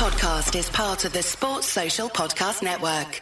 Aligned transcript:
podcast 0.00 0.58
is 0.58 0.70
part 0.70 1.04
of 1.04 1.12
the 1.12 1.22
Sports 1.22 1.66
Social 1.66 2.08
Podcast 2.08 2.62
Network. 2.62 3.20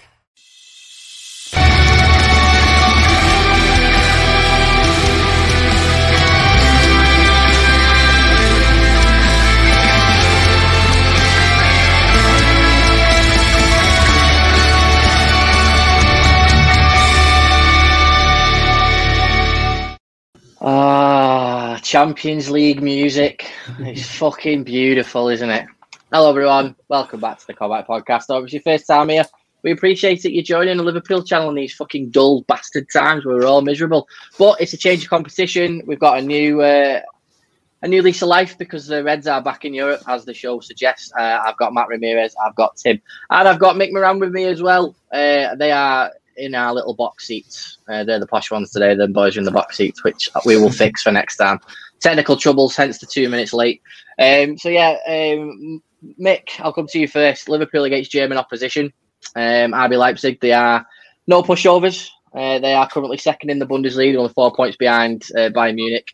Ah, 20.61 21.81
Champions 21.83 22.49
League 22.49 22.81
music. 22.81 23.51
It's 23.81 24.07
fucking 24.07 24.63
beautiful, 24.63 25.29
isn't 25.29 25.51
it? 25.51 25.67
Hello, 26.11 26.31
everyone. 26.31 26.75
Welcome 26.89 27.21
back 27.21 27.39
to 27.39 27.47
the 27.47 27.53
Combat 27.53 27.87
Podcast. 27.87 28.25
It's 28.43 28.55
your 28.55 28.63
first 28.63 28.87
time 28.87 29.11
here. 29.11 29.27
We 29.63 29.73
appreciate 29.73 30.25
it 30.25 30.33
You're 30.33 30.43
joining 30.43 30.79
the 30.79 30.83
Liverpool 30.83 31.23
channel 31.23 31.51
in 31.51 31.55
these 31.55 31.75
fucking 31.75 32.13
dull 32.13 32.45
bastard 32.49 32.87
times 32.91 33.27
where 33.27 33.37
we're 33.37 33.47
all 33.47 33.61
miserable. 33.61 34.09
But 34.39 34.59
it's 34.59 34.73
a 34.73 34.79
change 34.79 35.05
of 35.05 35.11
competition. 35.11 35.83
We've 35.85 35.99
got 35.99 36.17
a 36.17 36.23
new 36.23 36.63
uh, 36.63 37.03
a 37.83 37.89
new 37.89 38.01
lease 38.01 38.23
of 38.23 38.29
life 38.29 38.57
because 38.57 38.87
the 38.87 39.05
Reds 39.05 39.27
are 39.27 39.43
back 39.43 39.67
in 39.67 39.75
Europe, 39.75 40.01
as 40.09 40.25
the 40.25 40.33
show 40.33 40.61
suggests. 40.61 41.13
Uh, 41.13 41.43
I've 41.45 41.59
got 41.59 41.75
Matt 41.75 41.89
Ramirez, 41.89 42.35
I've 42.43 42.55
got 42.55 42.79
Tim, 42.79 43.03
and 43.29 43.47
I've 43.47 43.59
got 43.59 43.77
Mick 43.77 43.93
Moran 43.93 44.19
with 44.19 44.33
me 44.33 44.45
as 44.45 44.63
well. 44.63 44.97
Uh, 45.13 45.57
they 45.57 45.73
are 45.73 46.11
in 46.39 46.55
our 46.55 46.73
little 46.73 46.95
box 46.95 47.27
seats. 47.27 47.77
Uh, 47.87 48.03
they're 48.05 48.19
the 48.19 48.27
posh 48.27 48.51
ones 48.51 48.71
today. 48.71 48.95
The 48.95 49.09
boys 49.09 49.37
are 49.37 49.41
in 49.41 49.45
the 49.45 49.51
box 49.51 49.77
seats, 49.77 50.03
which 50.03 50.31
we 50.47 50.57
will 50.57 50.73
fix 50.73 51.03
for 51.03 51.13
next 51.13 51.37
time. 51.37 51.61
Technical 52.01 52.39
troubles, 52.39 52.75
hence 52.75 52.97
the 52.97 53.05
two 53.07 53.29
minutes 53.29 53.53
late. 53.53 53.83
Um, 54.19 54.57
so 54.57 54.71
yeah, 54.71 54.97
um, 55.07 55.83
Mick, 56.21 56.61
I'll 56.61 56.73
come 56.73 56.87
to 56.89 56.99
you 56.99 57.09
first. 57.09 57.49
Liverpool 57.49 57.85
against 57.85 58.11
German 58.11 58.39
opposition. 58.39 58.93
Um, 59.35 59.73
RB 59.73 59.99
Leipzig, 59.99 60.41
they 60.41 60.53
are 60.53 60.87
no 61.27 61.43
pushovers. 61.43 62.09
Uh, 62.35 62.59
they 62.59 62.75
are 62.75 62.89
currently 62.89 63.17
second 63.17 63.51
in 63.51 63.59
the 63.59 63.67
Bundesliga, 63.67 64.17
only 64.17 64.33
four 64.33 64.55
points 64.55 64.77
behind 64.77 65.25
uh, 65.37 65.51
Bayern 65.51 65.75
Munich. 65.75 66.09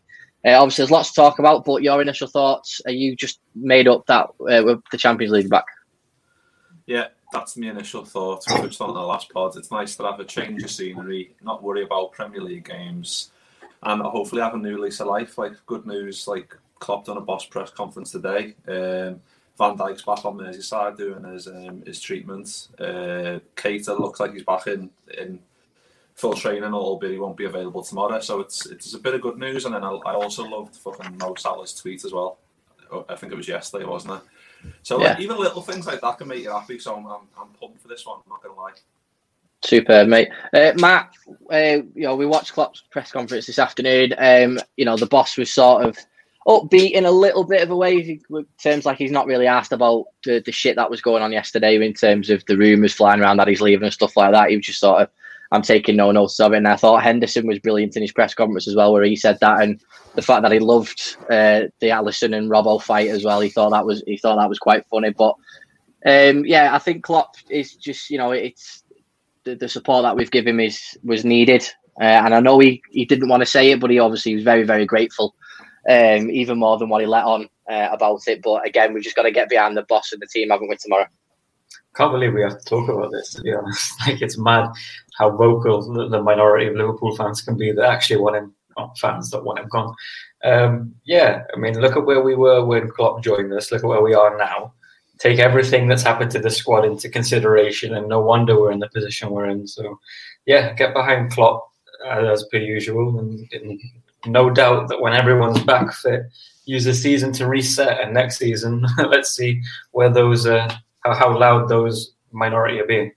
Uh, 0.45 0.51
obviously, 0.51 0.83
there's 0.83 0.91
lots 0.91 1.09
to 1.09 1.15
talk 1.15 1.39
about, 1.39 1.65
but 1.65 1.81
your 1.81 2.01
initial 2.01 2.27
thoughts? 2.27 2.79
Are 2.85 2.91
you 2.91 3.15
just 3.15 3.39
made 3.55 3.87
up 3.87 4.05
that 4.07 4.27
uh, 4.41 4.63
with 4.63 4.81
the 4.91 4.97
Champions 4.97 5.33
League 5.33 5.49
back? 5.49 5.65
Yeah, 6.85 7.07
that's 7.33 7.57
my 7.57 7.69
initial 7.69 8.05
thought. 8.05 8.43
We 8.47 8.55
touched 8.57 8.81
on 8.81 8.93
the 8.93 8.99
last 8.99 9.31
pod. 9.33 9.57
It's 9.57 9.71
nice 9.71 9.95
to 9.95 10.03
have 10.03 10.19
a 10.19 10.25
change 10.25 10.63
of 10.63 10.69
scenery, 10.69 11.35
not 11.41 11.63
worry 11.63 11.83
about 11.83 12.11
Premier 12.11 12.41
League 12.41 12.65
games, 12.65 13.31
and 13.81 14.01
hopefully 14.03 14.41
have 14.41 14.53
a 14.53 14.57
new 14.57 14.77
lease 14.77 14.99
of 14.99 15.07
life. 15.07 15.37
Like 15.37 15.53
good 15.65 15.87
news, 15.87 16.27
like 16.27 16.55
Klopp 16.79 17.05
done 17.05 17.17
a 17.17 17.21
boss 17.21 17.45
press 17.45 17.71
conference 17.71 18.11
today. 18.11 18.55
Um, 18.67 19.21
Van 19.57 19.77
Dijk's 19.77 20.01
back 20.03 20.25
on 20.25 20.37
Merseyside 20.37 20.97
doing 20.97 21.23
his 21.23 21.47
um, 21.47 21.81
his 21.85 22.01
treatment. 22.01 22.67
Uh, 22.79 23.39
looks 23.99 24.19
like 24.19 24.33
he's 24.33 24.43
back 24.43 24.67
in 24.67 24.89
in 25.17 25.39
full 26.15 26.33
training, 26.33 26.73
albeit 26.73 27.13
he 27.13 27.19
won't 27.19 27.37
be 27.37 27.45
available 27.45 27.83
tomorrow. 27.83 28.19
So 28.19 28.39
it's 28.41 28.65
it's 28.65 28.93
a 28.93 28.99
bit 28.99 29.13
of 29.13 29.21
good 29.21 29.37
news. 29.37 29.65
And 29.65 29.73
then 29.75 29.83
I, 29.83 29.91
I 29.91 30.13
also 30.13 30.43
loved 30.43 30.75
fucking 30.75 31.17
Mo 31.17 31.35
Salah's 31.35 31.73
tweet 31.73 32.03
as 32.05 32.13
well. 32.13 32.37
Oh, 32.91 33.05
I 33.09 33.15
think 33.15 33.31
it 33.31 33.35
was 33.35 33.47
yesterday, 33.47 33.85
wasn't 33.85 34.15
it? 34.15 34.71
So 34.83 34.99
Yeah. 34.99 35.11
like, 35.11 35.19
even 35.19 35.37
little 35.37 35.61
things 35.61 35.87
like 35.87 36.01
that 36.01 36.17
can 36.17 36.27
make 36.27 36.43
you 36.43 36.51
happy. 36.51 36.79
So 36.79 36.95
I'm 36.95 37.05
I'm, 37.05 37.27
I'm 37.39 37.47
pumped 37.59 37.81
for 37.81 37.87
this 37.87 38.05
one. 38.05 38.19
I'm 38.25 38.29
not 38.29 38.43
gonna 38.43 38.59
lie. 38.59 38.73
Superb, 39.63 40.07
mate. 40.09 40.29
Uh, 40.53 40.73
Matt, 40.75 41.11
uh, 41.51 41.81
you 41.95 42.03
know, 42.03 42.15
we 42.15 42.25
watched 42.25 42.53
Klopp's 42.53 42.83
press 42.91 43.11
conference 43.11 43.47
this 43.47 43.57
afternoon. 43.57 44.13
Um, 44.17 44.59
you 44.77 44.85
know, 44.85 44.95
the 44.97 45.07
boss 45.07 45.37
was 45.37 45.51
sort 45.51 45.85
of 45.85 45.97
upbeat 46.47 46.91
in 46.91 47.05
a 47.05 47.11
little 47.11 47.43
bit 47.43 47.61
of 47.61 47.71
a 47.71 47.75
way. 47.75 47.95
It 47.97 48.45
seems 48.57 48.85
like 48.85 48.97
he's 48.97 49.11
not 49.11 49.25
really 49.25 49.47
asked 49.47 49.71
about 49.71 50.05
the, 50.23 50.41
the 50.45 50.51
shit 50.51 50.75
that 50.75 50.89
was 50.89 51.01
going 51.01 51.23
on 51.23 51.31
yesterday 51.31 51.75
in 51.83 51.93
terms 51.93 52.29
of 52.29 52.43
the 52.45 52.57
rumours 52.57 52.93
flying 52.93 53.21
around 53.21 53.37
that 53.37 53.47
he's 53.47 53.61
leaving 53.61 53.83
and 53.83 53.93
stuff 53.93 54.15
like 54.15 54.31
that. 54.31 54.49
He 54.49 54.57
was 54.57 54.65
just 54.65 54.79
sort 54.79 55.01
of, 55.01 55.09
I'm 55.51 55.61
taking 55.61 55.95
no 55.95 56.11
notice 56.11 56.39
of 56.39 56.53
it. 56.53 56.57
And 56.57 56.67
I 56.67 56.75
thought 56.75 57.03
Henderson 57.03 57.47
was 57.47 57.59
brilliant 57.59 57.95
in 57.95 58.01
his 58.01 58.11
press 58.11 58.33
conference 58.33 58.67
as 58.67 58.75
well, 58.75 58.93
where 58.93 59.03
he 59.03 59.15
said 59.15 59.39
that 59.41 59.61
and 59.61 59.81
the 60.13 60.21
fact 60.21 60.43
that 60.43 60.51
he 60.51 60.59
loved 60.59 61.17
uh, 61.29 61.61
the 61.79 61.89
Alisson 61.89 62.35
and 62.35 62.49
Robbo 62.49 62.81
fight 62.81 63.09
as 63.09 63.23
well. 63.23 63.41
He 63.41 63.49
thought 63.49 63.71
that 63.71 63.85
was 63.85 64.03
he 64.05 64.17
thought 64.17 64.37
that 64.37 64.49
was 64.49 64.59
quite 64.59 64.85
funny. 64.87 65.11
But 65.11 65.35
um, 66.05 66.45
yeah, 66.45 66.75
I 66.75 66.79
think 66.79 67.03
Klopp 67.03 67.35
is 67.49 67.75
just 67.75 68.09
you 68.09 68.17
know 68.17 68.31
it's 68.31 68.83
the, 69.45 69.55
the 69.55 69.69
support 69.69 70.03
that 70.03 70.15
we've 70.15 70.31
given 70.31 70.55
him 70.55 70.59
is 70.59 70.97
was 71.03 71.25
needed. 71.25 71.67
Uh, 71.99 72.03
and 72.03 72.35
I 72.35 72.41
know 72.41 72.59
he, 72.59 72.81
he 72.91 73.05
didn't 73.05 73.29
want 73.29 73.41
to 73.41 73.45
say 73.45 73.71
it, 73.71 73.79
but 73.79 73.89
he 73.89 73.99
obviously 73.99 74.35
was 74.35 74.43
very, 74.43 74.63
very 74.63 74.85
grateful, 74.85 75.33
um, 75.89 76.29
even 76.29 76.59
more 76.59 76.77
than 76.77 76.89
what 76.89 77.01
he 77.01 77.07
let 77.07 77.25
on 77.25 77.49
uh, 77.69 77.89
about 77.91 78.27
it. 78.27 78.41
But 78.41 78.65
again, 78.65 78.93
we've 78.93 79.03
just 79.03 79.15
got 79.15 79.23
to 79.23 79.31
get 79.31 79.49
behind 79.49 79.77
the 79.77 79.83
boss 79.83 80.11
and 80.11 80.21
the 80.21 80.27
team, 80.27 80.49
haven't 80.49 80.69
we, 80.69 80.75
tomorrow? 80.77 81.07
can't 81.95 82.11
believe 82.11 82.33
we 82.33 82.41
have 82.41 82.59
to 82.59 82.65
talk 82.65 82.89
about 82.89 83.11
this. 83.11 83.33
To 83.33 83.41
be 83.41 83.53
honest, 83.53 83.93
like 84.07 84.21
it's 84.21 84.37
mad 84.37 84.69
how 85.17 85.31
vocal 85.31 86.09
the, 86.09 86.21
minority 86.21 86.67
of 86.67 86.75
Liverpool 86.75 87.15
fans 87.15 87.41
can 87.41 87.57
be 87.57 87.71
that 87.71 87.85
actually 87.85 88.17
want 88.17 88.35
him. 88.35 88.53
Fans 88.99 89.29
that 89.29 89.41
want 89.41 89.59
him 89.59 89.69
gone. 89.69 89.95
Um, 90.43 90.93
yeah, 91.05 91.43
I 91.55 91.57
mean, 91.57 91.79
look 91.79 91.95
at 91.95 92.05
where 92.05 92.21
we 92.21 92.35
were 92.35 92.65
when 92.65 92.89
Klopp 92.89 93.23
joined 93.23 93.53
us. 93.53 93.71
Look 93.71 93.85
at 93.85 93.87
where 93.87 94.01
we 94.01 94.13
are 94.13 94.37
now. 94.37 94.73
Take 95.17 95.39
everything 95.39 95.87
that's 95.87 96.03
happened 96.03 96.31
to 96.31 96.39
the 96.39 96.49
squad 96.49 96.83
into 96.83 97.07
consideration, 97.07 97.95
and 97.95 98.09
no 98.09 98.19
wonder 98.19 98.59
we're 98.59 98.73
in 98.73 98.79
the 98.79 98.89
position 98.89 99.29
we're 99.29 99.45
in. 99.45 99.65
So, 99.65 99.97
yeah, 100.45 100.73
get 100.73 100.93
behind 100.93 101.31
Klopp 101.31 101.71
uh, 102.05 102.25
as 102.25 102.43
per 102.51 102.57
usual, 102.57 103.17
and, 103.17 103.47
and 103.53 103.79
no 104.27 104.49
doubt 104.49 104.89
that 104.89 105.01
when 105.01 105.13
everyone's 105.13 105.63
back 105.63 105.93
fit, 105.93 106.23
use 106.65 106.83
the 106.83 106.93
season 106.93 107.31
to 107.33 107.47
reset, 107.47 108.01
and 108.01 108.13
next 108.13 108.37
season, 108.37 108.85
let's 108.97 109.31
see 109.31 109.61
where 109.91 110.09
those 110.09 110.45
uh, 110.45 110.67
how, 111.03 111.13
how 111.13 111.37
loud 111.37 111.69
those 111.69 112.13
minority 112.31 112.79
are 112.79 112.87
being. 112.87 113.11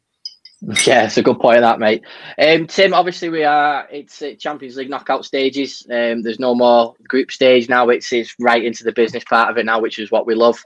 Yeah, 0.61 1.05
it's 1.05 1.17
a 1.17 1.23
good 1.23 1.39
point, 1.39 1.59
of 1.59 1.63
that 1.63 1.79
mate. 1.79 2.03
Um, 2.37 2.67
Tim, 2.67 2.93
obviously 2.93 3.29
we 3.29 3.45
are. 3.45 3.87
It's 3.93 4.21
uh, 4.21 4.33
Champions 4.39 4.77
League 4.77 4.91
knockout 4.91 5.25
stages. 5.25 5.87
Um, 5.89 6.23
there's 6.23 6.41
no 6.41 6.53
more 6.55 6.95
group 7.07 7.31
stage 7.31 7.69
now. 7.69 7.89
It's 7.91 8.13
it's 8.13 8.35
right 8.41 8.65
into 8.65 8.83
the 8.83 8.93
business 8.93 9.23
part 9.23 9.51
of 9.51 9.59
it 9.59 9.67
now, 9.67 9.81
which 9.81 10.01
is 10.01 10.11
what 10.11 10.27
we 10.27 10.35
love. 10.35 10.59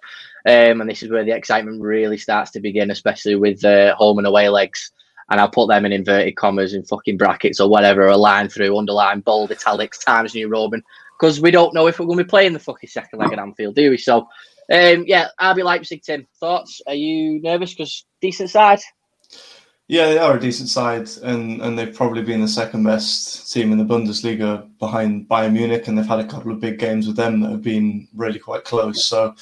Um, 0.47 0.81
and 0.81 0.89
this 0.89 1.03
is 1.03 1.11
where 1.11 1.25
the 1.25 1.37
excitement 1.37 1.83
really 1.83 2.17
starts 2.17 2.51
to 2.53 2.61
begin, 2.61 2.91
especially 2.91 3.35
with 3.35 3.63
uh, 3.65 3.95
home 3.95 4.17
and 4.17 4.27
away 4.27 4.49
legs. 4.49 4.91
And 5.33 5.41
I'll 5.41 5.49
put 5.49 5.69
them 5.69 5.87
in 5.87 5.93
inverted 5.93 6.37
commas 6.37 6.75
and 6.75 6.87
fucking 6.87 7.17
brackets 7.17 7.59
or 7.59 7.67
whatever, 7.67 8.07
a 8.07 8.19
line 8.19 8.51
through, 8.51 8.77
underline, 8.77 9.21
bold, 9.21 9.51
italics, 9.51 9.99
Times 9.99 10.35
New 10.35 10.47
Roman, 10.47 10.83
because 11.19 11.41
we 11.41 11.51
don't 11.51 11.73
know 11.73 11.87
if 11.87 11.99
we're 11.99 12.05
going 12.05 12.19
to 12.19 12.25
be 12.25 12.29
playing 12.29 12.53
the 12.53 12.59
fucking 12.59 12.91
second 12.91 13.19
leg 13.19 13.33
at 13.33 13.39
Anfield, 13.39 13.75
do 13.75 13.89
we? 13.89 13.97
So, 13.97 14.29
um, 14.71 15.05
yeah, 15.07 15.29
RB 15.41 15.65
Leipzig, 15.65 16.03
Tim, 16.03 16.27
thoughts? 16.39 16.83
Are 16.87 16.95
you 16.95 17.41
nervous? 17.41 17.73
Because 17.73 18.05
decent 18.21 18.51
side. 18.51 18.81
Yeah, 19.89 20.11
they 20.11 20.19
are 20.19 20.37
a 20.37 20.41
decent 20.41 20.69
side, 20.69 21.09
and, 21.23 21.63
and 21.63 21.79
they've 21.79 21.95
probably 21.95 22.23
been 22.23 22.43
the 22.43 22.49
second 22.49 22.83
best 22.83 23.51
team 23.51 23.73
in 23.73 23.79
the 23.79 23.85
Bundesliga 23.85 24.69
behind 24.79 25.31
Bayern 25.31 25.55
Munich, 25.55 25.89
and 25.89 25.97
they've 25.97 26.07
had 26.07 26.21
a 26.21 26.29
couple 26.29 26.53
of 26.53 26.61
big 26.61 26.79
games 26.79 27.07
with 27.07 27.17
them 27.17 27.41
that 27.41 27.53
have 27.53 27.63
been 27.63 28.07
really 28.15 28.39
quite 28.39 28.65
close. 28.65 29.07
So, 29.07 29.35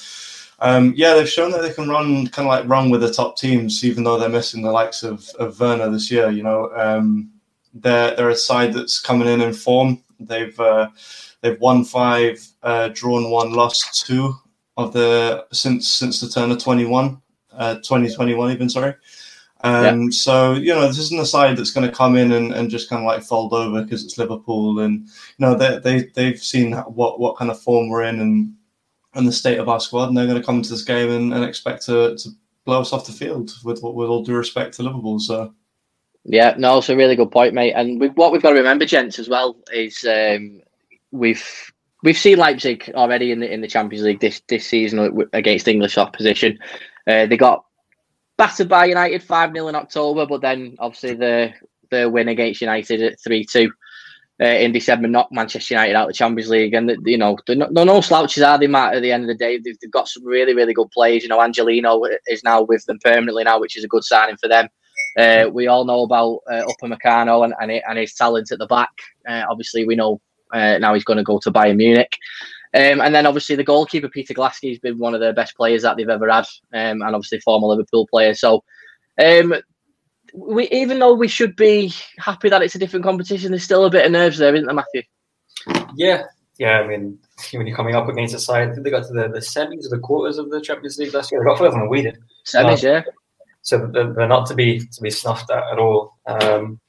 um, 0.61 0.93
yeah, 0.95 1.15
they've 1.15 1.27
shown 1.29 1.51
that 1.51 1.63
they 1.63 1.73
can 1.73 1.89
run 1.89 2.27
kind 2.27 2.47
of 2.47 2.51
like 2.51 2.69
run 2.69 2.91
with 2.91 3.01
the 3.01 3.11
top 3.11 3.35
teams, 3.35 3.83
even 3.83 4.03
though 4.03 4.19
they're 4.19 4.29
missing 4.29 4.61
the 4.61 4.71
likes 4.71 5.01
of, 5.01 5.27
of 5.39 5.59
Werner 5.59 5.89
this 5.89 6.11
year. 6.11 6.29
You 6.29 6.43
know, 6.43 6.71
um, 6.75 7.31
they're 7.73 8.15
they're 8.15 8.29
a 8.29 8.35
side 8.35 8.73
that's 8.73 8.99
coming 8.99 9.27
in 9.27 9.41
in 9.41 9.53
form. 9.53 10.03
They've 10.19 10.57
uh, 10.59 10.89
they've 11.41 11.59
won 11.59 11.83
five, 11.83 12.39
uh, 12.61 12.89
drawn 12.93 13.31
one, 13.31 13.53
lost 13.53 14.05
two 14.05 14.35
of 14.77 14.93
the 14.93 15.47
since 15.51 15.91
since 15.91 16.21
the 16.21 16.29
turn 16.29 16.51
of 16.51 16.59
21, 16.59 17.19
uh, 17.53 17.75
2021 17.75 18.51
even 18.51 18.69
sorry. 18.69 18.93
Um, 19.63 20.11
So 20.11 20.53
you 20.53 20.75
know 20.75 20.87
this 20.87 20.99
isn't 20.99 21.19
a 21.19 21.25
side 21.25 21.57
that's 21.57 21.71
going 21.71 21.89
to 21.89 21.95
come 21.95 22.15
in 22.15 22.33
and, 22.33 22.51
and 22.51 22.69
just 22.69 22.87
kind 22.87 23.01
of 23.01 23.07
like 23.07 23.23
fold 23.23 23.53
over 23.53 23.81
because 23.81 24.05
it's 24.05 24.19
Liverpool, 24.19 24.79
and 24.79 25.07
you 25.07 25.39
know 25.39 25.55
they 25.55 25.79
they 25.79 26.03
they've 26.13 26.39
seen 26.39 26.73
what 26.73 27.19
what 27.19 27.35
kind 27.35 27.49
of 27.49 27.59
form 27.59 27.89
we're 27.89 28.03
in 28.03 28.19
and 28.19 28.53
and 29.13 29.27
the 29.27 29.31
state 29.31 29.59
of 29.59 29.69
our 29.69 29.79
squad, 29.79 30.07
and 30.07 30.17
they're 30.17 30.27
going 30.27 30.39
to 30.39 30.45
come 30.45 30.61
to 30.61 30.69
this 30.69 30.83
game 30.83 31.09
and, 31.09 31.33
and 31.33 31.43
expect 31.43 31.85
to, 31.85 32.15
to 32.17 32.29
blow 32.65 32.81
us 32.81 32.93
off 32.93 33.05
the 33.05 33.11
field 33.11 33.51
with 33.63 33.81
with 33.83 34.09
all 34.09 34.23
due 34.23 34.35
respect 34.35 34.75
to 34.75 34.83
Liverpool. 34.83 35.19
So 35.19 35.53
Yeah, 36.23 36.55
no, 36.57 36.77
it's 36.77 36.89
a 36.89 36.95
really 36.95 37.15
good 37.15 37.31
point, 37.31 37.53
mate. 37.53 37.73
And 37.73 37.99
we, 37.99 38.07
what 38.09 38.31
we've 38.31 38.41
got 38.41 38.51
to 38.51 38.55
remember, 38.57 38.85
gents, 38.85 39.19
as 39.19 39.27
well, 39.27 39.57
is 39.73 40.05
um, 40.05 40.61
we've 41.11 41.45
we've 42.03 42.17
seen 42.17 42.37
Leipzig 42.37 42.91
already 42.95 43.31
in 43.31 43.39
the 43.39 43.51
in 43.51 43.61
the 43.61 43.67
Champions 43.67 44.05
League 44.05 44.19
this 44.19 44.41
this 44.47 44.65
season 44.65 45.27
against 45.33 45.67
English 45.67 45.97
opposition. 45.97 46.57
Uh, 47.07 47.25
they 47.25 47.37
got 47.37 47.65
battered 48.37 48.69
by 48.69 48.85
United 48.85 49.23
five 49.23 49.51
0 49.53 49.67
in 49.67 49.75
October, 49.75 50.25
but 50.25 50.41
then 50.41 50.75
obviously 50.79 51.13
the 51.13 51.53
the 51.89 52.09
win 52.09 52.27
against 52.27 52.61
United 52.61 53.01
at 53.01 53.19
three 53.19 53.45
two. 53.45 53.71
Uh, 54.41 54.45
in 54.45 54.71
December, 54.71 55.07
knocked 55.07 55.31
Manchester 55.31 55.75
United 55.75 55.95
out 55.95 56.05
of 56.05 56.09
the 56.09 56.13
Champions 56.13 56.49
League, 56.49 56.73
and 56.73 56.97
you 57.05 57.17
know 57.17 57.37
they're 57.45 57.55
no, 57.55 57.69
they're 57.71 57.85
no 57.85 58.01
slouches, 58.01 58.41
are 58.41 58.57
they, 58.57 58.67
Matt? 58.67 58.95
At 58.95 59.03
the 59.03 59.11
end 59.11 59.23
of 59.23 59.27
the 59.27 59.35
day, 59.35 59.59
they've, 59.59 59.77
they've 59.79 59.91
got 59.91 60.07
some 60.07 60.25
really, 60.25 60.55
really 60.55 60.73
good 60.73 60.89
players. 60.89 61.21
You 61.21 61.29
know, 61.29 61.41
Angelino 61.41 62.01
is 62.25 62.43
now 62.43 62.63
with 62.63 62.83
them 62.85 62.97
permanently 63.03 63.43
now, 63.43 63.59
which 63.59 63.77
is 63.77 63.83
a 63.83 63.87
good 63.87 64.03
signing 64.03 64.37
for 64.37 64.47
them. 64.47 64.67
Uh, 65.17 65.49
we 65.51 65.67
all 65.67 65.85
know 65.85 66.01
about 66.01 66.39
uh, 66.49 66.63
Upamecano 66.63 67.43
and, 67.43 67.53
and, 67.59 67.71
and 67.87 67.99
his 67.99 68.13
talent 68.13 68.51
at 68.51 68.59
the 68.59 68.67
back. 68.67 68.91
Uh, 69.27 69.43
obviously, 69.49 69.85
we 69.85 69.95
know 69.95 70.19
uh, 70.53 70.77
now 70.79 70.93
he's 70.93 71.03
going 71.03 71.17
to 71.17 71.23
go 71.23 71.39
to 71.39 71.51
Bayern 71.51 71.77
Munich. 71.77 72.17
Um, 72.73 73.01
and 73.01 73.13
then 73.13 73.25
obviously 73.25 73.57
the 73.57 73.65
goalkeeper 73.65 74.07
Peter 74.07 74.33
Gulácsi 74.33 74.69
has 74.69 74.79
been 74.79 74.97
one 74.97 75.13
of 75.13 75.19
the 75.19 75.33
best 75.33 75.57
players 75.57 75.81
that 75.81 75.97
they've 75.97 76.07
ever 76.07 76.29
had, 76.29 76.45
um, 76.73 77.01
and 77.01 77.15
obviously 77.15 77.39
former 77.41 77.67
Liverpool 77.67 78.07
player. 78.07 78.33
So, 78.33 78.63
um, 79.21 79.53
we 80.33 80.67
even 80.69 80.99
though 80.99 81.13
we 81.13 81.27
should 81.27 81.55
be 81.55 81.93
happy 82.17 82.49
that 82.49 82.61
it's 82.61 82.75
a 82.75 82.79
different 82.79 83.05
competition, 83.05 83.51
there's 83.51 83.63
still 83.63 83.85
a 83.85 83.89
bit 83.89 84.05
of 84.05 84.11
nerves 84.11 84.37
there, 84.37 84.53
isn't 84.53 84.65
there, 84.65 84.75
Matthew? 84.75 85.03
Yeah, 85.95 86.23
yeah. 86.57 86.79
I 86.79 86.87
mean, 86.87 87.19
when 87.53 87.67
you're 87.67 87.75
coming 87.75 87.95
up 87.95 88.07
against 88.07 88.35
a 88.35 88.39
side, 88.39 88.69
I 88.69 88.71
think 88.73 88.83
they 88.83 88.91
got 88.91 89.07
to 89.07 89.13
the, 89.13 89.27
the 89.27 89.39
semis 89.39 89.85
or 89.85 89.89
the 89.89 89.99
quarters 89.99 90.37
of 90.37 90.49
the 90.49 90.61
Champions 90.61 90.97
League 90.97 91.13
last 91.13 91.31
year. 91.31 91.41
They 91.41 91.45
got 91.45 91.57
further 91.57 91.77
than 91.77 91.89
we 91.89 92.03
did. 92.03 92.17
Semis, 92.45 92.83
yeah. 92.83 93.03
So 93.61 93.89
they're, 93.93 94.13
they're 94.13 94.27
not 94.27 94.47
to 94.47 94.55
be 94.55 94.79
to 94.79 95.01
be 95.01 95.11
snuffed 95.11 95.51
at 95.51 95.63
at 95.71 95.79
all. 95.79 96.17
Um, 96.25 96.79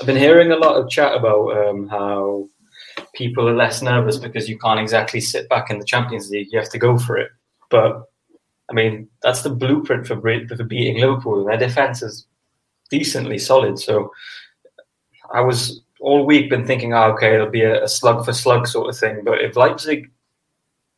I've 0.00 0.06
been 0.06 0.16
hearing 0.16 0.52
a 0.52 0.56
lot 0.56 0.76
of 0.76 0.88
chat 0.88 1.14
about 1.14 1.56
um, 1.56 1.88
how 1.88 2.48
people 3.14 3.48
are 3.48 3.54
less 3.54 3.82
nervous 3.82 4.16
because 4.16 4.48
you 4.48 4.58
can't 4.58 4.80
exactly 4.80 5.20
sit 5.20 5.48
back 5.48 5.70
in 5.70 5.78
the 5.78 5.84
Champions 5.84 6.30
League. 6.30 6.48
You 6.50 6.58
have 6.58 6.70
to 6.70 6.78
go 6.78 6.98
for 6.98 7.18
it. 7.18 7.30
But 7.70 8.02
I 8.70 8.72
mean, 8.72 9.08
that's 9.22 9.42
the 9.42 9.50
blueprint 9.50 10.06
for, 10.06 10.16
for 10.16 10.64
beating 10.64 11.00
Liverpool. 11.00 11.40
And 11.40 11.48
their 11.48 11.68
defense 11.68 12.02
is 12.02 12.26
decently 12.90 13.38
solid. 13.38 13.78
So 13.78 14.12
I 15.32 15.40
was 15.40 15.82
all 16.00 16.26
week 16.26 16.50
been 16.50 16.66
thinking, 16.66 16.94
oh, 16.94 17.12
okay, 17.12 17.34
it'll 17.34 17.50
be 17.50 17.62
a, 17.62 17.86
slug 17.86 18.24
for 18.24 18.32
slug 18.32 18.66
sort 18.66 18.88
of 18.88 18.98
thing. 18.98 19.22
But 19.24 19.42
if 19.42 19.56
Leipzig 19.56 20.10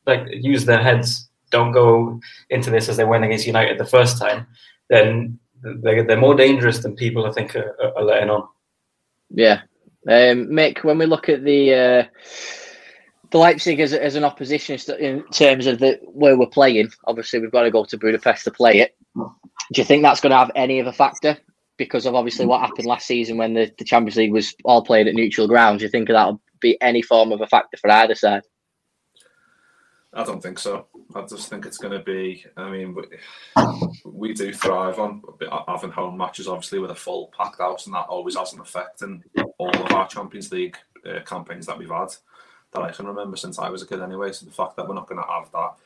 like 0.06 0.26
use 0.30 0.64
their 0.64 0.82
heads, 0.82 1.28
don't 1.50 1.72
go 1.72 2.20
into 2.50 2.70
this 2.70 2.88
as 2.88 2.96
they 2.96 3.04
went 3.04 3.24
against 3.24 3.46
United 3.46 3.78
the 3.78 3.84
first 3.84 4.18
time, 4.18 4.46
then 4.88 5.38
they're, 5.62 6.02
they're 6.02 6.16
more 6.16 6.34
dangerous 6.34 6.78
than 6.78 6.96
people 6.96 7.26
I 7.26 7.32
think 7.32 7.54
are, 7.54 7.76
are 7.96 8.04
letting 8.04 8.30
on. 8.30 8.48
Yeah, 9.30 9.62
um, 10.08 10.48
Mick, 10.48 10.82
when 10.82 10.98
we 10.98 11.06
look 11.06 11.28
at 11.28 11.44
the 11.44 11.74
uh, 11.74 12.04
the 13.30 13.38
Leipzig 13.38 13.80
as, 13.80 13.92
as 13.92 14.14
an 14.14 14.24
opposition 14.24 14.78
in 14.98 15.24
terms 15.28 15.66
of 15.66 15.78
the 15.78 15.98
where 16.04 16.36
we're 16.36 16.46
playing, 16.46 16.90
obviously 17.06 17.38
we've 17.38 17.52
got 17.52 17.62
to 17.62 17.70
go 17.70 17.84
to 17.84 17.96
Budapest 17.96 18.44
to 18.44 18.50
play 18.50 18.80
it. 18.80 18.96
Do 19.14 19.80
you 19.80 19.84
think 19.84 20.02
that's 20.02 20.20
going 20.20 20.32
to 20.32 20.36
have 20.36 20.50
any 20.54 20.80
of 20.80 20.86
a 20.86 20.92
factor 20.92 21.38
because 21.76 22.06
of 22.06 22.14
obviously 22.14 22.46
what 22.46 22.60
happened 22.60 22.86
last 22.86 23.06
season 23.06 23.36
when 23.36 23.54
the, 23.54 23.72
the 23.78 23.84
Champions 23.84 24.16
League 24.16 24.32
was 24.32 24.54
all 24.64 24.82
played 24.82 25.08
at 25.08 25.14
neutral 25.14 25.48
grounds? 25.48 25.82
You 25.82 25.88
think 25.88 26.08
that'll 26.08 26.40
be 26.60 26.80
any 26.80 27.02
form 27.02 27.32
of 27.32 27.40
a 27.40 27.46
factor 27.46 27.76
for 27.76 27.90
either 27.90 28.14
side? 28.14 28.42
I 30.14 30.24
don't 30.24 30.42
think 30.42 30.58
so. 30.58 30.86
I 31.14 31.22
just 31.22 31.48
think 31.48 31.64
it's 31.64 31.78
going 31.78 31.98
to 31.98 32.04
be. 32.04 32.44
I 32.56 32.70
mean, 32.70 32.94
we, 32.94 33.04
we 34.04 34.34
do 34.34 34.52
thrive 34.52 34.98
on 34.98 35.22
having 35.66 35.90
home 35.90 36.18
matches, 36.18 36.48
obviously, 36.48 36.80
with 36.80 36.90
a 36.90 36.94
full 36.94 37.32
packed 37.36 37.58
house, 37.58 37.86
and 37.86 37.94
that 37.94 38.06
always 38.08 38.36
has 38.36 38.52
an 38.52 38.60
effect 38.60 39.02
in 39.02 39.22
all 39.58 39.70
of 39.70 39.92
our 39.92 40.06
Champions 40.06 40.52
League 40.52 40.76
uh, 41.06 41.20
campaigns 41.20 41.66
that 41.66 41.78
we've 41.78 41.90
had 41.90 42.14
that 42.72 42.82
I 42.82 42.92
can 42.92 43.06
remember 43.06 43.36
since 43.36 43.58
I 43.58 43.70
was 43.70 43.82
a 43.82 43.86
kid, 43.86 44.02
anyway. 44.02 44.32
So 44.32 44.44
the 44.44 44.52
fact 44.52 44.76
that 44.76 44.86
we're 44.86 44.94
not 44.94 45.08
going 45.08 45.22
to 45.22 45.30
have 45.30 45.50
that 45.52 45.76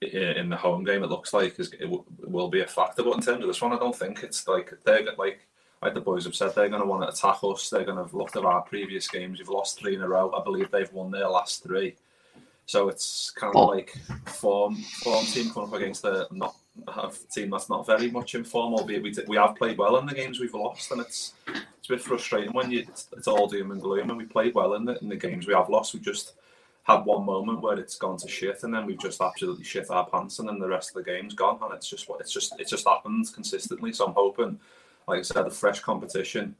in 0.00 0.48
the 0.48 0.56
home 0.56 0.84
game, 0.84 1.02
it 1.02 1.10
looks 1.10 1.32
like 1.32 1.58
is, 1.58 1.72
it, 1.72 1.82
w- 1.82 2.04
will 2.18 2.48
be 2.48 2.60
a 2.60 2.66
factor. 2.66 3.02
But 3.02 3.14
in 3.14 3.20
terms 3.20 3.42
of 3.42 3.46
this 3.46 3.62
one, 3.62 3.72
I 3.72 3.78
don't 3.78 3.96
think 3.96 4.22
it's 4.22 4.46
like 4.46 4.72
they're 4.84 5.04
like 5.16 5.46
like 5.82 5.94
the 5.94 6.00
boys 6.00 6.24
have 6.24 6.34
said, 6.34 6.54
they're 6.54 6.70
going 6.70 6.80
to 6.80 6.88
want 6.88 7.02
to 7.02 7.08
attack 7.08 7.38
us. 7.42 7.68
They're 7.68 7.84
going 7.84 7.98
to 7.98 8.04
have 8.04 8.14
looked 8.14 8.36
at 8.36 8.44
our 8.44 8.62
previous 8.62 9.06
games. 9.06 9.38
We've 9.38 9.50
lost 9.50 9.78
three 9.78 9.94
in 9.94 10.00
a 10.00 10.08
row. 10.08 10.32
I 10.32 10.42
believe 10.42 10.70
they've 10.70 10.92
won 10.92 11.10
their 11.10 11.28
last 11.28 11.62
three. 11.62 11.96
So 12.66 12.88
it's 12.88 13.30
kind 13.30 13.54
of 13.54 13.62
oh. 13.62 13.66
like 13.66 13.94
form 14.24 14.76
form 14.76 15.26
team 15.26 15.50
coming 15.50 15.68
up 15.68 15.74
against 15.74 16.04
a 16.04 16.26
not 16.30 16.56
a 16.88 17.10
team 17.30 17.50
that's 17.50 17.68
not 17.68 17.86
very 17.86 18.10
much 18.10 18.34
in 18.34 18.44
form, 18.44 18.74
albeit 18.74 19.02
we 19.02 19.14
we 19.28 19.36
have 19.36 19.56
played 19.56 19.76
well 19.76 19.98
in 19.98 20.06
the 20.06 20.14
games 20.14 20.40
we've 20.40 20.54
lost, 20.54 20.90
and 20.90 21.00
it's 21.00 21.34
it's 21.46 21.90
a 21.90 21.92
bit 21.92 22.00
frustrating 22.00 22.54
when 22.54 22.70
you 22.70 22.80
it's, 22.88 23.08
it's 23.16 23.28
all 23.28 23.46
doom 23.46 23.70
and 23.70 23.82
gloom. 23.82 24.08
And 24.08 24.18
we 24.18 24.24
played 24.24 24.54
well 24.54 24.74
in 24.74 24.86
the 24.86 24.98
in 25.00 25.08
the 25.10 25.16
games 25.16 25.46
we 25.46 25.52
have 25.52 25.68
lost. 25.68 25.92
We 25.92 26.00
just 26.00 26.32
had 26.84 27.04
one 27.04 27.24
moment 27.24 27.62
where 27.62 27.78
it's 27.78 27.96
gone 27.96 28.18
to 28.18 28.28
shit, 28.28 28.62
and 28.62 28.72
then 28.72 28.86
we've 28.86 29.00
just 29.00 29.20
absolutely 29.20 29.64
shit 29.64 29.90
our 29.90 30.06
pants, 30.06 30.38
and 30.38 30.48
then 30.48 30.58
the 30.58 30.68
rest 30.68 30.90
of 30.90 31.02
the 31.02 31.10
game's 31.10 31.34
gone, 31.34 31.58
and 31.62 31.72
it's 31.74 31.88
just 31.88 32.08
what 32.08 32.20
it's 32.20 32.32
just 32.32 32.58
it 32.60 32.68
just 32.68 32.86
happens 32.86 33.30
consistently. 33.30 33.92
So 33.92 34.06
I'm 34.06 34.14
hoping, 34.14 34.58
like 35.08 35.18
I 35.18 35.22
said, 35.22 35.46
a 35.46 35.50
fresh 35.50 35.80
competition 35.80 36.54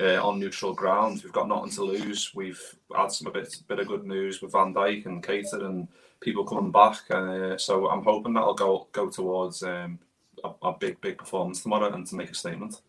uh, 0.00 0.26
on 0.26 0.38
neutral 0.38 0.74
ground. 0.74 1.22
We've 1.24 1.32
got 1.32 1.48
nothing 1.48 1.72
to 1.72 1.82
lose. 1.82 2.32
We've 2.34 2.62
had 2.96 3.10
some 3.10 3.26
a 3.26 3.32
bit 3.32 3.56
bit 3.66 3.80
of 3.80 3.88
good 3.88 4.06
news 4.06 4.40
with 4.40 4.52
Van 4.52 4.72
Dijk 4.72 5.06
and 5.06 5.22
Keita 5.22 5.64
and 5.64 5.88
people 6.20 6.44
coming 6.44 6.70
back. 6.70 7.00
Uh, 7.10 7.58
so 7.58 7.88
I'm 7.88 8.04
hoping 8.04 8.32
that'll 8.34 8.54
go 8.54 8.86
go 8.92 9.08
towards 9.08 9.64
um, 9.64 9.98
a, 10.44 10.50
a, 10.62 10.72
big 10.78 11.00
big 11.00 11.18
performance 11.18 11.62
tomorrow 11.62 11.92
and 11.92 12.06
to 12.06 12.14
make 12.14 12.30
a 12.30 12.34
statement. 12.34 12.80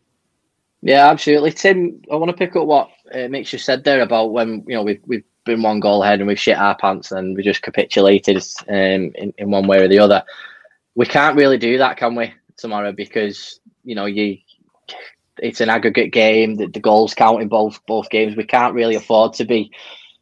Yeah, 0.84 1.10
absolutely, 1.10 1.52
Tim. 1.52 2.04
I 2.12 2.16
want 2.16 2.30
to 2.30 2.38
pick 2.38 2.56
up 2.56 2.68
what 2.68 2.90
uh, 3.12 3.28
just 3.42 3.66
said 3.66 3.84
there 3.84 4.02
about 4.02 4.32
when 4.32 4.64
you 4.68 4.76
know 4.76 4.84
we've 4.84 5.02
we've 5.08 5.24
been 5.46 5.62
one 5.62 5.80
goal 5.80 6.04
ahead 6.04 6.20
and 6.20 6.28
we've 6.28 6.40
shit 6.40 6.58
our 6.58 6.76
pants 6.76 7.12
and 7.12 7.36
we 7.36 7.44
just 7.44 7.62
capitulated 7.62 8.38
um, 8.68 9.12
in 9.16 9.34
in 9.38 9.52
one 9.52 9.68
way 9.68 9.80
or 9.80 9.88
the 9.88 10.00
other. 10.00 10.24
We 10.96 11.06
can't 11.06 11.38
really 11.38 11.58
do 11.58 11.78
that, 11.78 11.98
can 11.98 12.16
we, 12.16 12.34
tomorrow? 12.58 12.92
Because 12.92 13.60
you 13.84 13.96
know 13.96 14.06
you 14.06 14.38
it's 15.40 15.62
an 15.62 15.70
aggregate 15.70 16.12
game. 16.12 16.56
The, 16.56 16.68
the 16.68 16.80
goals 16.80 17.14
count 17.14 17.42
in 17.42 17.48
both 17.48 17.80
both 17.88 18.10
games. 18.10 18.36
We 18.36 18.46
can't 18.46 18.74
really 18.74 18.96
afford 18.96 19.34
to 19.34 19.46
be 19.46 19.72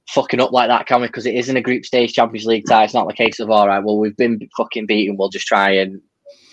fucking 0.09 0.41
up 0.41 0.51
like 0.51 0.69
that, 0.69 0.85
can 0.85 1.01
we? 1.01 1.07
Because 1.07 1.25
it 1.25 1.35
isn't 1.35 1.57
a 1.57 1.61
group 1.61 1.85
stage 1.85 2.13
Champions 2.13 2.45
League 2.45 2.65
tie. 2.67 2.83
It's 2.83 2.93
not 2.93 3.07
the 3.07 3.13
case 3.13 3.39
of 3.39 3.49
all 3.49 3.67
right. 3.67 3.83
Well, 3.83 3.97
we've 3.97 4.17
been 4.17 4.39
fucking 4.57 4.85
beaten. 4.85 5.17
We'll 5.17 5.29
just 5.29 5.47
try 5.47 5.71
and 5.71 6.01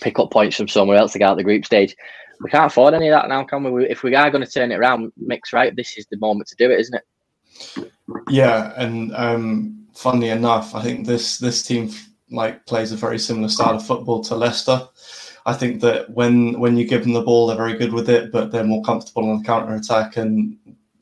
pick 0.01 0.19
up 0.19 0.31
points 0.31 0.57
from 0.57 0.69
somewhere 0.69 0.99
else 0.99 1.13
to 1.13 1.19
get 1.19 1.29
out 1.29 1.37
the 1.37 1.45
group 1.45 1.65
stage. 1.65 1.95
We 2.43 2.51
can't 2.51 2.71
afford 2.73 2.95
any 2.95 3.09
of 3.09 3.21
that 3.21 3.29
now, 3.29 3.45
can 3.45 3.63
we? 3.63 3.87
If 3.87 4.03
we 4.03 4.15
are 4.15 4.31
going 4.31 4.45
to 4.45 4.51
turn 4.51 4.73
it 4.73 4.79
around, 4.79 5.13
mix 5.19 5.53
right. 5.53 5.75
This 5.77 5.99
is 5.99 6.07
the 6.11 6.17
moment 6.19 6.49
to 6.49 6.57
do 6.57 6.71
it, 6.71 6.81
isn't 6.81 6.95
it? 6.95 7.93
Yeah, 8.29 8.73
and 8.77 9.15
um, 9.15 9.87
funnily 9.95 10.31
enough, 10.31 10.75
I 10.75 10.83
think 10.83 11.07
this 11.07 11.39
this 11.39 11.63
team 11.63 11.91
like 12.31 12.65
plays 12.67 12.93
a 12.93 12.97
very 12.97 13.19
similar 13.19 13.49
style 13.49 13.77
of 13.77 13.87
football 13.87 14.23
to 14.25 14.37
Leicester. 14.37 14.89
I 15.47 15.55
think 15.55 15.81
that 15.81 16.11
when 16.11 16.59
when 16.61 16.77
you 16.77 16.87
give 16.87 17.03
them 17.03 17.13
the 17.13 17.23
ball, 17.23 17.47
they're 17.47 17.57
very 17.57 17.77
good 17.77 17.93
with 17.93 18.09
it, 18.09 18.31
but 18.33 18.51
they're 18.51 18.65
more 18.65 18.83
comfortable 18.83 19.29
on 19.29 19.39
the 19.39 19.45
counter 19.45 19.75
attack. 19.75 20.17
And 20.17 20.57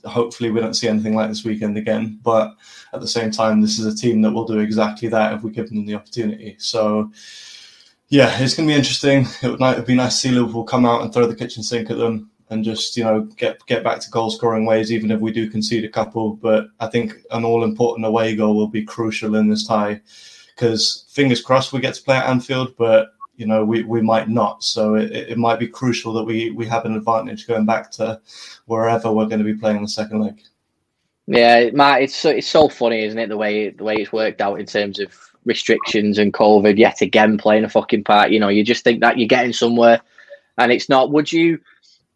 hopefully, 0.04 0.50
we 0.50 0.60
don't 0.60 0.74
see 0.74 0.88
anything 0.88 1.14
like 1.14 1.28
this 1.28 1.44
weekend 1.44 1.76
again. 1.76 2.18
But 2.22 2.54
at 2.92 3.00
the 3.00 3.08
same 3.08 3.30
time, 3.30 3.60
this 3.60 3.78
is 3.78 3.86
a 3.86 3.96
team 3.96 4.22
that 4.22 4.32
will 4.32 4.46
do 4.46 4.58
exactly 4.58 5.08
that 5.08 5.34
if 5.34 5.42
we 5.42 5.50
give 5.50 5.68
them 5.68 5.86
the 5.86 5.94
opportunity. 5.94 6.56
So. 6.58 7.10
Yeah, 8.10 8.34
it's 8.40 8.54
going 8.54 8.66
to 8.66 8.72
be 8.72 8.78
interesting. 8.78 9.26
It 9.42 9.50
would, 9.50 9.84
be 9.84 9.94
nice 9.94 10.14
to 10.14 10.28
see 10.28 10.30
Liverpool 10.30 10.64
come 10.64 10.86
out 10.86 11.02
and 11.02 11.12
throw 11.12 11.26
the 11.26 11.36
kitchen 11.36 11.62
sink 11.62 11.90
at 11.90 11.98
them 11.98 12.30
and 12.50 12.64
just 12.64 12.96
you 12.96 13.04
know 13.04 13.22
get 13.36 13.64
get 13.66 13.84
back 13.84 14.00
to 14.00 14.10
goal 14.10 14.30
scoring 14.30 14.64
ways, 14.66 14.92
even 14.92 15.10
if 15.10 15.20
we 15.20 15.32
do 15.32 15.50
concede 15.50 15.84
a 15.84 15.88
couple. 15.88 16.34
But 16.34 16.68
I 16.80 16.86
think 16.86 17.14
an 17.30 17.44
all 17.44 17.64
important 17.64 18.06
away 18.06 18.34
goal 18.34 18.56
will 18.56 18.68
be 18.68 18.84
crucial 18.84 19.34
in 19.36 19.48
this 19.48 19.66
tie 19.66 20.00
because 20.54 21.06
fingers 21.10 21.40
crossed 21.40 21.72
we 21.72 21.80
get 21.80 21.94
to 21.94 22.02
play 22.02 22.16
at 22.16 22.28
Anfield, 22.28 22.74
but 22.76 23.10
you 23.36 23.46
know 23.46 23.64
we, 23.64 23.82
we 23.84 24.00
might 24.00 24.28
not. 24.28 24.64
So 24.64 24.94
it, 24.94 25.12
it 25.12 25.38
might 25.38 25.58
be 25.58 25.68
crucial 25.68 26.12
that 26.14 26.24
we 26.24 26.50
we 26.50 26.66
have 26.66 26.84
an 26.84 26.96
advantage 26.96 27.46
going 27.46 27.66
back 27.66 27.90
to 27.92 28.20
wherever 28.66 29.12
we're 29.12 29.26
going 29.26 29.38
to 29.38 29.44
be 29.44 29.54
playing 29.54 29.82
the 29.82 29.88
second 29.88 30.20
leg. 30.20 30.42
Yeah 31.26 31.70
matt 31.72 32.02
it's 32.02 32.16
so, 32.16 32.30
it's 32.30 32.46
so 32.46 32.68
funny 32.68 33.04
isn't 33.04 33.18
it? 33.18 33.28
The 33.28 33.36
way 33.36 33.70
the 33.70 33.84
way 33.84 33.96
it's 33.96 34.12
worked 34.12 34.40
out 34.40 34.60
in 34.60 34.66
terms 34.66 34.98
of 34.98 35.12
restrictions 35.44 36.18
and 36.18 36.34
covid 36.34 36.76
yet 36.76 37.00
again 37.00 37.38
playing 37.38 37.64
a 37.64 37.68
fucking 37.68 38.04
part. 38.04 38.30
You 38.30 38.40
know 38.40 38.48
you 38.48 38.64
just 38.64 38.82
think 38.82 39.00
that 39.00 39.18
you're 39.18 39.28
getting 39.28 39.52
somewhere 39.52 40.00
and 40.58 40.72
it's 40.72 40.88
not. 40.88 41.10
Would 41.12 41.32
you 41.32 41.58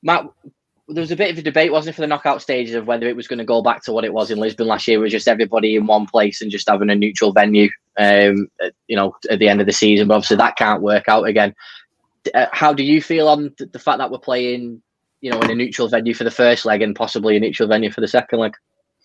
matt 0.02 0.26
there 0.88 1.00
was 1.00 1.10
a 1.10 1.16
bit 1.16 1.30
of 1.30 1.38
a 1.38 1.42
debate, 1.42 1.72
wasn't 1.72 1.92
it, 1.92 1.96
for 1.96 2.00
the 2.00 2.06
knockout 2.06 2.42
stages 2.42 2.74
of 2.74 2.86
whether 2.86 3.08
it 3.08 3.16
was 3.16 3.28
going 3.28 3.38
to 3.38 3.44
go 3.44 3.62
back 3.62 3.82
to 3.84 3.92
what 3.92 4.04
it 4.04 4.12
was 4.12 4.30
in 4.30 4.38
Lisbon 4.38 4.66
last 4.66 4.86
year, 4.86 4.98
it 4.98 5.02
was 5.02 5.12
just 5.12 5.28
everybody 5.28 5.76
in 5.76 5.86
one 5.86 6.06
place 6.06 6.42
and 6.42 6.50
just 6.50 6.68
having 6.68 6.90
a 6.90 6.94
neutral 6.94 7.32
venue, 7.32 7.68
um, 7.98 8.48
you 8.88 8.96
know, 8.96 9.14
at 9.30 9.38
the 9.38 9.48
end 9.48 9.60
of 9.60 9.66
the 9.66 9.72
season. 9.72 10.08
But 10.08 10.14
obviously 10.14 10.36
that 10.38 10.56
can't 10.56 10.82
work 10.82 11.08
out 11.08 11.26
again. 11.26 11.54
Uh, 12.34 12.46
how 12.52 12.72
do 12.72 12.82
you 12.82 13.00
feel 13.00 13.28
on 13.28 13.54
the 13.58 13.78
fact 13.78 13.98
that 13.98 14.10
we're 14.10 14.18
playing, 14.18 14.82
you 15.20 15.30
know, 15.30 15.40
in 15.40 15.50
a 15.50 15.54
neutral 15.54 15.88
venue 15.88 16.14
for 16.14 16.24
the 16.24 16.30
first 16.30 16.64
leg 16.64 16.82
and 16.82 16.96
possibly 16.96 17.36
a 17.36 17.40
neutral 17.40 17.68
venue 17.68 17.90
for 17.90 18.00
the 18.00 18.08
second 18.08 18.40
leg? 18.40 18.52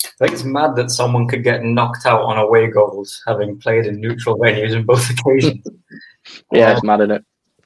I 0.03 0.25
think 0.25 0.33
it's 0.33 0.43
mad 0.43 0.75
that 0.75 0.91
someone 0.91 1.27
could 1.27 1.43
get 1.43 1.63
knocked 1.63 2.05
out 2.05 2.21
on 2.21 2.37
away 2.37 2.67
goals 2.67 3.21
having 3.27 3.59
played 3.59 3.85
in 3.85 4.01
neutral 4.01 4.37
venues 4.37 4.75
on 4.75 4.83
both 4.83 5.09
occasions. 5.19 5.65
yeah, 6.51 6.69
um, 6.71 6.75
it's 6.75 6.83
mad, 6.83 7.01
isn't 7.01 7.11
it? 7.11 7.25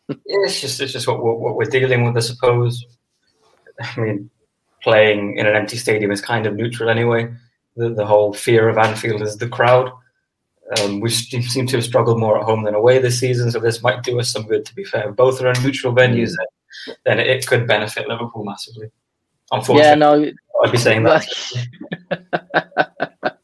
yeah, 0.09 0.15
it's 0.45 0.59
just 0.59 0.81
it's 0.81 0.93
just 0.93 1.07
what, 1.07 1.23
what, 1.23 1.39
what 1.39 1.55
we're 1.55 1.65
dealing 1.65 2.03
with, 2.03 2.17
I 2.17 2.19
suppose. 2.19 2.85
I 3.79 3.99
mean, 3.99 4.29
playing 4.81 5.37
in 5.37 5.45
an 5.45 5.55
empty 5.55 5.77
stadium 5.77 6.11
is 6.11 6.21
kind 6.21 6.45
of 6.45 6.55
neutral 6.55 6.89
anyway. 6.89 7.33
The, 7.77 7.89
the 7.89 8.05
whole 8.05 8.33
fear 8.33 8.67
of 8.67 8.77
Anfield 8.77 9.21
is 9.21 9.37
the 9.37 9.47
crowd. 9.47 9.91
Um, 10.79 10.99
we 10.99 11.09
seem 11.09 11.67
to 11.67 11.77
have 11.77 11.85
struggled 11.85 12.19
more 12.19 12.39
at 12.39 12.45
home 12.45 12.63
than 12.63 12.75
away 12.75 12.99
this 12.99 13.19
season, 13.19 13.51
so 13.51 13.59
this 13.59 13.83
might 13.83 14.03
do 14.03 14.19
us 14.19 14.31
some 14.31 14.47
good. 14.47 14.65
To 14.65 14.75
be 14.75 14.83
fair, 14.83 15.11
both 15.11 15.41
are 15.41 15.51
in 15.51 15.61
neutral 15.63 15.93
venues, 15.93 16.31
then, 16.37 16.95
then 17.05 17.19
it 17.19 17.45
could 17.45 17.67
benefit 17.67 18.07
Liverpool 18.07 18.45
massively. 18.45 18.89
Unfortunately, 19.51 19.89
yeah, 19.89 19.95
no, 19.95 20.31
I'd 20.63 20.71
be 20.71 20.77
saying 20.77 21.03
that. 21.03 21.27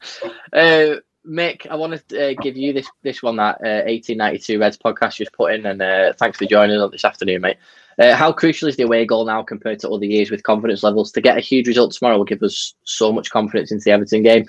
uh, 0.53 0.95
Mick, 1.27 1.67
I 1.69 1.75
want 1.75 2.07
to 2.07 2.29
uh, 2.29 2.33
give 2.41 2.55
you 2.55 2.71
this 2.71 2.89
this 3.03 3.21
one 3.21 3.35
that 3.35 3.55
uh, 3.55 3.83
1892 3.83 4.59
Reds 4.59 4.77
podcast 4.77 5.15
just 5.15 5.33
put 5.33 5.53
in, 5.53 5.65
and 5.65 5.81
uh, 5.81 6.13
thanks 6.13 6.37
for 6.37 6.45
joining 6.45 6.79
us 6.79 6.91
this 6.91 7.03
afternoon, 7.03 7.41
mate. 7.41 7.57
Uh, 7.99 8.15
how 8.15 8.31
crucial 8.31 8.67
is 8.67 8.75
the 8.75 8.83
away 8.83 9.05
goal 9.05 9.25
now 9.25 9.41
compared 9.41 9.79
to 9.79 9.89
other 9.89 10.05
years 10.05 10.29
with 10.29 10.43
confidence 10.43 10.83
levels? 10.83 11.11
To 11.11 11.21
get 11.21 11.37
a 11.37 11.41
huge 11.41 11.67
result 11.67 11.93
tomorrow 11.93 12.17
will 12.17 12.25
give 12.25 12.43
us 12.43 12.75
so 12.83 13.11
much 13.11 13.31
confidence 13.31 13.71
into 13.71 13.83
the 13.85 13.91
Everton 13.91 14.23
game. 14.23 14.45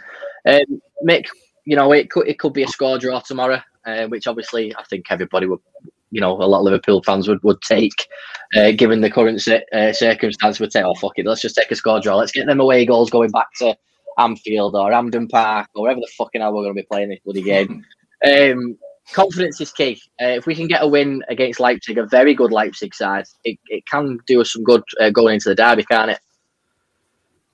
Um, 0.46 0.80
Mick, 1.06 1.26
you 1.64 1.76
know, 1.76 1.92
it 1.92 2.10
could 2.10 2.28
it 2.28 2.38
could 2.38 2.52
be 2.52 2.62
a 2.62 2.68
score 2.68 2.98
draw 2.98 3.20
tomorrow, 3.20 3.60
uh, 3.86 4.06
which 4.06 4.26
obviously 4.26 4.74
I 4.76 4.82
think 4.84 5.06
everybody 5.10 5.46
would, 5.46 5.60
you 6.10 6.20
know, 6.20 6.32
a 6.32 6.44
lot 6.44 6.58
of 6.58 6.64
Liverpool 6.64 7.02
fans 7.02 7.26
would 7.26 7.42
would 7.42 7.62
take, 7.62 8.06
uh, 8.54 8.72
given 8.72 9.00
the 9.00 9.10
current 9.10 9.46
uh, 9.48 9.92
circumstance. 9.92 10.60
Would 10.60 10.72
say, 10.72 10.82
oh 10.82 10.94
fuck 10.94 11.12
it, 11.16 11.26
let's 11.26 11.42
just 11.42 11.56
take 11.56 11.70
a 11.70 11.76
score 11.76 12.00
draw. 12.00 12.16
Let's 12.16 12.32
get 12.32 12.46
them 12.46 12.60
away 12.60 12.84
goals 12.84 13.10
going 13.10 13.30
back 13.30 13.48
to 13.58 13.76
Anfield 14.18 14.76
or 14.76 14.92
Hampden 14.92 15.28
Park 15.28 15.68
or 15.74 15.82
wherever 15.82 16.00
the 16.00 16.10
fucking 16.18 16.40
hell 16.40 16.52
we're 16.52 16.64
going 16.64 16.74
to 16.74 16.82
be 16.82 16.86
playing 16.90 17.08
this 17.10 17.20
bloody 17.24 17.42
game. 17.42 17.84
Um, 18.20 18.76
confidence 19.12 19.60
is 19.60 19.72
key. 19.72 20.00
Uh, 20.20 20.26
if 20.26 20.46
we 20.46 20.54
can 20.54 20.66
get 20.66 20.82
a 20.82 20.86
win 20.86 21.22
against 21.28 21.60
Leipzig, 21.60 21.98
a 21.98 22.06
very 22.06 22.34
good 22.34 22.52
Leipzig 22.52 22.94
side, 22.94 23.26
it, 23.44 23.58
it 23.68 23.86
can 23.86 24.18
do 24.26 24.40
us 24.40 24.52
some 24.52 24.64
good 24.64 24.82
uh, 25.00 25.10
going 25.10 25.34
into 25.34 25.48
the 25.48 25.54
derby, 25.54 25.84
can't 25.84 26.10
it? 26.10 26.20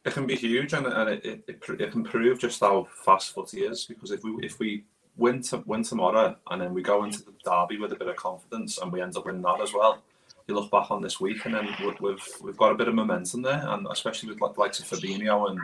It 0.04 0.12
can 0.12 0.26
be 0.26 0.36
huge, 0.36 0.74
and, 0.74 0.86
and 0.86 1.10
it, 1.10 1.24
it, 1.24 1.60
it, 1.80 1.92
can 1.92 2.04
prove 2.04 2.38
just 2.38 2.60
how 2.60 2.86
fast 3.04 3.34
footy 3.34 3.62
is. 3.62 3.86
Because 3.86 4.10
if 4.10 4.22
we 4.22 4.36
if 4.42 4.58
we 4.58 4.84
win 5.16 5.40
to, 5.42 5.62
win 5.64 5.82
tomorrow 5.82 6.36
and 6.50 6.60
then 6.60 6.74
we 6.74 6.82
go 6.82 7.04
into 7.04 7.22
the 7.24 7.32
derby 7.44 7.78
with 7.78 7.92
a 7.92 7.96
bit 7.96 8.08
of 8.08 8.16
confidence 8.16 8.78
and 8.78 8.92
we 8.92 9.00
end 9.00 9.16
up 9.16 9.24
winning 9.24 9.42
that 9.42 9.60
as 9.62 9.72
well, 9.72 10.02
you 10.46 10.54
look 10.54 10.70
back 10.70 10.90
on 10.90 11.00
this 11.00 11.20
week 11.20 11.44
and 11.46 11.54
then 11.54 11.68
we've 12.00 12.20
we've 12.42 12.56
got 12.56 12.72
a 12.72 12.74
bit 12.74 12.88
of 12.88 12.94
momentum 12.94 13.42
there, 13.42 13.64
and 13.68 13.86
especially 13.90 14.28
with 14.28 14.40
like 14.40 14.58
likes 14.58 14.78
of 14.78 14.86
Fabinho 14.86 15.50
and 15.50 15.60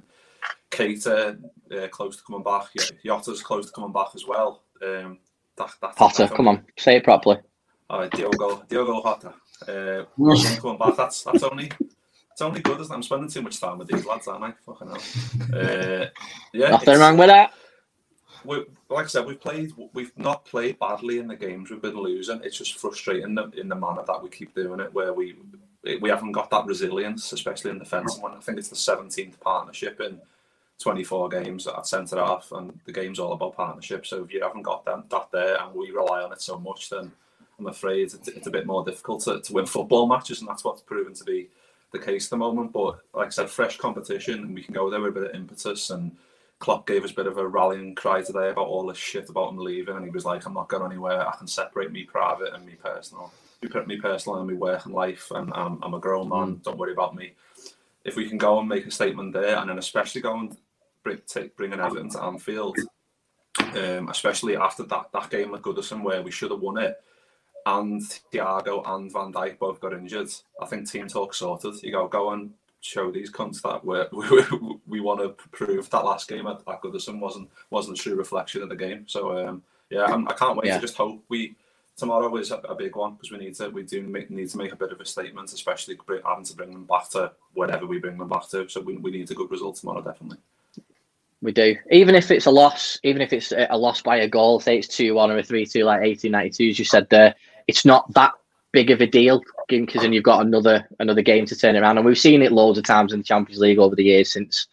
Keita 0.70 1.38
uh, 1.76 1.88
close 1.88 2.16
to 2.16 2.22
coming 2.22 2.42
back, 2.42 2.68
Jota's 3.04 3.42
close 3.42 3.66
to 3.66 3.72
coming 3.72 3.92
back 3.92 4.08
as 4.14 4.26
well. 4.26 4.62
Um, 4.82 5.18
that, 5.60 5.74
that, 5.80 5.96
Potter, 5.96 6.28
come 6.28 6.48
on, 6.48 6.64
say 6.76 6.96
it 6.96 7.04
properly. 7.04 7.38
Uh, 7.88 8.08
Diogo, 8.08 8.62
Diogo 8.68 9.02
Jota. 9.02 9.34
Uh, 9.68 10.04
coming 10.60 10.78
back, 10.78 10.96
that's 10.96 11.22
that's 11.22 11.42
only 11.42 11.70
it's 12.32 12.40
only 12.40 12.60
good, 12.60 12.80
isn't 12.80 12.92
it? 12.92 12.96
I'm 12.96 13.02
spending 13.02 13.28
too 13.28 13.42
much 13.42 13.60
time 13.60 13.78
with 13.78 13.88
these 13.88 14.06
lads, 14.06 14.26
aren't 14.28 14.44
I? 14.44 14.52
Fucking 14.64 14.88
hell. 14.88 15.60
Uh, 15.60 16.06
yeah, 16.52 16.70
nothing 16.70 16.98
wrong 16.98 17.16
with 17.16 17.28
that. 17.28 17.52
We, 18.44 18.64
like 18.88 19.04
I 19.04 19.08
said, 19.08 19.26
we've 19.26 19.40
played. 19.40 19.72
We've 19.92 20.16
not 20.16 20.46
played 20.46 20.78
badly 20.78 21.18
in 21.18 21.28
the 21.28 21.36
games 21.36 21.70
we've 21.70 21.82
been 21.82 22.00
losing. 22.00 22.40
It's 22.42 22.56
just 22.56 22.78
frustrating 22.78 23.24
in 23.24 23.34
the, 23.34 23.50
in 23.50 23.68
the 23.68 23.74
manner 23.74 24.02
that 24.06 24.22
we 24.22 24.30
keep 24.30 24.54
doing 24.54 24.80
it, 24.80 24.94
where 24.94 25.12
we 25.12 25.36
we 26.00 26.08
haven't 26.08 26.32
got 26.32 26.50
that 26.50 26.66
resilience, 26.66 27.32
especially 27.32 27.72
in 27.72 27.78
defence. 27.78 28.14
And 28.14 28.22
when 28.22 28.32
I 28.32 28.40
think 28.40 28.58
it's 28.58 28.68
the 28.68 28.76
17th 28.76 29.40
partnership 29.40 30.00
in 30.00 30.20
24 30.80 31.28
games 31.28 31.66
at 31.66 31.86
centre 31.86 32.16
half, 32.16 32.50
and 32.52 32.78
the 32.86 32.92
game's 32.92 33.18
all 33.18 33.34
about 33.34 33.56
partnership. 33.56 34.06
So 34.06 34.24
if 34.24 34.32
you 34.32 34.42
haven't 34.42 34.62
got 34.62 34.84
them, 34.84 35.04
that 35.10 35.28
there, 35.30 35.60
and 35.60 35.74
we 35.74 35.90
rely 35.90 36.22
on 36.22 36.32
it 36.32 36.40
so 36.40 36.58
much, 36.58 36.88
then 36.88 37.12
I'm 37.58 37.66
afraid 37.66 38.14
it's, 38.14 38.28
it's 38.28 38.46
a 38.46 38.50
bit 38.50 38.66
more 38.66 38.84
difficult 38.84 39.22
to, 39.24 39.40
to 39.40 39.52
win 39.52 39.66
football 39.66 40.06
matches, 40.06 40.40
and 40.40 40.48
that's 40.48 40.64
what's 40.64 40.80
proven 40.80 41.12
to 41.14 41.24
be 41.24 41.48
the 41.92 41.98
case 41.98 42.26
at 42.26 42.30
the 42.30 42.36
moment. 42.38 42.72
But 42.72 43.00
like 43.12 43.26
I 43.26 43.30
said, 43.30 43.50
fresh 43.50 43.76
competition, 43.76 44.40
and 44.40 44.54
we 44.54 44.62
can 44.62 44.74
go 44.74 44.88
there 44.88 45.00
with 45.00 45.16
a 45.16 45.20
bit 45.20 45.30
of 45.30 45.36
impetus. 45.36 45.90
And 45.90 46.16
Klopp 46.58 46.86
gave 46.86 47.04
us 47.04 47.10
a 47.10 47.14
bit 47.14 47.26
of 47.26 47.36
a 47.36 47.46
rallying 47.46 47.94
cry 47.94 48.22
today 48.22 48.48
about 48.48 48.66
all 48.66 48.86
this 48.86 48.96
shit 48.96 49.28
about 49.28 49.50
him 49.50 49.58
leaving, 49.58 49.96
and 49.96 50.04
he 50.04 50.10
was 50.10 50.24
like, 50.24 50.46
"I'm 50.46 50.54
not 50.54 50.68
going 50.68 50.90
anywhere. 50.90 51.28
I 51.28 51.36
can 51.36 51.46
separate 51.46 51.92
me 51.92 52.04
private 52.04 52.54
and 52.54 52.64
me 52.64 52.76
personal, 52.82 53.32
We 53.62 53.68
put 53.68 53.86
me 53.86 53.98
personal 53.98 54.38
and 54.38 54.48
me 54.48 54.54
work 54.54 54.86
and 54.86 54.94
life, 54.94 55.30
and 55.30 55.52
I'm, 55.52 55.78
I'm 55.82 55.94
a 55.94 56.00
grown 56.00 56.30
man. 56.30 56.56
Mm. 56.56 56.62
Don't 56.62 56.78
worry 56.78 56.92
about 56.92 57.14
me." 57.14 57.34
If 58.02 58.16
we 58.16 58.26
can 58.26 58.38
go 58.38 58.58
and 58.58 58.66
make 58.66 58.86
a 58.86 58.90
statement 58.90 59.34
there, 59.34 59.58
and 59.58 59.68
then 59.68 59.76
especially 59.76 60.22
go 60.22 60.38
and 60.38 60.56
bring, 61.02 61.20
take, 61.26 61.56
bringing 61.56 61.80
Everton 61.80 62.10
to 62.10 62.22
Anfield, 62.22 62.76
um, 63.58 64.08
especially 64.08 64.56
after 64.56 64.82
that, 64.84 65.06
that 65.12 65.30
game 65.30 65.50
with 65.50 65.62
Goodison 65.62 66.02
where 66.02 66.22
we 66.22 66.30
should 66.30 66.50
have 66.50 66.60
won 66.60 66.78
it, 66.78 67.00
and 67.66 68.00
Thiago 68.32 68.88
and 68.88 69.12
Van 69.12 69.32
Dijk 69.32 69.58
both 69.58 69.80
got 69.80 69.92
injured. 69.92 70.30
I 70.60 70.66
think 70.66 70.90
team 70.90 71.08
talk 71.08 71.34
sorted. 71.34 71.82
You 71.82 71.92
go, 71.92 72.08
go 72.08 72.30
and 72.30 72.52
show 72.80 73.10
these 73.10 73.30
cunts 73.30 73.60
that 73.62 73.84
we're, 73.84 74.08
we, 74.12 74.76
we 74.86 75.00
want 75.00 75.20
to 75.20 75.30
prove 75.50 75.88
that 75.90 76.04
last 76.04 76.28
game 76.28 76.46
at, 76.46 76.62
at 76.66 76.82
Goodison 76.82 77.20
wasn't 77.20 77.50
wasn't 77.70 77.98
a 77.98 78.02
true 78.02 78.14
reflection 78.14 78.62
of 78.62 78.68
the 78.68 78.76
game. 78.76 79.04
So 79.06 79.46
um, 79.46 79.62
yeah, 79.90 80.04
I'm, 80.04 80.26
I 80.28 80.32
can 80.32 80.48
not 80.48 80.56
wait 80.56 80.66
yeah. 80.68 80.76
to 80.76 80.80
just 80.80 80.96
hope 80.96 81.22
we 81.28 81.56
tomorrow 81.96 82.34
is 82.36 82.50
a, 82.50 82.56
a 82.56 82.74
big 82.74 82.96
one 82.96 83.12
because 83.12 83.30
we 83.30 83.38
need 83.38 83.54
to 83.56 83.68
we 83.68 83.82
do 83.82 84.02
make, 84.02 84.30
need 84.30 84.48
to 84.48 84.56
make 84.56 84.72
a 84.72 84.76
bit 84.76 84.92
of 84.92 85.00
a 85.00 85.04
statement, 85.06 85.52
especially 85.52 85.98
having 86.26 86.44
to 86.44 86.56
bring 86.56 86.72
them 86.72 86.84
back 86.84 87.10
to 87.10 87.32
whatever 87.52 87.86
we 87.86 87.98
bring 87.98 88.18
them 88.18 88.28
back 88.28 88.48
to. 88.48 88.68
So 88.68 88.80
we, 88.80 88.96
we 88.96 89.10
need 89.10 89.30
a 89.30 89.34
good 89.34 89.50
result 89.50 89.76
tomorrow, 89.76 90.00
definitely. 90.00 90.38
We 91.42 91.52
do. 91.52 91.76
Even 91.90 92.14
if 92.14 92.30
it's 92.30 92.46
a 92.46 92.50
loss, 92.50 92.98
even 93.02 93.22
if 93.22 93.32
it's 93.32 93.52
a 93.52 93.76
loss 93.76 94.02
by 94.02 94.16
a 94.16 94.28
goal, 94.28 94.60
say 94.60 94.78
it's 94.78 94.88
2 94.88 95.14
1 95.14 95.30
or 95.30 95.38
a 95.38 95.42
3 95.42 95.64
2, 95.64 95.84
like 95.84 96.00
1892, 96.00 96.70
as 96.70 96.78
you 96.78 96.84
said 96.84 97.08
there, 97.08 97.34
it's 97.66 97.84
not 97.84 98.12
that 98.12 98.32
big 98.72 98.90
of 98.90 99.00
a 99.00 99.06
deal 99.06 99.42
because 99.68 100.02
then 100.02 100.12
you've 100.12 100.24
got 100.24 100.44
another 100.44 100.86
another 100.98 101.22
game 101.22 101.46
to 101.46 101.56
turn 101.56 101.76
around. 101.76 101.96
And 101.96 102.04
we've 102.04 102.18
seen 102.18 102.42
it 102.42 102.52
loads 102.52 102.78
of 102.78 102.84
times 102.84 103.12
in 103.12 103.20
the 103.20 103.24
Champions 103.24 103.60
League 103.60 103.78
over 103.78 103.96
the 103.96 104.04
years 104.04 104.30
since 104.30 104.66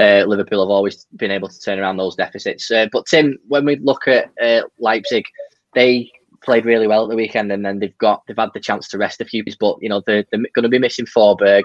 uh, 0.00 0.24
Liverpool 0.26 0.60
have 0.60 0.70
always 0.70 1.06
been 1.16 1.30
able 1.30 1.48
to 1.48 1.60
turn 1.60 1.78
around 1.78 1.96
those 1.96 2.16
deficits. 2.16 2.70
Uh, 2.70 2.86
but 2.92 3.06
Tim, 3.06 3.38
when 3.48 3.64
we 3.64 3.76
look 3.76 4.06
at 4.06 4.30
uh, 4.40 4.62
Leipzig, 4.78 5.24
they 5.74 6.10
played 6.42 6.66
really 6.66 6.86
well 6.86 7.04
at 7.04 7.10
the 7.10 7.16
weekend, 7.16 7.50
and 7.50 7.64
then 7.64 7.78
they've 7.78 7.98
got 7.98 8.22
they've 8.26 8.36
had 8.36 8.50
the 8.54 8.60
chance 8.60 8.88
to 8.88 8.98
rest 8.98 9.20
a 9.20 9.24
few. 9.24 9.44
But 9.58 9.78
you 9.80 9.88
know 9.88 10.02
they're, 10.06 10.24
they're 10.30 10.42
going 10.54 10.62
to 10.62 10.68
be 10.68 10.78
missing 10.78 11.06
Forsberg 11.06 11.64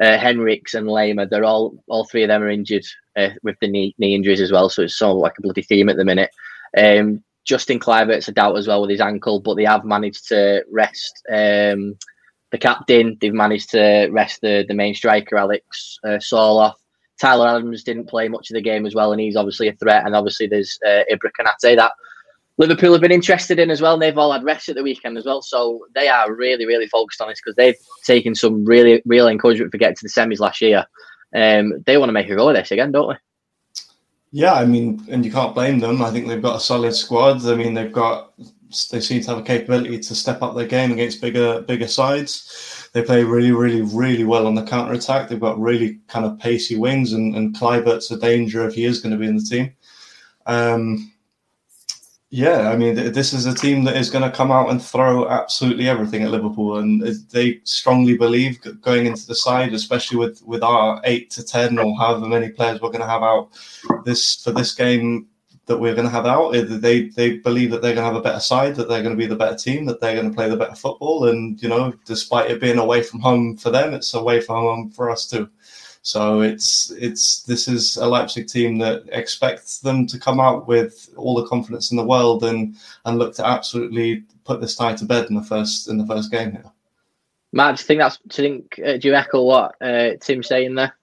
uh, 0.00 0.04
and 0.04 0.38
Laimer, 0.38 1.28
they're 1.28 1.44
all 1.44 1.74
all 1.88 2.04
three 2.04 2.22
of 2.22 2.28
them 2.28 2.42
are 2.42 2.48
injured 2.48 2.84
uh, 3.16 3.30
with 3.42 3.56
the 3.60 3.68
knee 3.68 3.94
knee 3.98 4.14
injuries 4.14 4.40
as 4.40 4.52
well. 4.52 4.68
So 4.68 4.82
it's 4.82 4.98
sort 4.98 5.16
of 5.16 5.18
like 5.18 5.34
a 5.38 5.42
bloody 5.42 5.62
theme 5.62 5.88
at 5.88 5.96
the 5.96 6.04
minute. 6.04 6.30
Um, 6.76 7.24
Justin 7.44 7.80
Kluivert's 7.80 8.28
a 8.28 8.32
doubt 8.32 8.56
as 8.56 8.68
well 8.68 8.82
with 8.82 8.90
his 8.90 9.00
ankle, 9.00 9.40
but 9.40 9.54
they 9.54 9.64
have 9.64 9.84
managed 9.84 10.28
to 10.28 10.64
rest 10.70 11.22
um, 11.30 11.96
the 12.52 12.58
captain. 12.58 13.16
They've 13.20 13.32
managed 13.32 13.70
to 13.70 14.08
rest 14.12 14.40
the 14.42 14.64
the 14.68 14.74
main 14.74 14.94
striker 14.94 15.36
Alex 15.36 15.98
uh, 16.04 16.18
Sørloth. 16.18 16.74
Tyler 17.20 17.48
Adams 17.48 17.82
didn't 17.82 18.08
play 18.08 18.28
much 18.28 18.50
of 18.50 18.54
the 18.54 18.60
game 18.60 18.86
as 18.86 18.94
well, 18.94 19.10
and 19.10 19.20
he's 19.20 19.34
obviously 19.34 19.66
a 19.66 19.72
threat. 19.72 20.06
And 20.06 20.14
obviously 20.14 20.46
there's 20.46 20.78
uh, 20.86 21.02
Ibra 21.12 21.30
Konate 21.36 21.76
that 21.76 21.92
Liverpool 22.58 22.92
have 22.92 23.00
been 23.00 23.12
interested 23.12 23.58
in 23.58 23.70
as 23.70 23.80
well. 23.80 23.94
And 23.94 24.02
they've 24.02 24.18
all 24.18 24.32
had 24.32 24.44
rest 24.44 24.68
at 24.68 24.74
the 24.74 24.82
weekend 24.82 25.16
as 25.16 25.24
well. 25.24 25.42
So 25.42 25.86
they 25.94 26.08
are 26.08 26.34
really, 26.34 26.66
really 26.66 26.88
focused 26.88 27.20
on 27.20 27.28
this 27.28 27.40
because 27.42 27.56
they've 27.56 27.76
taken 28.04 28.34
some 28.34 28.64
really, 28.64 29.02
real 29.06 29.28
encouragement 29.28 29.70
for 29.70 29.78
getting 29.78 29.96
to 29.96 30.02
the 30.02 30.08
semis 30.08 30.40
last 30.40 30.60
year. 30.60 30.84
Um, 31.34 31.82
they 31.86 31.96
want 31.96 32.08
to 32.08 32.14
make 32.14 32.28
a 32.28 32.36
go 32.36 32.48
of 32.48 32.56
this 32.56 32.70
again, 32.70 32.92
don't 32.92 33.14
they? 33.14 33.18
Yeah, 34.30 34.54
I 34.54 34.66
mean, 34.66 35.02
and 35.08 35.24
you 35.24 35.32
can't 35.32 35.54
blame 35.54 35.78
them. 35.78 36.02
I 36.02 36.10
think 36.10 36.26
they've 36.26 36.42
got 36.42 36.56
a 36.56 36.60
solid 36.60 36.94
squad. 36.94 37.46
I 37.46 37.54
mean, 37.54 37.74
they've 37.74 37.92
got 37.92 38.34
they 38.90 39.00
seem 39.00 39.22
to 39.22 39.30
have 39.30 39.38
a 39.38 39.42
capability 39.42 39.98
to 39.98 40.14
step 40.14 40.42
up 40.42 40.54
their 40.54 40.66
game 40.66 40.92
against 40.92 41.22
bigger 41.22 41.62
bigger 41.62 41.88
sides. 41.88 42.90
They 42.92 43.02
play 43.02 43.24
really, 43.24 43.52
really, 43.52 43.82
really 43.82 44.24
well 44.24 44.46
on 44.46 44.54
the 44.54 44.64
counter 44.64 44.92
attack. 44.92 45.28
They've 45.28 45.40
got 45.40 45.58
really 45.58 46.00
kind 46.08 46.26
of 46.26 46.38
pacey 46.38 46.76
wings, 46.76 47.12
and, 47.14 47.34
and 47.36 47.54
Kluivert's 47.54 48.10
a 48.10 48.18
danger 48.18 48.66
if 48.68 48.74
he 48.74 48.84
is 48.84 49.00
going 49.00 49.12
to 49.12 49.18
be 49.18 49.26
in 49.26 49.36
the 49.36 49.42
team. 49.42 49.72
Um, 50.44 51.12
yeah, 52.30 52.68
I 52.68 52.76
mean, 52.76 52.94
this 52.94 53.32
is 53.32 53.46
a 53.46 53.54
team 53.54 53.84
that 53.84 53.96
is 53.96 54.10
going 54.10 54.22
to 54.28 54.36
come 54.36 54.50
out 54.50 54.70
and 54.70 54.82
throw 54.82 55.28
absolutely 55.28 55.88
everything 55.88 56.22
at 56.22 56.30
Liverpool, 56.30 56.78
and 56.78 57.00
they 57.30 57.60
strongly 57.64 58.18
believe 58.18 58.60
going 58.82 59.06
into 59.06 59.26
the 59.26 59.34
side, 59.34 59.72
especially 59.72 60.18
with 60.18 60.42
with 60.42 60.62
our 60.62 61.00
eight 61.04 61.30
to 61.30 61.42
ten 61.42 61.78
or 61.78 61.96
however 61.96 62.26
many 62.26 62.50
players 62.50 62.82
we're 62.82 62.90
going 62.90 63.00
to 63.00 63.06
have 63.06 63.22
out 63.22 63.48
this 64.04 64.42
for 64.42 64.52
this 64.52 64.74
game 64.74 65.26
that 65.64 65.78
we're 65.78 65.94
going 65.94 66.06
to 66.06 66.12
have 66.12 66.26
out. 66.26 66.52
They 66.52 67.08
they 67.08 67.38
believe 67.38 67.70
that 67.70 67.80
they're 67.80 67.94
going 67.94 68.04
to 68.04 68.12
have 68.12 68.16
a 68.16 68.22
better 68.22 68.40
side, 68.40 68.76
that 68.76 68.88
they're 68.88 69.02
going 69.02 69.16
to 69.16 69.22
be 69.22 69.26
the 69.26 69.36
better 69.36 69.56
team, 69.56 69.86
that 69.86 69.98
they're 70.00 70.14
going 70.14 70.28
to 70.28 70.36
play 70.36 70.50
the 70.50 70.56
better 70.56 70.74
football, 70.74 71.28
and 71.28 71.62
you 71.62 71.68
know, 71.70 71.94
despite 72.04 72.50
it 72.50 72.60
being 72.60 72.78
away 72.78 73.02
from 73.02 73.20
home 73.20 73.56
for 73.56 73.70
them, 73.70 73.94
it's 73.94 74.12
away 74.12 74.42
from 74.42 74.56
home 74.56 74.90
for 74.90 75.10
us 75.10 75.26
too. 75.26 75.48
So 76.08 76.40
it's 76.40 76.90
it's 76.92 77.42
this 77.42 77.68
is 77.68 77.98
a 77.98 78.06
Leipzig 78.06 78.48
team 78.48 78.78
that 78.78 79.02
expects 79.12 79.80
them 79.80 80.06
to 80.06 80.18
come 80.18 80.40
out 80.40 80.66
with 80.66 81.10
all 81.18 81.34
the 81.34 81.46
confidence 81.46 81.90
in 81.90 81.98
the 81.98 82.04
world 82.04 82.44
and 82.44 82.76
and 83.04 83.18
look 83.18 83.34
to 83.34 83.46
absolutely 83.46 84.24
put 84.44 84.62
this 84.62 84.74
tie 84.74 84.94
to 84.94 85.04
bed 85.04 85.26
in 85.28 85.34
the 85.34 85.42
first 85.42 85.86
in 85.86 85.98
the 85.98 86.06
first 86.06 86.30
game 86.30 86.52
here. 86.52 86.64
Matt, 87.52 87.76
do 87.76 87.82
you 87.82 87.86
think 87.86 88.00
that's 88.00 88.18
do 88.26 88.42
you 88.42 88.48
think 88.48 88.80
uh, 88.82 88.96
do 88.96 89.08
you 89.08 89.14
echo 89.14 89.42
what 89.42 89.74
uh, 89.82 90.12
Tim's 90.18 90.48
saying 90.48 90.76
there? 90.76 90.96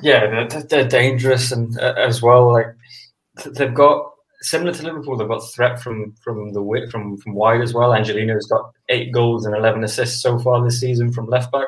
Yeah, 0.00 0.46
they're, 0.48 0.62
they're 0.62 0.88
dangerous 0.88 1.50
and 1.50 1.76
uh, 1.76 1.94
as 1.96 2.22
well. 2.22 2.52
Like 2.52 2.76
they've 3.46 3.74
got 3.74 4.12
similar 4.42 4.72
to 4.74 4.82
Liverpool, 4.84 5.16
they've 5.16 5.26
got 5.26 5.40
threat 5.40 5.82
from 5.82 6.14
from 6.22 6.52
the 6.52 6.88
from 6.88 7.16
from 7.16 7.34
wide 7.34 7.60
as 7.60 7.74
well. 7.74 7.90
Angelino's 7.90 8.46
got 8.46 8.70
eight 8.90 9.12
goals 9.12 9.44
and 9.44 9.56
eleven 9.56 9.82
assists 9.82 10.22
so 10.22 10.38
far 10.38 10.62
this 10.62 10.78
season 10.78 11.12
from 11.12 11.26
left 11.26 11.50
back. 11.50 11.66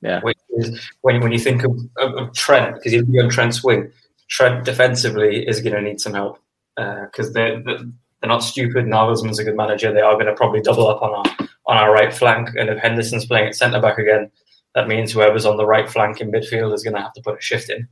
Yeah, 0.00 0.20
which 0.22 0.35
is 0.56 0.90
when 1.02 1.20
when 1.20 1.32
you 1.32 1.38
think 1.38 1.64
of, 1.64 1.72
of, 1.98 2.14
of 2.14 2.34
Trent 2.34 2.76
because 2.76 2.92
he'll 2.92 3.04
be 3.04 3.20
on 3.20 3.28
Trent's 3.28 3.62
wing. 3.62 3.90
Trent 4.28 4.64
defensively 4.64 5.46
is 5.46 5.60
going 5.60 5.74
to 5.74 5.80
need 5.80 6.00
some 6.00 6.14
help 6.14 6.38
because 6.74 7.28
uh, 7.28 7.32
they're, 7.32 7.62
they're 7.62 7.78
not 8.24 8.42
stupid. 8.42 8.86
Nagelsmann's 8.86 9.38
a 9.38 9.44
good 9.44 9.56
manager. 9.56 9.92
They 9.92 10.00
are 10.00 10.14
going 10.14 10.26
to 10.26 10.34
probably 10.34 10.60
double 10.60 10.88
up 10.88 11.02
on 11.02 11.10
our 11.10 11.48
on 11.66 11.76
our 11.76 11.92
right 11.92 12.14
flank, 12.14 12.50
and 12.56 12.68
if 12.68 12.78
Henderson's 12.78 13.26
playing 13.26 13.48
at 13.48 13.56
centre 13.56 13.80
back 13.80 13.98
again, 13.98 14.30
that 14.74 14.88
means 14.88 15.12
whoever's 15.12 15.46
on 15.46 15.56
the 15.56 15.66
right 15.66 15.88
flank 15.88 16.20
in 16.20 16.30
midfield 16.30 16.74
is 16.74 16.84
going 16.84 16.94
to 16.94 17.00
have 17.00 17.12
to 17.14 17.22
put 17.22 17.38
a 17.38 17.42
shift 17.42 17.70
in. 17.70 17.88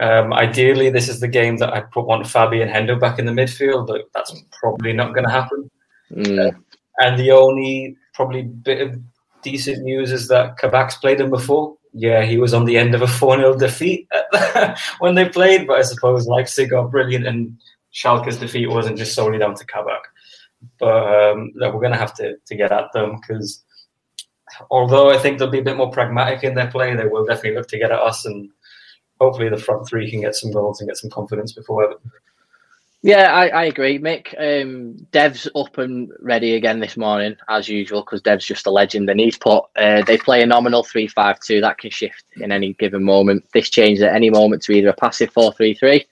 Um, 0.00 0.32
ideally, 0.32 0.90
this 0.90 1.08
is 1.08 1.20
the 1.20 1.28
game 1.28 1.56
that 1.58 1.72
I'd 1.72 1.90
put 1.90 2.06
want 2.06 2.26
Fabi 2.26 2.62
and 2.62 2.70
Hendo 2.70 2.98
back 2.98 3.18
in 3.18 3.26
the 3.26 3.32
midfield, 3.32 3.86
but 3.86 4.02
that's 4.12 4.34
probably 4.52 4.92
not 4.92 5.14
going 5.14 5.24
to 5.24 5.30
happen. 5.30 5.70
Mm. 6.12 6.48
Uh, 6.48 6.58
and 6.98 7.18
the 7.18 7.30
only 7.30 7.96
probably 8.12 8.42
bit 8.42 8.80
of 8.80 9.00
decent 9.44 9.84
news 9.84 10.10
is 10.10 10.26
that 10.28 10.58
Kabak's 10.58 10.96
played 10.96 11.20
him 11.20 11.30
before 11.30 11.76
yeah, 11.94 12.24
he 12.24 12.38
was 12.38 12.52
on 12.52 12.64
the 12.64 12.76
end 12.76 12.94
of 12.94 13.02
a 13.02 13.06
4 13.06 13.36
0 13.36 13.56
defeat 13.56 14.08
when 14.98 15.14
they 15.14 15.28
played, 15.28 15.66
but 15.66 15.78
I 15.78 15.82
suppose 15.82 16.26
Leipzig 16.26 16.72
are 16.72 16.88
brilliant 16.88 17.26
and 17.26 17.56
Schalke's 17.92 18.36
defeat 18.36 18.68
wasn't 18.68 18.98
just 18.98 19.14
solely 19.14 19.38
down 19.38 19.54
to 19.54 19.64
Kabak. 19.64 20.02
But 20.80 21.30
um, 21.30 21.52
look, 21.54 21.72
we're 21.72 21.80
going 21.80 21.92
to 21.92 21.98
have 21.98 22.14
to, 22.14 22.36
get 22.50 22.72
at 22.72 22.92
them 22.92 23.20
because 23.20 23.62
although 24.70 25.10
I 25.10 25.18
think 25.18 25.38
they'll 25.38 25.50
be 25.50 25.60
a 25.60 25.64
bit 25.64 25.76
more 25.76 25.90
pragmatic 25.90 26.42
in 26.42 26.56
their 26.56 26.70
play, 26.70 26.96
they 26.96 27.06
will 27.06 27.24
definitely 27.24 27.54
look 27.54 27.68
to 27.68 27.78
get 27.78 27.92
at 27.92 28.00
us 28.00 28.26
and 28.26 28.50
hopefully 29.20 29.48
the 29.48 29.56
front 29.56 29.86
three 29.86 30.10
can 30.10 30.20
get 30.20 30.34
some 30.34 30.50
goals 30.50 30.80
and 30.80 30.88
get 30.88 30.96
some 30.96 31.10
confidence 31.10 31.52
before. 31.52 31.94
Yeah, 33.04 33.34
I, 33.34 33.48
I 33.48 33.64
agree, 33.66 33.98
Mick. 33.98 34.32
Um, 34.38 34.96
Dev's 35.10 35.46
up 35.54 35.76
and 35.76 36.10
ready 36.20 36.54
again 36.54 36.80
this 36.80 36.96
morning, 36.96 37.36
as 37.50 37.68
usual, 37.68 38.00
because 38.00 38.22
Dev's 38.22 38.46
just 38.46 38.66
a 38.66 38.70
legend. 38.70 39.10
And 39.10 39.20
he's 39.20 39.36
put, 39.36 39.66
uh, 39.76 40.02
they 40.06 40.16
play 40.16 40.42
a 40.42 40.46
nominal 40.46 40.82
3 40.82 41.08
5 41.08 41.38
2. 41.38 41.60
That 41.60 41.76
can 41.76 41.90
shift 41.90 42.24
in 42.36 42.50
any 42.50 42.72
given 42.72 43.04
moment. 43.04 43.44
This 43.52 43.68
changes 43.68 44.02
at 44.02 44.14
any 44.14 44.30
moment 44.30 44.62
to 44.62 44.72
either 44.72 44.88
a 44.88 44.94
passive 44.94 45.30
4 45.34 45.52
3 45.52 45.74
3, 45.74 46.06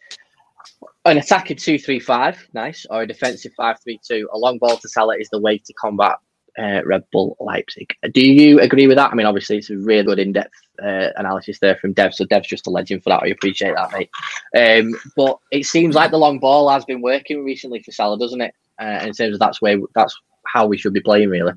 an 1.06 1.16
attacking 1.16 1.56
2 1.56 1.78
3 1.78 1.98
5, 1.98 2.48
nice, 2.52 2.84
or 2.90 3.00
a 3.00 3.06
defensive 3.06 3.52
5 3.56 3.80
3 3.82 3.98
2. 4.06 4.28
A 4.30 4.36
long 4.36 4.58
ball 4.58 4.76
to 4.76 4.88
Salah 4.90 5.16
is 5.16 5.30
the 5.30 5.40
way 5.40 5.56
to 5.56 5.72
combat 5.72 6.18
uh, 6.58 6.80
Red 6.84 7.04
Bull 7.12 7.36
Leipzig. 7.40 7.94
Do 8.12 8.20
you 8.20 8.60
agree 8.60 8.86
with 8.86 8.96
that? 8.96 9.12
I 9.12 9.14
mean, 9.14 9.26
obviously, 9.26 9.58
it's 9.58 9.70
a 9.70 9.76
really 9.76 10.04
good 10.04 10.18
in 10.18 10.32
depth 10.32 10.54
uh, 10.82 11.08
analysis 11.16 11.58
there 11.58 11.76
from 11.76 11.92
Dev. 11.92 12.14
So 12.14 12.24
Dev's 12.24 12.48
just 12.48 12.66
a 12.66 12.70
legend 12.70 13.02
for 13.02 13.10
that. 13.10 13.22
I 13.22 13.28
appreciate 13.28 13.74
that, 13.74 13.92
mate. 13.92 14.10
Um, 14.56 14.94
but 15.16 15.38
it 15.50 15.66
seems 15.66 15.94
like 15.94 16.10
the 16.10 16.18
long 16.18 16.38
ball 16.38 16.68
has 16.68 16.84
been 16.84 17.02
working 17.02 17.44
recently 17.44 17.82
for 17.82 17.92
Salah, 17.92 18.18
doesn't 18.18 18.40
it? 18.40 18.54
Uh, 18.80 19.00
in 19.02 19.12
terms 19.12 19.34
of 19.34 19.38
that's 19.38 19.62
where 19.62 19.78
that's 19.94 20.18
how 20.46 20.66
we 20.66 20.78
should 20.78 20.92
be 20.92 21.00
playing, 21.00 21.28
really. 21.28 21.52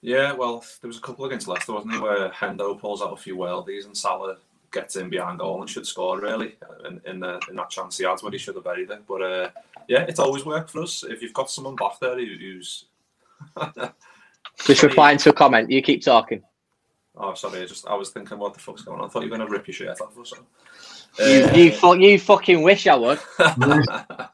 Yeah, 0.00 0.32
well, 0.32 0.64
there 0.80 0.88
was 0.88 0.98
a 0.98 1.00
couple 1.00 1.24
against 1.24 1.48
Leicester, 1.48 1.72
wasn't 1.72 1.94
it, 1.94 2.00
where 2.00 2.28
Hendo 2.28 2.78
pulls 2.78 3.00
out 3.00 3.12
a 3.12 3.16
few 3.16 3.36
worldies 3.36 3.86
and 3.86 3.96
Salah 3.96 4.36
gets 4.70 4.96
in 4.96 5.08
behind 5.08 5.38
goal 5.38 5.60
and 5.60 5.70
should 5.70 5.86
score 5.86 6.20
really 6.20 6.56
in 6.84 7.00
in, 7.06 7.20
the, 7.20 7.40
in 7.48 7.56
that 7.56 7.70
chance 7.70 7.96
he 7.96 8.04
had 8.04 8.20
when 8.20 8.32
he 8.32 8.38
should 8.38 8.56
have 8.56 8.64
buried 8.64 8.90
it. 8.90 9.06
But 9.06 9.22
uh, 9.22 9.50
yeah, 9.88 10.02
it's 10.02 10.18
always 10.18 10.44
worked 10.44 10.70
for 10.70 10.82
us. 10.82 11.04
If 11.04 11.22
you've 11.22 11.32
got 11.32 11.50
someone 11.50 11.76
back 11.76 11.98
there 12.00 12.18
who's 12.18 12.86
just 14.64 14.82
replying 14.82 15.18
to 15.18 15.30
a 15.30 15.32
comment, 15.32 15.70
you 15.70 15.82
keep 15.82 16.02
talking. 16.02 16.42
Oh, 17.16 17.34
sorry. 17.34 17.62
I 17.62 17.66
just 17.66 17.86
I 17.86 17.94
was 17.94 18.10
thinking, 18.10 18.38
what 18.38 18.54
the 18.54 18.60
fuck's 18.60 18.82
going 18.82 19.00
on? 19.00 19.06
I 19.06 19.08
thought 19.08 19.22
you 19.22 19.30
were 19.30 19.36
going 19.36 19.48
to 19.48 19.52
rip 19.52 19.66
your 19.68 19.74
shirt 19.74 20.00
off 20.00 20.16
or 20.16 20.24
something. 20.24 20.46
You, 21.18 21.44
uh, 21.44 21.54
you, 21.54 21.72
fu- 21.72 22.00
you 22.00 22.18
fucking 22.18 22.62
wish 22.62 22.86
I 22.88 22.96
would. 22.96 23.20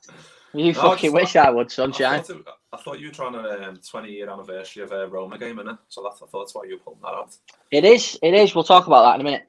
you 0.54 0.73
fucking 0.73 1.12
wish 1.12 1.37
I 1.37 1.50
would, 1.50 1.71
sunshine. 1.71 2.21
I 2.21 2.23
thought, 2.23 2.37
it, 2.37 2.47
I 2.73 2.76
thought 2.78 3.00
you 3.00 3.09
were 3.09 3.12
trying 3.12 3.35
to 3.35 3.69
um, 3.69 3.80
20 3.87 4.11
year 4.11 4.30
anniversary 4.30 4.83
of 4.83 4.92
a 4.92 5.04
uh, 5.04 5.07
Roma 5.07 5.37
game, 5.38 5.57
innit? 5.57 5.78
So 5.88 6.02
that's, 6.02 6.23
I 6.23 6.26
thought 6.26 6.45
that's 6.45 6.54
why 6.54 6.64
you 6.64 6.76
were 6.76 6.83
pulling 6.83 7.00
that 7.02 7.09
out. 7.09 7.37
It 7.71 7.85
is. 7.85 8.19
It 8.23 8.33
is. 8.33 8.54
We'll 8.54 8.64
talk 8.64 8.87
about 8.87 9.02
that 9.02 9.14
in 9.16 9.21
a 9.21 9.25
minute. 9.25 9.47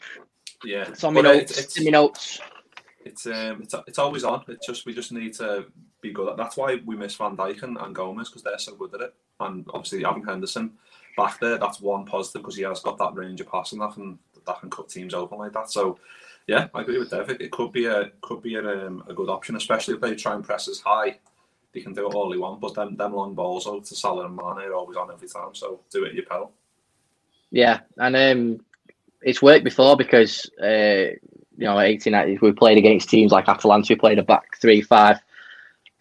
Yeah. 0.65 0.89
It's 0.89 1.03
on 1.05 1.13
my 1.13 1.21
notes. 1.21 1.51
It's, 1.51 1.59
it's, 1.59 1.77
in 1.77 1.85
my 1.85 1.91
notes. 1.91 2.41
It's 3.05 3.25
um, 3.25 3.61
it's 3.63 3.73
it's 3.87 3.97
always 3.97 4.23
on. 4.23 4.43
It's 4.47 4.65
just 4.65 4.85
we 4.85 4.93
just 4.93 5.11
need 5.11 5.33
to 5.35 5.65
be 6.01 6.11
good. 6.11 6.37
That's 6.37 6.57
why 6.57 6.79
we 6.85 6.95
miss 6.95 7.15
Van 7.15 7.37
Dijk 7.37 7.63
and, 7.63 7.77
and 7.77 7.95
Gomez 7.95 8.29
because 8.29 8.43
they're 8.43 8.57
so 8.57 8.75
good 8.75 8.93
at 8.95 9.01
it. 9.01 9.13
And 9.39 9.65
obviously 9.73 10.03
having 10.03 10.23
Henderson 10.23 10.71
back 11.17 11.39
there, 11.39 11.57
that's 11.57 11.81
one 11.81 12.05
positive 12.05 12.41
because 12.41 12.55
he 12.55 12.63
has 12.63 12.79
got 12.81 12.97
that 12.97 13.15
range 13.15 13.41
of 13.41 13.49
passing 13.51 13.79
that 13.79 13.93
can 13.93 14.17
that 14.45 14.59
can 14.59 14.69
cut 14.69 14.89
teams 14.89 15.13
open 15.13 15.37
like 15.37 15.53
that. 15.53 15.69
So 15.69 15.99
yeah, 16.47 16.67
I 16.73 16.81
agree 16.81 16.99
with 16.99 17.11
David. 17.11 17.41
It 17.41 17.51
could 17.51 17.71
be 17.71 17.85
a 17.85 18.11
could 18.21 18.41
be 18.41 18.55
a, 18.55 18.87
um, 18.87 19.03
a 19.07 19.13
good 19.13 19.29
option, 19.29 19.55
especially 19.55 19.95
if 19.95 20.01
they 20.01 20.15
try 20.15 20.35
and 20.35 20.43
press 20.43 20.67
as 20.67 20.79
high. 20.79 21.17
They 21.73 21.81
can 21.81 21.93
do 21.93 22.09
it 22.09 22.13
all 22.13 22.29
they 22.29 22.37
want, 22.37 22.59
but 22.59 22.73
them 22.73 22.95
them 22.95 23.13
long 23.13 23.33
balls 23.33 23.67
out 23.67 23.85
to 23.85 23.95
Salah 23.95 24.25
and 24.25 24.35
Mane 24.35 24.67
are 24.67 24.73
always 24.73 24.97
on 24.97 25.11
every 25.11 25.27
time. 25.27 25.53
So 25.53 25.81
do 25.91 26.03
it, 26.03 26.13
you 26.13 26.23
pal. 26.23 26.51
Yeah, 27.51 27.81
and 27.97 28.15
um, 28.15 28.65
it's 29.21 29.41
worked 29.41 29.63
before 29.63 29.95
because 29.95 30.49
uh, 30.61 31.15
you 31.57 31.67
know, 31.67 31.75
1890s, 31.75 32.41
we 32.41 32.51
played 32.51 32.77
against 32.77 33.09
teams 33.09 33.31
like 33.31 33.47
Atalanta, 33.47 33.93
we 33.93 33.95
played 33.95 34.19
a 34.19 34.23
back 34.23 34.57
three 34.59 34.81
five. 34.81 35.19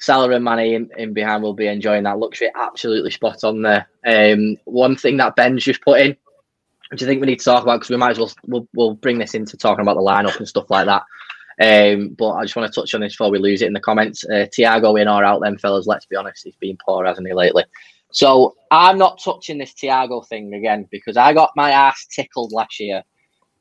Salah 0.01 0.31
and 0.31 0.45
Mane 0.45 0.75
in, 0.75 0.91
in, 0.97 1.13
behind 1.13 1.43
will 1.43 1.55
be 1.55 1.67
enjoying 1.67 2.05
that 2.05 2.19
luxury. 2.19 2.51
Absolutely 2.55 3.11
spot 3.11 3.45
on 3.45 3.63
there. 3.63 3.87
Um, 4.05 4.57
one 4.65 4.97
thing 4.97 5.19
that 5.19 5.37
Ben's 5.37 5.63
just 5.63 5.83
put 5.83 6.01
in, 6.01 6.17
which 6.91 7.03
I 7.03 7.07
think 7.07 7.21
we 7.21 7.27
need 7.27 7.39
to 7.39 7.45
talk 7.45 7.63
about 7.63 7.81
because 7.81 7.91
we 7.91 7.97
might 7.97 8.13
as 8.13 8.19
well 8.19 8.33
we'll, 8.47 8.69
we'll 8.75 8.95
bring 8.95 9.19
this 9.19 9.35
into 9.35 9.59
talking 9.59 9.83
about 9.83 9.97
the 9.97 10.03
lineup 10.03 10.39
and 10.39 10.49
stuff 10.49 10.71
like 10.71 10.87
that. 10.87 11.03
Um, 11.63 12.17
but 12.19 12.33
I 12.33 12.43
just 12.43 12.57
want 12.57 12.73
to 12.73 12.81
touch 12.81 12.95
on 12.95 13.03
this 13.03 13.13
before 13.13 13.31
we 13.31 13.39
lose 13.39 13.61
it 13.61 13.67
in 13.67 13.75
the 13.75 13.81
comments. 13.81 14.25
Uh, 14.25 14.47
Thiago 14.57 14.99
in 14.99 15.07
or 15.07 15.23
out, 15.23 15.43
then 15.43 15.59
fellas. 15.59 15.87
Let's 15.87 16.07
be 16.07 16.17
honest, 16.17 16.45
he's 16.45 16.57
been 16.57 16.79
poor, 16.85 17.05
hasn't 17.05 17.29
he, 17.29 17.35
lately? 17.35 17.65
So 18.11 18.57
I'm 18.71 18.97
not 18.97 19.21
touching 19.23 19.59
this 19.59 19.75
Thiago 19.75 20.27
thing 20.27 20.55
again 20.55 20.89
because 20.91 21.19
I 21.19 21.35
got 21.35 21.51
my 21.57 21.71
ass 21.71 22.07
tickled 22.07 22.53
last 22.53 22.81
year 22.81 23.05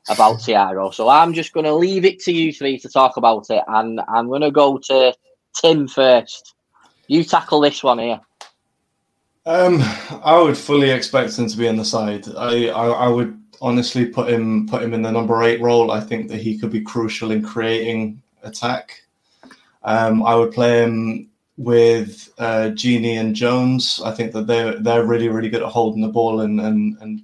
about 0.08 0.38
Thiago. 0.38 0.94
So 0.94 1.10
I'm 1.10 1.34
just 1.34 1.52
going 1.52 1.66
to 1.66 1.74
leave 1.74 2.06
it 2.06 2.20
to 2.20 2.32
you 2.32 2.50
three 2.50 2.78
to 2.78 2.88
talk 2.88 3.18
about 3.18 3.50
it, 3.50 3.62
and 3.68 4.00
I'm 4.08 4.28
going 4.28 4.40
to 4.40 4.50
go 4.50 4.78
to 4.78 5.14
Tim 5.54 5.88
first. 5.88 6.54
You 7.08 7.24
tackle 7.24 7.60
this 7.60 7.82
one 7.82 7.98
here. 7.98 8.20
Um, 9.46 9.80
I 10.22 10.40
would 10.40 10.56
fully 10.56 10.90
expect 10.90 11.38
him 11.38 11.48
to 11.48 11.56
be 11.56 11.66
in 11.66 11.76
the 11.76 11.84
side. 11.84 12.26
I, 12.36 12.68
I, 12.68 12.86
I 12.88 13.08
would 13.08 13.36
honestly 13.60 14.06
put 14.06 14.30
him 14.30 14.66
put 14.66 14.82
him 14.82 14.94
in 14.94 15.02
the 15.02 15.10
number 15.10 15.42
eight 15.42 15.60
role. 15.60 15.90
I 15.90 16.00
think 16.00 16.28
that 16.28 16.40
he 16.40 16.58
could 16.58 16.70
be 16.70 16.80
crucial 16.80 17.30
in 17.30 17.42
creating 17.42 18.22
attack. 18.42 19.02
Um, 19.82 20.22
I 20.22 20.34
would 20.34 20.52
play 20.52 20.82
him 20.82 21.30
with 21.56 22.32
uh, 22.38 22.70
Gini 22.74 23.18
and 23.20 23.34
Jones. 23.34 24.00
I 24.04 24.12
think 24.12 24.32
that 24.32 24.46
they're 24.46 24.78
they're 24.78 25.04
really 25.04 25.28
really 25.28 25.48
good 25.48 25.62
at 25.62 25.68
holding 25.68 26.02
the 26.02 26.08
ball 26.08 26.40
and 26.40 26.60
and, 26.60 26.96
and 27.00 27.22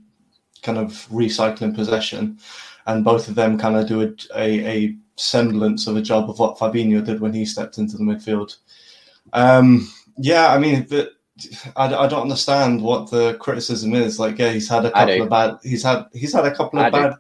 kind 0.62 0.78
of 0.78 0.90
recycling 1.10 1.74
possession, 1.74 2.38
and 2.86 3.04
both 3.04 3.28
of 3.28 3.34
them 3.34 3.58
kind 3.58 3.76
of 3.76 3.86
do 3.86 4.02
a, 4.02 4.08
a, 4.34 4.66
a 4.66 4.96
semblance 5.16 5.86
of 5.86 5.96
a 5.96 6.02
job 6.02 6.30
of 6.30 6.38
what 6.38 6.58
Fabinho 6.58 7.04
did 7.04 7.20
when 7.20 7.32
he 7.32 7.44
stepped 7.44 7.78
into 7.78 7.96
the 7.96 8.04
midfield. 8.04 8.56
Um, 9.32 9.90
yeah, 10.18 10.52
I 10.52 10.58
mean, 10.58 10.86
but 10.88 11.10
I, 11.76 11.94
I 11.94 12.06
don't 12.06 12.22
understand 12.22 12.80
what 12.82 13.10
the 13.10 13.34
criticism 13.34 13.94
is. 13.94 14.18
Like, 14.18 14.38
yeah, 14.38 14.50
he's 14.50 14.68
had 14.68 14.86
a 14.86 14.90
couple 14.90 15.22
of 15.22 15.30
bad. 15.30 15.58
He's 15.62 15.82
had 15.82 16.06
he's 16.12 16.32
had 16.32 16.46
a 16.46 16.54
couple 16.54 16.78
of 16.78 16.86
I 16.86 16.90
bad. 16.90 17.10
Do. 17.12 17.16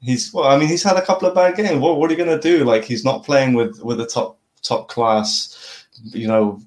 He's 0.00 0.32
well, 0.32 0.44
I 0.44 0.58
mean, 0.58 0.68
he's 0.68 0.82
had 0.82 0.96
a 0.96 1.02
couple 1.02 1.28
of 1.28 1.34
bad 1.34 1.56
games. 1.56 1.80
What 1.80 1.98
what 1.98 2.10
are 2.10 2.14
you 2.14 2.24
going 2.24 2.40
to 2.40 2.48
do? 2.58 2.64
Like, 2.64 2.84
he's 2.84 3.04
not 3.04 3.24
playing 3.24 3.54
with 3.54 3.80
with 3.82 4.00
a 4.00 4.06
top 4.06 4.38
top 4.62 4.88
class. 4.88 5.86
You 6.04 6.28
know, 6.28 6.60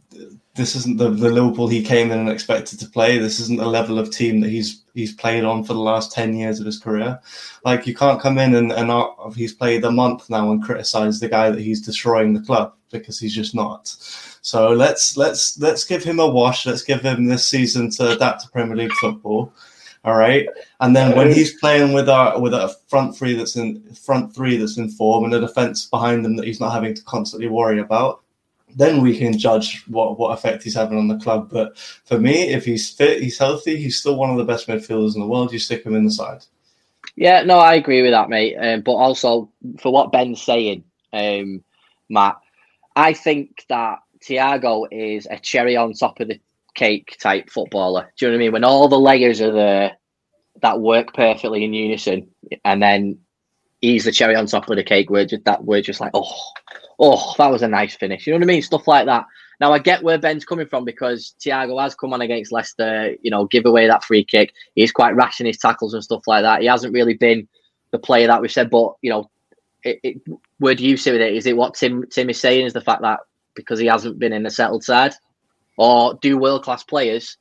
this 0.56 0.76
isn't 0.76 0.98
the, 0.98 1.10
the 1.10 1.30
Liverpool 1.30 1.68
he 1.68 1.84
came 1.84 2.12
in 2.12 2.20
and 2.20 2.30
expected 2.30 2.80
to 2.80 2.90
play. 2.90 3.18
This 3.18 3.40
isn't 3.42 3.60
the 3.60 3.68
level 3.68 4.00
of 4.00 4.10
team 4.10 4.40
that 4.40 4.50
he's 4.50 4.84
he's 4.94 5.14
played 5.14 5.44
on 5.44 5.64
for 5.64 5.74
the 5.74 5.80
last 5.80 6.12
ten 6.12 6.36
years 6.36 6.60
of 6.60 6.66
his 6.66 6.80
career. 6.80 7.20
Like 7.66 7.86
you 7.86 7.94
can't 7.94 8.22
come 8.22 8.38
in 8.38 8.56
and, 8.56 8.72
and 8.72 9.36
he's 9.36 9.54
played 9.54 9.84
a 9.84 9.92
month 9.92 10.30
now 10.30 10.52
and 10.52 10.64
criticize 10.64 11.20
the 11.20 11.28
guy 11.28 11.50
that 11.50 11.62
he's 11.62 11.82
destroying 11.82 12.34
the 12.34 12.42
club 12.42 12.74
because 12.90 13.20
he's 13.20 13.36
just 13.36 13.54
not. 13.54 13.88
So 14.42 14.70
let's 14.70 15.18
let's 15.18 15.60
let's 15.60 15.84
give 15.84 16.04
him 16.04 16.20
a 16.20 16.28
wash. 16.28 16.66
Let's 16.66 16.84
give 16.84 17.02
him 17.02 17.26
this 17.26 17.48
season 17.48 17.90
to 17.92 18.12
adapt 18.12 18.44
to 18.44 18.50
Premier 18.50 18.78
League 18.78 18.94
football. 18.94 19.52
All 20.06 20.16
right, 20.16 20.48
and 20.82 20.96
then 20.96 21.18
when 21.18 21.32
he's 21.32 21.60
playing 21.60 21.92
with 21.92 22.08
our 22.08 22.40
with 22.40 22.54
a 22.54 22.76
front 22.88 23.18
three 23.18 23.34
that's 23.34 23.56
in 23.56 23.82
front 23.96 24.36
three 24.36 24.56
that's 24.56 24.78
in 24.78 24.88
form 24.88 25.26
and 25.26 25.34
a 25.34 25.40
defense 25.40 25.88
behind 25.88 26.24
him 26.24 26.36
that 26.36 26.46
he's 26.46 26.60
not 26.60 26.74
having 26.74 26.94
to 26.94 27.04
constantly 27.06 27.48
worry 27.48 27.80
about, 27.80 28.22
then 28.76 29.02
we 29.02 29.18
can 29.18 29.38
judge 29.38 29.84
what, 29.88 30.20
what 30.20 30.34
effect 30.34 30.64
he's 30.64 30.76
having 30.76 30.98
on 30.98 31.08
the 31.08 31.18
club. 31.18 31.50
But 31.50 31.78
for 31.78 32.20
me, 32.20 32.50
if 32.50 32.66
he's 32.66 32.90
fit, 32.90 33.24
he's 33.24 33.38
healthy, 33.38 33.78
he's 33.78 33.98
still 33.98 34.18
one 34.18 34.30
of 34.30 34.38
the 34.38 34.44
best 34.44 34.68
midfielders 34.68 35.16
in 35.16 35.22
the 35.22 35.28
world. 35.28 35.54
You 35.54 35.60
stick 35.60 35.84
him 35.84 35.96
in 35.96 36.06
the 36.06 36.12
side. 36.12 36.44
Yeah, 37.16 37.44
no, 37.44 37.60
I 37.60 37.76
agree 37.76 38.02
with 38.02 38.12
that, 38.12 38.30
mate. 38.30 38.58
Um, 38.58 38.82
but 38.82 38.92
also 38.94 39.50
for 39.80 39.94
what 39.94 40.12
Ben's 40.12 40.42
saying, 40.42 40.84
um, 41.14 41.64
Matt, 42.10 42.38
I 42.96 43.14
think 43.14 43.66
that 43.70 44.00
Thiago 44.22 44.88
is 44.92 45.28
a 45.30 45.40
cherry 45.40 45.78
on 45.78 45.94
top 45.94 46.20
of 46.20 46.28
the 46.28 46.40
cake 46.74 47.18
type 47.22 47.50
footballer. 47.50 48.12
Do 48.18 48.26
you 48.26 48.32
know 48.32 48.38
what 48.38 48.42
I 48.42 48.44
mean? 48.46 48.52
When 48.52 48.64
all 48.66 48.88
the 48.90 49.00
layers 49.00 49.40
are 49.40 49.52
there 49.52 49.98
that 50.62 50.82
work 50.82 51.14
perfectly 51.14 51.64
in 51.64 51.74
unison, 51.74 52.28
and 52.64 52.82
then 52.82 53.20
he's 53.82 54.06
the 54.06 54.12
cherry 54.12 54.36
on 54.36 54.46
top 54.46 54.70
of 54.70 54.76
the 54.76 54.84
cake. 54.84 55.10
We're 55.10 55.26
just 55.26 55.46
that 55.46 55.64
we're 55.64 55.82
just 55.82 56.02
like, 56.02 56.12
oh, 56.14 56.52
oh, 57.00 57.34
that 57.38 57.52
was 57.52 57.62
a 57.62 57.68
nice 57.68 57.96
finish. 57.96 58.26
You 58.26 58.34
know 58.34 58.38
what 58.38 58.46
I 58.46 58.48
mean? 58.48 58.62
Stuff 58.62 58.88
like 58.88 59.06
that. 59.06 59.26
Now 59.60 59.72
I 59.72 59.80
get 59.80 60.04
where 60.04 60.18
Ben's 60.18 60.46
coming 60.46 60.68
from 60.68 60.86
because 60.86 61.34
Thiago 61.40 61.82
has 61.82 61.96
come 61.96 62.14
on 62.14 62.22
against 62.22 62.52
Leicester, 62.52 63.16
you 63.22 63.32
know, 63.32 63.46
give 63.46 63.66
away 63.66 63.88
that 63.88 64.04
free 64.04 64.24
kick. 64.24 64.54
He's 64.76 64.92
quite 64.92 65.16
rash 65.16 65.40
in 65.40 65.46
his 65.46 65.58
tackles 65.58 65.94
and 65.94 66.04
stuff 66.04 66.24
like 66.28 66.44
that. 66.44 66.62
He 66.62 66.68
hasn't 66.68 66.94
really 66.94 67.14
been 67.14 67.48
the 67.92 68.00
player 68.00 68.28
that 68.28 68.42
we 68.42 68.50
said, 68.50 68.70
but 68.70 68.96
you 69.02 69.10
know, 69.10 69.30
it, 69.84 70.00
it, 70.04 70.22
where 70.60 70.76
do 70.76 70.86
you 70.86 70.98
see 70.98 71.12
with 71.12 71.22
it? 71.22 71.34
Is 71.34 71.46
it 71.46 71.56
what 71.56 71.76
Tim 71.76 72.06
Tim 72.08 72.30
is 72.30 72.40
saying? 72.40 72.66
Is 72.66 72.74
the 72.74 72.82
fact 72.82 73.02
that 73.04 73.20
because 73.54 73.80
he 73.80 73.86
hasn't 73.86 74.20
been 74.20 74.34
in 74.34 74.46
a 74.46 74.50
settled 74.50 74.84
side, 74.84 75.14
or 75.78 76.16
do 76.16 76.38
world 76.38 76.64
class 76.64 76.84
players 76.84 77.38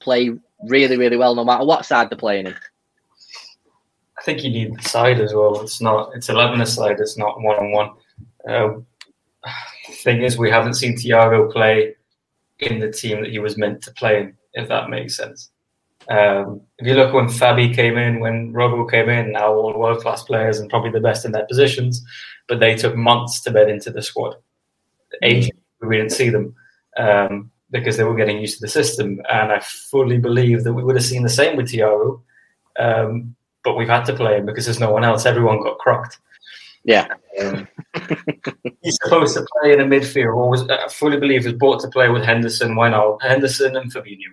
play 0.00 0.32
really 0.68 0.98
really 0.98 1.16
well 1.16 1.34
no 1.34 1.44
matter 1.44 1.64
what 1.64 1.86
side 1.86 2.10
they're 2.10 2.18
playing 2.18 2.46
in? 2.46 2.54
I 4.18 4.22
think 4.22 4.42
you 4.42 4.50
need 4.50 4.76
the 4.76 4.82
side 4.82 5.20
as 5.20 5.32
well. 5.32 5.60
It's 5.60 5.80
not 5.80 6.10
it's 6.14 6.28
eleven 6.28 6.60
a 6.60 6.66
side. 6.66 7.00
It's 7.00 7.16
not 7.16 7.40
one 7.40 7.56
on 7.56 7.72
one 7.72 7.90
um, 8.48 8.86
thing 10.02 10.22
is, 10.22 10.38
we 10.38 10.50
haven't 10.50 10.74
seen 10.74 10.96
Thiago 10.96 11.50
play 11.52 11.94
in 12.60 12.78
the 12.78 12.90
team 12.90 13.22
that 13.22 13.30
he 13.30 13.38
was 13.38 13.56
meant 13.56 13.82
to 13.82 13.92
play 13.92 14.20
in, 14.20 14.36
if 14.54 14.68
that 14.68 14.90
makes 14.90 15.16
sense. 15.16 15.50
Um, 16.08 16.60
if 16.78 16.86
you 16.86 16.94
look 16.94 17.14
when 17.14 17.26
Fabi 17.26 17.74
came 17.74 17.96
in, 17.96 18.20
when 18.20 18.52
Robo 18.52 18.84
came 18.86 19.08
in, 19.08 19.32
now 19.32 19.54
all 19.54 19.78
world 19.78 20.02
class 20.02 20.22
players 20.22 20.60
and 20.60 20.68
probably 20.68 20.90
the 20.90 21.00
best 21.00 21.24
in 21.24 21.32
their 21.32 21.46
positions, 21.46 22.04
but 22.46 22.60
they 22.60 22.74
took 22.74 22.94
months 22.94 23.40
to 23.42 23.50
bed 23.50 23.70
into 23.70 23.90
the 23.90 24.02
squad. 24.02 24.36
We 25.80 25.96
didn't 25.96 26.12
see 26.12 26.28
them 26.28 26.54
um, 26.96 27.50
because 27.70 27.96
they 27.96 28.04
were 28.04 28.14
getting 28.14 28.38
used 28.38 28.58
to 28.58 28.62
the 28.62 28.68
system, 28.68 29.20
and 29.30 29.52
I 29.52 29.60
fully 29.60 30.18
believe 30.18 30.64
that 30.64 30.74
we 30.74 30.84
would 30.84 30.96
have 30.96 31.04
seen 31.04 31.22
the 31.22 31.28
same 31.28 31.56
with 31.56 31.70
Thiago. 31.72 32.20
Um, 32.78 33.34
but 33.62 33.76
we've 33.76 33.88
had 33.88 34.04
to 34.04 34.12
play 34.14 34.36
him 34.36 34.46
because 34.46 34.66
there's 34.66 34.80
no 34.80 34.92
one 34.92 35.04
else. 35.04 35.24
Everyone 35.24 35.62
got 35.62 35.78
crocked. 35.78 36.18
Yeah. 36.84 37.08
Um, 37.40 37.68
he's 38.82 38.98
supposed 39.02 39.36
to 39.36 39.46
play 39.60 39.72
in 39.72 39.80
a 39.80 39.84
midfield. 39.84 40.34
Or 40.34 40.50
was, 40.50 40.68
I 40.68 40.88
fully 40.88 41.18
believe 41.18 41.44
was 41.44 41.54
bought 41.54 41.80
to 41.80 41.88
play 41.88 42.08
with 42.08 42.24
Henderson, 42.24 42.74
Wijnaldum, 42.74 43.22
Henderson, 43.22 43.76
and 43.76 43.92
Fabinho, 43.92 44.32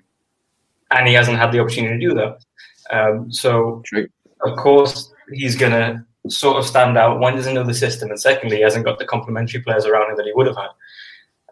and 0.92 1.08
he 1.08 1.14
hasn't 1.14 1.38
had 1.38 1.52
the 1.52 1.60
opportunity 1.60 2.00
to 2.00 2.10
do 2.10 2.16
that. 2.16 2.44
Um, 2.92 3.32
so, 3.32 3.82
True. 3.86 4.08
of 4.42 4.58
course, 4.58 5.14
he's 5.32 5.56
gonna 5.56 6.06
sort 6.28 6.58
of 6.58 6.66
stand 6.66 6.98
out. 6.98 7.20
One 7.20 7.36
doesn't 7.36 7.54
know 7.54 7.64
the 7.64 7.74
system, 7.74 8.10
and 8.10 8.20
secondly, 8.20 8.58
he 8.58 8.64
hasn't 8.64 8.86
got 8.86 9.00
the 9.00 9.06
complementary 9.06 9.62
players 9.62 9.86
around 9.86 10.12
him 10.12 10.18
that 10.18 10.26
he 10.26 10.34
would 10.34 10.48
have 10.48 10.58
had. 10.58 10.70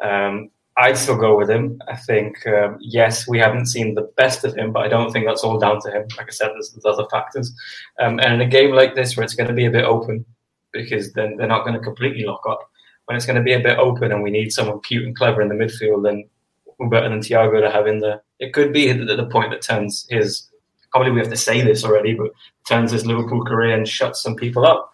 Um, 0.02 0.50
I'd 0.80 0.98
still 0.98 1.18
go 1.18 1.38
with 1.38 1.50
him. 1.50 1.82
I 1.90 1.98
think 1.98 2.48
um, 2.48 2.78
yes, 2.80 3.28
we 3.28 3.38
haven't 3.38 3.66
seen 3.66 3.96
the 3.96 4.10
best 4.16 4.46
of 4.46 4.56
him, 4.56 4.72
but 4.72 4.86
I 4.86 4.88
don't 4.88 5.12
think 5.12 5.26
that's 5.26 5.44
all 5.44 5.60
down 5.60 5.82
to 5.82 5.92
him. 5.92 6.08
Like 6.18 6.28
I 6.28 6.32
said, 6.32 6.52
there's, 6.54 6.72
there's 6.72 6.86
other 6.86 7.08
factors. 7.10 7.54
Um, 8.00 8.20
and 8.20 8.34
in 8.34 8.42
a 8.42 8.50
game 8.50 8.72
like 8.72 8.96
this, 8.96 9.18
where 9.18 9.26
it's 9.26 9.36
going 9.36 9.50
to 9.50 9.54
be 9.54 9.66
a 9.66 9.72
bit 9.72 9.84
open, 9.84 10.26
because 10.72 11.14
then 11.14 11.38
they're 11.38 11.48
not 11.48 11.66
going 11.66 11.78
to 11.78 11.84
completely 11.84 12.26
lock 12.26 12.44
up. 12.48 12.60
When 13.06 13.16
it's 13.16 13.26
going 13.26 13.38
to 13.38 13.44
be 13.44 13.54
a 13.54 13.60
bit 13.60 13.80
open, 13.80 14.12
and 14.12 14.22
we 14.22 14.30
need 14.30 14.54
someone 14.54 14.82
cute 14.82 15.06
and 15.06 15.16
clever 15.16 15.42
in 15.42 15.50
the 15.50 15.56
midfield, 15.56 16.04
then 16.04 16.30
who 16.78 16.90
better 16.90 17.10
than 17.10 17.20
Thiago 17.20 17.60
to 17.60 17.72
have 17.72 17.88
in 17.88 18.00
there? 18.00 18.22
It 18.40 18.54
could 18.54 18.72
be 18.72 18.92
the, 18.92 19.16
the 19.16 19.26
point 19.26 19.52
that 19.52 19.62
turns 19.62 20.06
his, 20.10 20.48
probably 20.92 21.12
we 21.12 21.20
have 21.20 21.30
to 21.30 21.36
say 21.36 21.62
this 21.62 21.84
already, 21.84 22.14
but 22.14 22.32
turns 22.68 22.92
his 22.92 23.06
Liverpool 23.06 23.44
career 23.44 23.76
and 23.76 23.88
shuts 23.88 24.22
some 24.22 24.36
people 24.36 24.66
up 24.66 24.94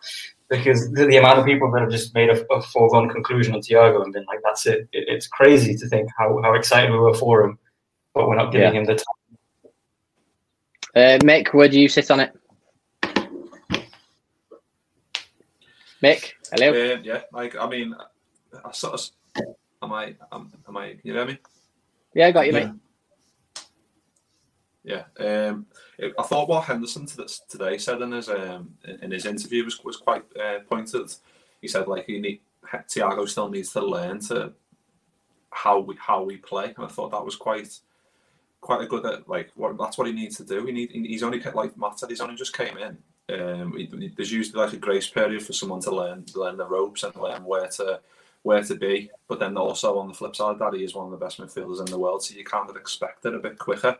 because 0.49 0.91
the, 0.91 1.05
the, 1.05 1.17
amount 1.17 1.39
of 1.39 1.45
people 1.45 1.71
that 1.71 1.81
have 1.81 1.91
just 1.91 2.13
made 2.13 2.29
a, 2.29 2.53
a 2.53 2.61
foregone 2.61 3.09
conclusion 3.09 3.53
on 3.53 3.61
Thiago 3.61 4.03
and 4.03 4.13
been 4.13 4.25
like, 4.25 4.39
"That's 4.43 4.65
it. 4.65 4.87
it." 4.91 5.05
It's 5.07 5.27
crazy 5.27 5.75
to 5.75 5.87
think 5.87 6.09
how, 6.17 6.39
how 6.43 6.53
excited 6.53 6.91
we 6.91 6.97
were 6.97 7.13
for 7.13 7.43
him, 7.43 7.57
but 8.13 8.27
we're 8.27 8.35
not 8.35 8.51
giving 8.51 8.73
yeah. 8.73 8.79
him 8.79 8.85
the 8.85 8.95
time. 8.95 9.05
Uh, 10.95 11.19
Mick, 11.23 11.53
where 11.53 11.67
do 11.67 11.79
you 11.79 11.89
sit 11.89 12.11
on 12.11 12.19
it? 12.19 12.31
Mick, 16.05 16.33
hello. 16.51 16.69
Um, 16.69 17.03
yeah, 17.03 17.21
like 17.33 17.55
I 17.55 17.67
mean, 17.67 17.95
I 18.63 18.71
sort 18.71 18.93
of. 18.93 19.45
Am 19.81 19.91
I? 19.91 20.15
Am, 20.31 20.51
am 20.67 20.77
I? 20.77 20.97
You 21.03 21.13
hear 21.13 21.25
me? 21.25 21.39
Yeah, 22.13 22.27
I 22.27 22.31
got 22.31 22.45
you, 22.45 22.53
yeah. 22.53 22.71
mate. 24.83 25.05
Yeah. 25.19 25.49
Um, 25.49 25.65
I 26.19 26.23
thought 26.23 26.47
what 26.47 26.65
Henderson 26.65 27.07
today 27.49 27.79
said 27.79 28.01
in 28.03 28.11
his 28.11 28.29
um, 28.29 28.75
in 29.01 29.09
his 29.09 29.25
interview 29.25 29.65
was 29.65 29.83
was 29.83 29.97
quite 29.97 30.23
uh, 30.39 30.59
pointed. 30.69 31.11
He 31.59 31.67
said 31.67 31.87
like 31.87 32.05
he 32.05 32.19
need 32.19 32.41
Thiago 32.63 33.27
still 33.27 33.49
needs 33.49 33.71
to 33.73 33.83
learn 33.83 34.19
to 34.27 34.53
how 35.49 35.79
we 35.79 35.95
how 35.99 36.23
we 36.23 36.37
play, 36.37 36.65
and 36.65 36.85
I 36.85 36.87
thought 36.87 37.11
that 37.11 37.25
was 37.25 37.35
quite 37.35 37.79
quite 38.61 38.81
a 38.81 38.87
good 38.87 39.05
uh, 39.05 39.21
like 39.25 39.49
what 39.55 39.75
that's 39.77 39.97
what 39.97 40.05
he 40.05 40.13
needs 40.13 40.37
to 40.37 40.43
do. 40.43 40.67
He 40.67 40.71
need 40.71 40.91
he's 40.91 41.23
only 41.23 41.39
like 41.39 41.75
Matt 41.77 41.97
said 41.99 42.09
he's 42.09 42.21
only 42.21 42.35
just 42.35 42.55
came 42.55 42.77
in. 42.77 42.95
Um, 43.27 43.75
there's 44.15 44.31
usually 44.31 44.61
like 44.61 44.73
a 44.73 44.77
grace 44.77 45.09
period 45.09 45.43
for 45.43 45.53
someone 45.53 45.81
to 45.81 45.91
learn 45.91 46.25
learn 46.35 46.57
the 46.57 46.67
ropes 46.67 47.03
and 47.03 47.15
learn 47.15 47.43
where 47.43 47.67
to 47.69 47.99
where 48.43 48.63
to 48.63 48.75
be. 48.75 49.09
But 49.27 49.39
then 49.39 49.57
also 49.57 49.97
on 49.97 50.07
the 50.07 50.13
flip 50.13 50.35
side, 50.35 50.59
that 50.59 50.73
he 50.73 50.83
is 50.83 50.93
one 50.93 51.05
of 51.05 51.11
the 51.11 51.25
best 51.25 51.39
midfielders 51.39 51.79
in 51.79 51.85
the 51.87 51.97
world, 51.97 52.23
so 52.23 52.35
you 52.35 52.43
kind 52.43 52.69
of 52.69 52.75
expect 52.75 53.25
it 53.25 53.33
a 53.33 53.39
bit 53.39 53.57
quicker. 53.57 53.97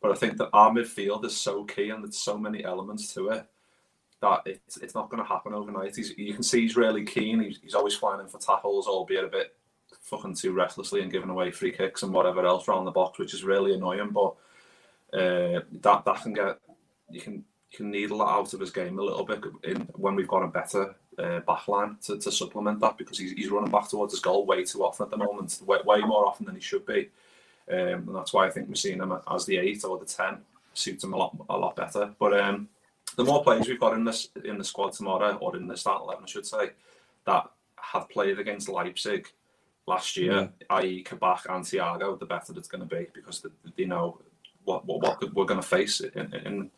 But 0.00 0.12
I 0.12 0.14
think 0.14 0.38
that 0.38 0.50
our 0.52 0.70
midfield 0.70 1.24
is 1.24 1.36
so 1.36 1.64
key 1.64 1.90
and 1.90 2.02
there's 2.02 2.18
so 2.18 2.36
many 2.38 2.64
elements 2.64 3.12
to 3.14 3.28
it 3.28 3.46
that 4.20 4.42
it's, 4.46 4.76
it's 4.78 4.94
not 4.94 5.10
going 5.10 5.22
to 5.22 5.28
happen 5.28 5.52
overnight. 5.52 5.94
He's, 5.94 6.16
you 6.16 6.32
can 6.32 6.42
see 6.42 6.62
he's 6.62 6.76
really 6.76 7.04
keen. 7.04 7.40
He's, 7.40 7.58
he's 7.62 7.74
always 7.74 7.94
flying 7.94 8.20
in 8.20 8.28
for 8.28 8.38
tackles, 8.38 8.86
albeit 8.86 9.24
a 9.24 9.28
bit 9.28 9.54
fucking 10.00 10.34
too 10.34 10.52
recklessly 10.52 11.02
and 11.02 11.12
giving 11.12 11.30
away 11.30 11.50
free 11.50 11.72
kicks 11.72 12.02
and 12.02 12.12
whatever 12.12 12.46
else 12.46 12.66
around 12.66 12.84
the 12.84 12.90
box, 12.90 13.18
which 13.18 13.34
is 13.34 13.44
really 13.44 13.74
annoying. 13.74 14.10
But 14.10 14.34
uh, 15.12 15.60
that 15.82 16.04
that 16.04 16.22
can 16.22 16.32
get 16.32 16.58
you 17.10 17.20
can 17.20 17.44
can 17.72 17.90
needle 17.90 18.18
that 18.18 18.24
out 18.24 18.52
of 18.52 18.60
his 18.60 18.70
game 18.70 18.98
a 18.98 19.02
little 19.02 19.24
bit 19.24 19.42
in, 19.64 19.76
when 19.94 20.14
we've 20.14 20.28
got 20.28 20.42
a 20.42 20.48
better 20.48 20.94
uh, 21.18 21.40
backline 21.46 21.98
to, 22.06 22.18
to 22.18 22.30
supplement 22.30 22.80
that 22.80 22.98
because 22.98 23.18
he's, 23.18 23.32
he's 23.32 23.50
running 23.50 23.70
back 23.70 23.88
towards 23.88 24.12
his 24.12 24.20
goal 24.20 24.46
way 24.46 24.64
too 24.64 24.84
often 24.84 25.04
at 25.04 25.10
the 25.10 25.16
moment, 25.16 25.60
way, 25.66 25.78
way 25.84 26.00
more 26.00 26.26
often 26.26 26.46
than 26.46 26.54
he 26.54 26.60
should 26.60 26.86
be. 26.86 27.10
Um, 27.70 28.08
and 28.08 28.14
that's 28.14 28.32
why 28.32 28.46
I 28.46 28.50
think 28.50 28.68
we're 28.68 28.74
seeing 28.74 29.00
him 29.00 29.14
as 29.30 29.46
the 29.46 29.56
eight 29.56 29.84
or 29.84 29.98
the 29.98 30.04
ten 30.04 30.38
suits 30.74 31.04
him 31.04 31.12
a 31.12 31.16
lot 31.16 31.36
a 31.48 31.56
lot 31.56 31.76
better. 31.76 32.10
But 32.18 32.38
um, 32.38 32.68
the 33.16 33.24
more 33.24 33.42
players 33.42 33.68
we've 33.68 33.80
got 33.80 33.94
in 33.94 34.04
this 34.04 34.28
in 34.44 34.58
the 34.58 34.64
squad 34.64 34.92
tomorrow, 34.92 35.36
or 35.36 35.56
in 35.56 35.66
the 35.66 35.76
start 35.76 36.02
eleven, 36.02 36.24
I 36.24 36.26
should 36.26 36.46
say, 36.46 36.70
that 37.26 37.50
have 37.76 38.08
played 38.08 38.38
against 38.38 38.68
Leipzig 38.68 39.28
last 39.86 40.16
year, 40.16 40.32
yeah. 40.32 40.76
i.e. 40.76 41.02
Kabak 41.02 41.46
and 41.48 41.64
Thiago, 41.64 42.18
the 42.18 42.26
better 42.26 42.52
it's 42.56 42.68
going 42.68 42.86
to 42.86 42.96
be 42.96 43.06
because 43.14 43.44
they, 43.76 43.84
know 43.84 44.18
what 44.64 44.84
what, 44.86 45.00
what 45.02 45.34
we're 45.34 45.44
going 45.44 45.60
to 45.60 45.66
face 45.66 46.00
in, 46.00 46.34
in 46.34 46.70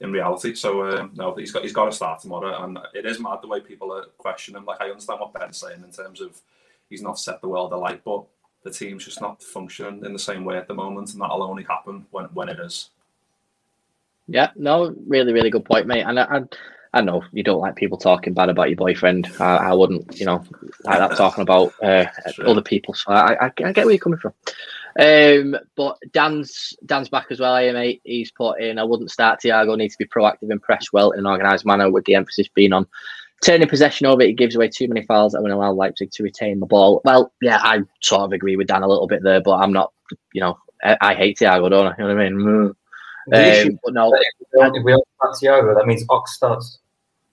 in 0.00 0.12
reality. 0.12 0.54
So 0.54 0.86
um, 0.86 1.12
no, 1.14 1.34
he's 1.34 1.52
got 1.52 1.62
he's 1.62 1.72
got 1.72 1.86
to 1.86 1.92
start 1.92 2.20
tomorrow, 2.20 2.64
and 2.64 2.78
it 2.94 3.06
is 3.06 3.20
mad 3.20 3.38
the 3.42 3.48
way 3.48 3.60
people 3.60 3.92
are 3.92 4.06
questioning 4.18 4.60
him. 4.60 4.66
Like 4.66 4.80
I 4.80 4.90
understand 4.90 5.20
what 5.20 5.34
Ben's 5.34 5.58
saying 5.58 5.82
in 5.82 5.92
terms 5.92 6.20
of 6.20 6.40
he's 6.88 7.02
not 7.02 7.18
set 7.18 7.40
the 7.40 7.48
world 7.48 7.72
alight, 7.72 8.02
but 8.04 8.24
the 8.62 8.70
team's 8.70 9.04
just 9.04 9.20
not 9.20 9.42
functioning 9.42 10.04
in 10.04 10.12
the 10.12 10.18
same 10.18 10.44
way 10.44 10.56
at 10.56 10.68
the 10.68 10.74
moment, 10.74 11.12
and 11.12 11.20
that'll 11.20 11.42
only 11.42 11.64
happen 11.64 12.06
when 12.10 12.26
when 12.26 12.48
it 12.48 12.58
is. 12.60 12.90
Yeah, 14.30 14.50
no, 14.54 14.94
really, 15.08 15.32
really 15.32 15.50
good 15.50 15.64
point, 15.64 15.88
mate. 15.88 16.02
And 16.02 16.20
I, 16.20 16.22
I, 16.24 16.42
I 16.92 17.00
know 17.00 17.24
you 17.32 17.42
don't 17.42 17.60
like 17.60 17.74
people 17.74 17.98
talking 17.98 18.32
bad 18.32 18.48
about 18.48 18.68
your 18.68 18.76
boyfriend. 18.76 19.28
I, 19.40 19.56
I 19.56 19.72
wouldn't, 19.74 20.20
you 20.20 20.26
know, 20.26 20.44
like 20.84 20.98
that 20.98 21.16
talking 21.16 21.42
about 21.42 21.72
uh, 21.82 22.06
sure. 22.32 22.48
other 22.48 22.62
people. 22.62 22.94
So 22.94 23.10
I, 23.10 23.46
I, 23.46 23.52
I, 23.64 23.72
get 23.72 23.84
where 23.84 23.90
you're 23.90 23.98
coming 23.98 24.20
from. 24.20 24.32
Um, 24.98 25.56
but 25.76 25.98
Dan's 26.12 26.74
Dan's 26.86 27.08
back 27.08 27.26
as 27.30 27.40
well, 27.40 27.54
mate. 27.72 28.00
He's 28.04 28.32
put 28.32 28.60
in. 28.60 28.78
I 28.78 28.84
wouldn't 28.84 29.10
start 29.10 29.40
Thiago. 29.40 29.76
Needs 29.76 29.96
to 29.96 30.04
be 30.04 30.08
proactive 30.08 30.50
and 30.50 30.62
press 30.62 30.92
well 30.92 31.12
in 31.12 31.20
an 31.20 31.26
organised 31.26 31.66
manner, 31.66 31.90
with 31.90 32.04
the 32.04 32.14
emphasis 32.14 32.48
being 32.48 32.72
on 32.72 32.86
turning 33.42 33.68
possession 33.68 34.06
over, 34.06 34.22
it 34.22 34.36
gives 34.36 34.54
away 34.54 34.68
too 34.68 34.88
many 34.88 35.02
fouls 35.02 35.32
that 35.32 35.42
will 35.42 35.52
allow 35.52 35.72
Leipzig 35.72 36.10
to 36.12 36.22
retain 36.22 36.60
the 36.60 36.66
ball. 36.66 37.00
Well, 37.04 37.32
yeah, 37.40 37.58
I 37.62 37.80
sort 38.02 38.22
of 38.22 38.32
agree 38.32 38.56
with 38.56 38.66
Dan 38.66 38.82
a 38.82 38.88
little 38.88 39.06
bit 39.06 39.22
there, 39.22 39.40
but 39.40 39.56
I'm 39.56 39.72
not, 39.72 39.92
you 40.32 40.40
know, 40.40 40.58
I, 40.82 40.96
I 41.00 41.14
hate 41.14 41.38
Thiago, 41.38 41.70
don't 41.70 41.86
I? 41.86 41.94
You 41.98 42.08
know 42.08 42.14
what 42.14 42.22
I 42.22 42.28
mean? 42.28 42.74
Um, 43.32 43.78
but 43.84 43.94
no, 43.94 44.12
if 44.14 44.84
we 44.84 44.92
have 44.92 45.00
Thiago, 45.40 45.76
that 45.76 45.86
means 45.86 46.04
Ox 46.08 46.34
starts. 46.34 46.78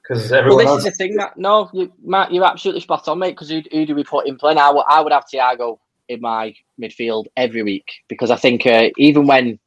Because 0.02 0.32
everyone 0.32 0.66
well, 0.66 0.76
this 0.76 0.86
else... 0.86 0.94
is 0.94 0.98
the 0.98 1.04
thing 1.04 1.16
that 1.18 1.38
no, 1.38 1.70
you, 1.74 1.92
Matt, 2.02 2.32
you're 2.32 2.46
absolutely 2.46 2.82
spot 2.82 3.08
on, 3.10 3.20
mate. 3.20 3.32
Because 3.32 3.50
who, 3.50 3.62
who, 3.72 3.86
do 3.86 3.94
we 3.94 4.06
put 4.06 4.26
in 4.28 4.38
play 4.38 4.54
now? 4.54 4.78
I 4.78 5.02
would 5.02 5.12
have 5.12 5.26
Thiago 5.26 5.80
in 6.10 6.22
my 6.22 6.56
midfield 6.82 7.26
every 7.36 7.64
week 7.64 7.92
because 8.08 8.32
I 8.32 8.36
think 8.36 8.66
uh, 8.66 8.90
even 8.98 9.28
when 9.28 9.60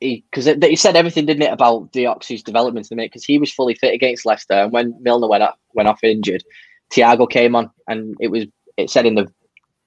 he 0.00 0.24
because 0.30 0.46
he, 0.46 0.76
said 0.76 0.96
everything, 0.96 1.26
didn't 1.26 1.42
it, 1.42 1.52
about 1.52 1.92
Deoxy's 1.92 2.42
development 2.42 2.86
in 2.86 2.88
the 2.90 2.96
minute? 2.96 3.12
Because 3.12 3.24
he 3.24 3.38
was 3.38 3.52
fully 3.52 3.74
fit 3.74 3.94
against 3.94 4.26
Leicester, 4.26 4.54
and 4.54 4.72
when 4.72 4.94
Milner 5.00 5.28
went 5.28 5.42
up, 5.42 5.58
went 5.72 5.88
off 5.88 6.04
injured, 6.04 6.44
Thiago 6.92 7.28
came 7.28 7.56
on, 7.56 7.70
and 7.88 8.14
it 8.20 8.28
was 8.28 8.44
it 8.76 8.90
said 8.90 9.06
in 9.06 9.14
the 9.14 9.32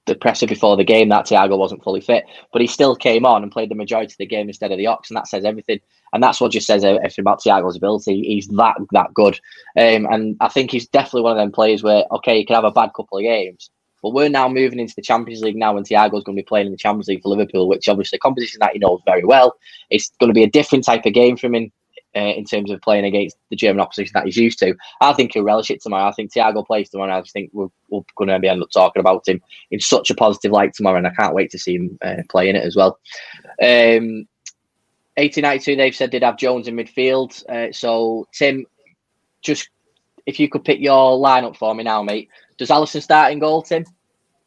the 0.06 0.14
presser 0.14 0.46
before 0.46 0.76
the 0.76 0.84
game 0.84 1.08
that 1.10 1.26
Thiago 1.26 1.56
wasn't 1.56 1.84
fully 1.84 2.00
fit, 2.00 2.24
but 2.52 2.60
he 2.60 2.66
still 2.66 2.96
came 2.96 3.24
on 3.24 3.42
and 3.42 3.52
played 3.52 3.70
the 3.70 3.76
majority 3.76 4.12
of 4.12 4.18
the 4.18 4.26
game 4.26 4.48
instead 4.48 4.72
of 4.72 4.78
the 4.78 4.86
Ox, 4.86 5.10
and 5.10 5.16
that 5.16 5.28
says 5.28 5.44
everything. 5.44 5.78
And 6.12 6.22
that's 6.22 6.40
what 6.40 6.50
just 6.50 6.66
says 6.66 6.84
everything 6.84 7.22
about 7.22 7.40
Thiago's 7.40 7.76
ability. 7.76 8.22
He's 8.22 8.48
that 8.48 8.76
that 8.92 9.14
good, 9.14 9.38
um, 9.78 10.06
and 10.10 10.36
I 10.40 10.48
think 10.48 10.70
he's 10.70 10.88
definitely 10.88 11.22
one 11.22 11.32
of 11.32 11.38
them 11.38 11.52
players 11.52 11.82
where 11.82 12.04
okay, 12.10 12.38
he 12.38 12.44
can 12.44 12.56
have 12.56 12.64
a 12.64 12.72
bad 12.72 12.90
couple 12.96 13.18
of 13.18 13.22
games, 13.22 13.70
but 14.02 14.12
we're 14.12 14.28
now 14.28 14.48
moving 14.48 14.78
into 14.78 14.94
the 14.94 15.02
Champions 15.02 15.42
League 15.42 15.56
now, 15.56 15.76
and 15.76 15.86
Thiago's 15.86 16.24
going 16.24 16.36
to 16.36 16.42
be 16.42 16.46
playing 16.46 16.66
in 16.66 16.72
the 16.72 16.78
Champions 16.78 17.08
League 17.08 17.22
for 17.22 17.28
Liverpool, 17.28 17.68
which 17.68 17.88
obviously 17.88 18.16
a 18.16 18.20
competition 18.20 18.58
that 18.60 18.72
he 18.72 18.78
knows 18.78 19.00
very 19.04 19.24
well. 19.24 19.56
It's 19.90 20.10
going 20.20 20.30
to 20.30 20.34
be 20.34 20.42
a 20.42 20.50
different 20.50 20.84
type 20.84 21.06
of 21.06 21.12
game 21.12 21.36
for 21.36 21.46
him 21.46 21.54
in, 21.54 21.72
uh, 22.16 22.20
in 22.20 22.44
terms 22.44 22.70
of 22.70 22.80
playing 22.80 23.04
against 23.04 23.36
the 23.50 23.56
German 23.56 23.80
opposition 23.80 24.12
that 24.14 24.24
he's 24.24 24.36
used 24.36 24.58
to. 24.60 24.74
I 25.00 25.12
think 25.12 25.32
he'll 25.32 25.44
relish 25.44 25.70
it 25.70 25.82
tomorrow. 25.82 26.08
I 26.08 26.12
think 26.12 26.32
Thiago 26.32 26.66
plays 26.66 26.88
tomorrow. 26.88 27.16
I 27.16 27.20
just 27.20 27.32
think 27.32 27.50
we're, 27.52 27.68
we're 27.88 28.02
going 28.16 28.28
to 28.28 28.38
be 28.38 28.48
end 28.48 28.62
up 28.62 28.70
talking 28.70 29.00
about 29.00 29.28
him 29.28 29.40
in 29.70 29.80
such 29.80 30.10
a 30.10 30.14
positive 30.14 30.52
light 30.52 30.74
tomorrow, 30.74 30.98
and 30.98 31.06
I 31.06 31.14
can't 31.14 31.34
wait 31.34 31.50
to 31.50 31.58
see 31.58 31.76
him 31.76 31.98
uh, 32.02 32.22
play 32.28 32.48
in 32.48 32.56
it 32.56 32.64
as 32.64 32.76
well. 32.76 32.98
Um, 33.62 34.26
1892, 35.16 35.76
they've 35.76 35.94
said 35.94 36.10
they'd 36.10 36.22
have 36.22 36.38
Jones 36.38 36.68
in 36.68 36.76
midfield. 36.76 37.44
Uh, 37.48 37.72
so, 37.72 38.26
Tim, 38.32 38.64
just 39.42 39.68
if 40.30 40.40
you 40.40 40.48
could 40.48 40.64
pick 40.64 40.80
your 40.80 41.18
lineup 41.18 41.56
for 41.56 41.74
me 41.74 41.84
now, 41.84 42.02
mate. 42.02 42.30
Does 42.56 42.70
Alisson 42.70 43.02
start 43.02 43.32
in 43.32 43.38
goal, 43.38 43.60
Tim? 43.62 43.84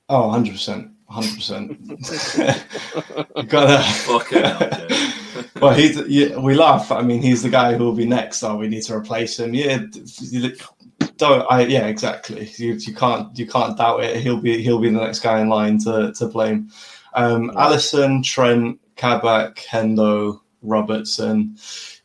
Oh, 0.09 0.29
100%. 0.29 0.89
100%. 1.11 3.47
gotta. 3.47 3.83
Fucking 3.83 4.41
well, 5.61 5.73
he's, 5.73 5.97
yeah, 6.07 6.37
we 6.37 6.55
laugh. 6.55 6.91
I 6.91 7.01
mean, 7.01 7.21
he's 7.21 7.43
the 7.43 7.49
guy 7.49 7.75
who 7.75 7.85
will 7.85 7.95
be 7.95 8.05
next. 8.05 8.43
Oh, 8.43 8.57
we 8.57 8.67
need 8.67 8.83
to 8.83 8.95
replace 8.95 9.39
him. 9.39 9.53
Yeah, 9.53 9.79
don't. 11.17 11.45
I 11.51 11.61
yeah, 11.61 11.87
exactly. 11.87 12.51
You, 12.57 12.73
you 12.73 12.93
can't 12.93 13.37
you 13.37 13.47
can't 13.47 13.77
doubt 13.77 14.03
it. 14.03 14.17
He'll 14.17 14.41
be 14.41 14.61
he'll 14.61 14.79
be 14.79 14.89
the 14.89 14.99
next 14.99 15.19
guy 15.19 15.41
in 15.41 15.49
line 15.49 15.77
to 15.79 16.13
to 16.13 16.27
blame. 16.27 16.69
Um, 17.13 17.51
Alisson, 17.51 18.23
Trent, 18.23 18.79
Kabak, 18.95 19.57
Hendo, 19.57 20.41
Robertson, 20.61 21.55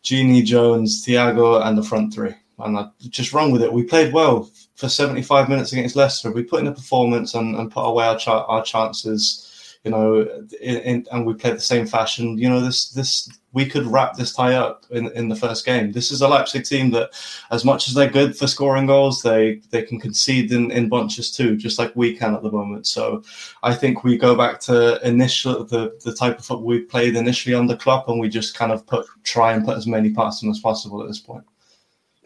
Gini 0.03 0.45
Jones, 0.45 1.05
Thiago, 1.05 1.67
and 1.67 1.79
the 1.79 1.83
front 1.83 2.13
three. 2.13 2.35
And 2.59 2.77
I 2.77 2.89
just 3.09 3.33
run 3.33 3.51
with 3.51 3.63
it. 3.63 3.73
We 3.73 3.85
played 3.85 4.13
well 4.13 4.51
for 4.75 4.89
75 4.89 5.49
minutes 5.49 5.73
against 5.73 5.97
Leicester. 5.97 6.31
We 6.31 6.43
put 6.43 6.61
in 6.61 6.67
a 6.67 6.73
performance 6.73 7.35
and, 7.35 7.55
and 7.57 7.71
put 7.71 7.83
away 7.83 8.07
our, 8.07 8.19
ch- 8.19 8.29
our 8.29 8.63
chances 8.63 9.49
you 9.85 9.91
know, 9.91 10.21
in, 10.61 10.77
in, 10.79 11.07
and 11.13 11.27
we 11.27 11.35
played 11.35 11.57
the 11.57 11.61
same 11.61 11.87
fashion. 11.87 12.37
You 12.37 12.51
know, 12.51 12.61
this 12.61 12.91
this 12.91 13.31
we 13.53 13.65
could 13.65 13.87
wrap 13.87 14.15
this 14.15 14.35
tie 14.35 14.55
up 14.55 14.85
in, 14.91 15.11
in 15.13 15.29
the 15.29 15.37
first 15.37 15.65
game. 15.65 15.93
This 15.93 16.11
is 16.11 16.21
a 16.21 16.29
Leipzig 16.29 16.65
team 16.65 16.91
that, 16.91 17.11
as 17.51 17.65
much 17.65 17.89
as 17.89 17.95
they're 17.95 18.11
good 18.11 18.37
for 18.37 18.47
scoring 18.47 18.87
goals, 18.87 19.23
they 19.23 19.63
they 19.71 19.83
can 19.83 20.01
concede 20.01 20.53
in, 20.53 20.71
in 20.71 20.89
bunches 20.89 21.31
too, 21.31 21.57
just 21.57 21.79
like 21.79 21.95
we 21.95 22.17
can 22.17 22.35
at 22.35 22.43
the 22.43 22.51
moment. 22.51 22.87
So, 22.87 23.23
I 23.63 23.75
think 23.75 24.05
we 24.05 24.19
go 24.19 24.35
back 24.35 24.61
to 24.61 25.01
initial 25.07 25.65
the 25.65 25.99
the 26.05 26.15
type 26.15 26.39
of 26.39 26.45
football 26.45 26.67
we 26.67 26.81
played 26.81 27.17
initially 27.17 27.55
under 27.55 27.77
Klopp, 27.77 28.09
and 28.09 28.21
we 28.21 28.29
just 28.29 28.57
kind 28.57 28.73
of 28.73 28.87
put 28.87 29.07
try 29.23 29.53
and 29.53 29.65
put 29.65 29.77
as 29.77 29.87
many 29.87 30.13
past 30.13 30.41
them 30.41 30.51
as 30.51 30.61
possible 30.61 31.01
at 31.03 31.09
this 31.09 31.21
point. 31.21 31.45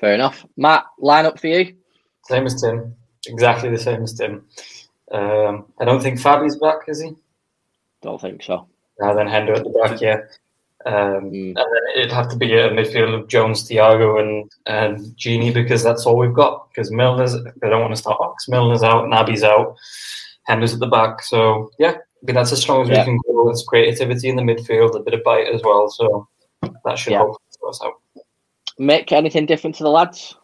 Fair 0.02 0.14
enough, 0.14 0.44
Matt. 0.56 0.84
Line 0.98 1.26
up 1.26 1.38
for 1.38 1.46
you. 1.46 1.76
Same 2.24 2.44
as 2.44 2.60
Tim. 2.60 2.92
Exactly 3.28 3.70
the 3.70 3.78
same 3.78 4.02
as 4.02 4.12
Tim. 4.12 4.44
Um, 5.12 5.66
I 5.78 5.84
don't 5.84 6.02
think 6.02 6.18
Fabi's 6.18 6.56
back, 6.56 6.88
is 6.88 7.00
he? 7.00 7.12
Don't 8.02 8.20
think 8.20 8.42
so. 8.42 8.66
Now 8.98 9.14
then 9.14 9.28
Hendo 9.28 9.56
at 9.56 9.62
the 9.62 9.70
back, 9.70 10.00
yeah. 10.00 10.22
Um, 10.84 11.30
mm. 11.30 11.54
And 11.54 11.56
then 11.56 11.82
it'd 11.94 12.10
have 12.10 12.28
to 12.30 12.36
be 12.36 12.52
a 12.52 12.70
midfield 12.70 13.14
of 13.14 13.28
Jones, 13.28 13.62
Thiago, 13.68 14.20
and 14.20 14.50
and 14.66 14.98
Gini 15.16 15.54
because 15.54 15.84
that's 15.84 16.04
all 16.04 16.18
we've 16.18 16.34
got. 16.34 16.68
Because 16.70 16.90
Milner's, 16.90 17.34
they 17.34 17.68
don't 17.68 17.80
want 17.80 17.94
to 17.94 18.00
start 18.00 18.20
Ox. 18.20 18.48
Milner's 18.48 18.82
out, 18.82 19.04
Naby's 19.04 19.44
out, 19.44 19.76
Hender's 20.48 20.74
at 20.74 20.80
the 20.80 20.88
back. 20.88 21.22
So 21.22 21.70
yeah, 21.78 21.92
I 21.92 22.26
mean 22.26 22.34
that's 22.34 22.50
as 22.50 22.60
strong 22.60 22.82
as 22.82 22.88
yeah. 22.88 23.02
we 23.02 23.04
can 23.04 23.20
go. 23.28 23.50
It's 23.50 23.62
creativity 23.62 24.30
in 24.30 24.34
the 24.34 24.42
midfield, 24.42 24.96
a 24.96 25.00
bit 25.04 25.14
of 25.14 25.22
bite 25.22 25.54
as 25.54 25.62
well. 25.62 25.88
So 25.88 26.26
that 26.84 26.98
should 26.98 27.12
yeah. 27.12 27.18
help 27.18 27.40
us 27.68 27.80
out. 27.84 28.21
Mick, 28.82 29.12
anything 29.12 29.46
different 29.46 29.76
to 29.76 29.84
the 29.84 29.90
lads? 29.90 30.34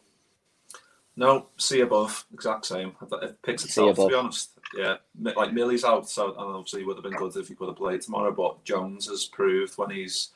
No, 1.17 1.49
see 1.57 1.81
above, 1.81 2.25
exact 2.33 2.65
same. 2.67 2.93
It 3.23 3.43
picks 3.43 3.65
itself 3.65 3.97
to 3.97 4.09
be 4.09 4.15
honest. 4.15 4.51
Yeah, 4.77 4.97
like 5.19 5.53
Millie's 5.53 5.85
out, 5.85 6.09
so 6.09 6.29
and 6.29 6.39
obviously 6.39 6.85
would 6.85 6.97
have 6.97 7.03
been 7.03 7.15
good 7.15 7.37
if 7.37 7.49
he 7.49 7.55
could 7.55 7.69
have 7.69 7.77
played 7.77 8.03
tomorrow. 8.03 8.31
But 8.31 8.65
Jones 8.65 9.09
has 9.09 9.25
proved 9.25 9.77
when 9.77 9.91
he's 9.91 10.31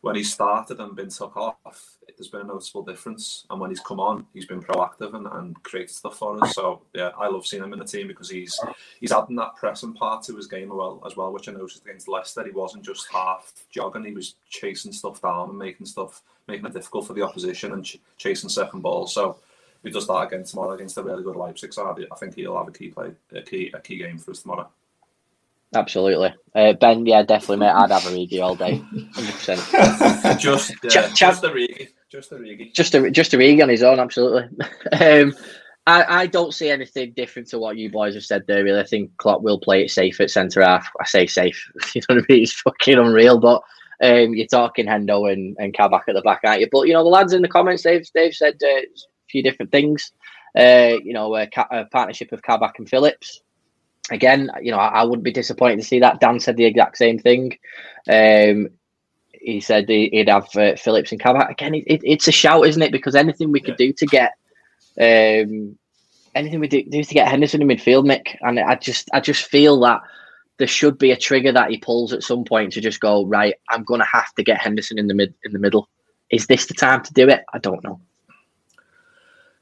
when 0.00 0.16
he 0.16 0.22
started 0.22 0.80
and 0.80 0.94
been 0.94 1.08
took 1.08 1.36
off, 1.36 1.96
there's 2.16 2.28
been 2.28 2.42
a 2.42 2.44
noticeable 2.44 2.82
difference. 2.82 3.46
And 3.50 3.60
when 3.60 3.70
he's 3.70 3.80
come 3.80 4.00
on, 4.00 4.26
he's 4.32 4.46
been 4.46 4.62
proactive 4.62 5.14
and, 5.14 5.26
and 5.26 5.60
created 5.62 5.94
stuff 5.94 6.18
for 6.18 6.42
us. 6.42 6.54
So 6.54 6.82
yeah, 6.94 7.10
I 7.18 7.28
love 7.28 7.46
seeing 7.46 7.62
him 7.62 7.72
in 7.72 7.78
the 7.78 7.84
team 7.84 8.08
because 8.08 8.28
he's 8.28 8.58
he's 9.00 9.12
adding 9.12 9.36
that 9.36 9.56
pressing 9.56 9.94
part 9.94 10.22
to 10.24 10.36
his 10.36 10.46
game 10.46 10.70
as 10.70 10.76
well, 10.76 11.02
as 11.06 11.16
well, 11.16 11.32
which 11.32 11.48
I 11.48 11.52
noticed 11.52 11.84
against 11.84 12.08
Leicester. 12.08 12.44
He 12.44 12.50
wasn't 12.50 12.84
just 12.84 13.10
half 13.10 13.52
jogging; 13.70 14.04
he 14.04 14.12
was 14.12 14.34
chasing 14.50 14.92
stuff 14.92 15.22
down 15.22 15.50
and 15.50 15.58
making 15.58 15.86
stuff, 15.86 16.22
making 16.48 16.66
it 16.66 16.72
difficult 16.72 17.06
for 17.06 17.12
the 17.12 17.22
opposition 17.22 17.72
and 17.72 17.84
ch- 17.84 18.00
chasing 18.16 18.48
second 18.48 18.80
ball. 18.80 19.06
So 19.06 19.38
he 19.82 19.90
does 19.90 20.06
that 20.06 20.14
again 20.14 20.44
tomorrow 20.44 20.72
against 20.72 20.96
a 20.98 21.02
really 21.02 21.22
good 21.22 21.36
Leipzig 21.36 21.72
side, 21.72 22.06
I 22.10 22.16
think 22.16 22.34
he'll 22.34 22.56
have 22.56 22.68
a 22.68 22.72
key 22.72 22.88
play, 22.88 23.12
a 23.32 23.42
key, 23.42 23.70
a 23.74 23.80
key 23.80 23.98
game 23.98 24.18
for 24.18 24.32
us 24.32 24.42
tomorrow. 24.42 24.68
Absolutely, 25.74 26.34
uh, 26.54 26.72
Ben. 26.74 27.04
Yeah, 27.04 27.22
definitely, 27.22 27.58
mate. 27.58 27.72
I'd 27.72 27.90
have 27.90 28.06
a 28.06 28.08
Origi 28.08 28.42
all 28.42 28.54
day, 28.54 28.78
hundred 29.12 29.34
percent. 29.34 29.60
Just, 30.40 30.72
uh, 30.82 30.88
Ch- 30.88 31.14
just 31.14 31.42
Origi, 31.42 31.88
just 32.10 32.30
Origi, 32.30 32.72
just 32.72 32.94
a, 32.94 33.10
just 33.10 33.32
Origi 33.32 33.62
on 33.62 33.68
his 33.68 33.82
own. 33.82 34.00
Absolutely. 34.00 34.44
um, 34.98 35.34
I, 35.86 36.22
I 36.22 36.26
don't 36.26 36.54
see 36.54 36.70
anything 36.70 37.12
different 37.12 37.48
to 37.48 37.58
what 37.58 37.76
you 37.76 37.90
boys 37.90 38.14
have 38.14 38.24
said 38.24 38.44
there. 38.46 38.64
Really, 38.64 38.80
I 38.80 38.84
think 38.84 39.14
Klopp 39.18 39.42
will 39.42 39.60
play 39.60 39.84
it 39.84 39.90
safe 39.90 40.18
at 40.22 40.30
centre 40.30 40.62
half. 40.62 40.88
I 41.00 41.04
say 41.04 41.26
safe. 41.26 41.70
You 41.94 42.00
know 42.08 42.16
what 42.16 42.24
I 42.30 42.32
mean? 42.32 42.42
It's 42.42 42.60
fucking 42.60 42.98
unreal, 42.98 43.38
but. 43.38 43.62
Um, 44.00 44.34
you're 44.34 44.46
talking 44.46 44.86
Hendo 44.86 45.32
and, 45.32 45.56
and 45.58 45.74
Kabak 45.74 46.04
at 46.08 46.14
the 46.14 46.22
back, 46.22 46.40
aren't 46.44 46.60
you? 46.60 46.68
But 46.70 46.86
you 46.86 46.92
know 46.92 47.02
the 47.02 47.08
lads 47.08 47.32
in 47.32 47.42
the 47.42 47.48
comments, 47.48 47.82
they've 47.82 48.06
they've 48.14 48.34
said 48.34 48.58
uh, 48.62 48.82
few 49.28 49.42
different 49.42 49.72
things. 49.72 50.12
Uh, 50.56 50.96
you 51.02 51.12
know, 51.12 51.34
a, 51.36 51.48
a, 51.70 51.84
partnership 51.86 52.32
of 52.32 52.42
Kabak 52.42 52.78
and 52.78 52.88
Phillips. 52.88 53.42
Again, 54.10 54.50
you 54.62 54.70
know, 54.70 54.78
I, 54.78 55.00
I, 55.00 55.04
wouldn't 55.04 55.24
be 55.24 55.32
disappointed 55.32 55.76
to 55.76 55.84
see 55.84 56.00
that. 56.00 56.20
Dan 56.20 56.40
said 56.40 56.56
the 56.56 56.64
exact 56.64 56.96
same 56.96 57.18
thing. 57.18 57.58
Um, 58.08 58.70
he 59.32 59.60
said 59.60 59.88
he'd 59.88 60.28
have 60.28 60.48
uh, 60.56 60.76
Phillips 60.76 61.12
and 61.12 61.20
Kabak. 61.20 61.50
Again, 61.50 61.74
it, 61.74 61.84
it, 61.86 62.00
it's 62.02 62.28
a 62.28 62.32
shout, 62.32 62.66
isn't 62.66 62.82
it? 62.82 62.92
Because 62.92 63.14
anything 63.14 63.52
we 63.52 63.60
could 63.60 63.76
do 63.76 63.92
to 63.92 64.06
get, 64.06 64.32
um, 65.00 65.76
anything 66.34 66.60
we 66.60 66.68
do, 66.68 66.82
do 66.84 67.04
to 67.04 67.14
get 67.14 67.28
Henderson 67.28 67.62
in 67.62 67.68
midfield, 67.68 68.06
Mick, 68.06 68.36
and 68.40 68.58
I 68.58 68.76
just, 68.76 69.10
I 69.12 69.20
just 69.20 69.44
feel 69.44 69.78
that 69.80 70.00
there 70.58 70.68
should 70.68 70.98
be 70.98 71.12
a 71.12 71.16
trigger 71.16 71.52
that 71.52 71.70
he 71.70 71.78
pulls 71.78 72.12
at 72.12 72.22
some 72.22 72.44
point 72.44 72.72
to 72.72 72.80
just 72.80 73.00
go 73.00 73.24
right. 73.24 73.54
I'm 73.70 73.84
going 73.84 74.00
to 74.00 74.06
have 74.06 74.34
to 74.34 74.42
get 74.42 74.60
Henderson 74.60 74.98
in 74.98 75.06
the 75.06 75.14
mid, 75.14 75.34
in 75.44 75.52
the 75.52 75.58
middle. 75.58 75.88
Is 76.30 76.46
this 76.46 76.66
the 76.66 76.74
time 76.74 77.02
to 77.04 77.12
do 77.14 77.28
it? 77.28 77.44
I 77.52 77.58
don't 77.58 77.82
know. 77.82 78.00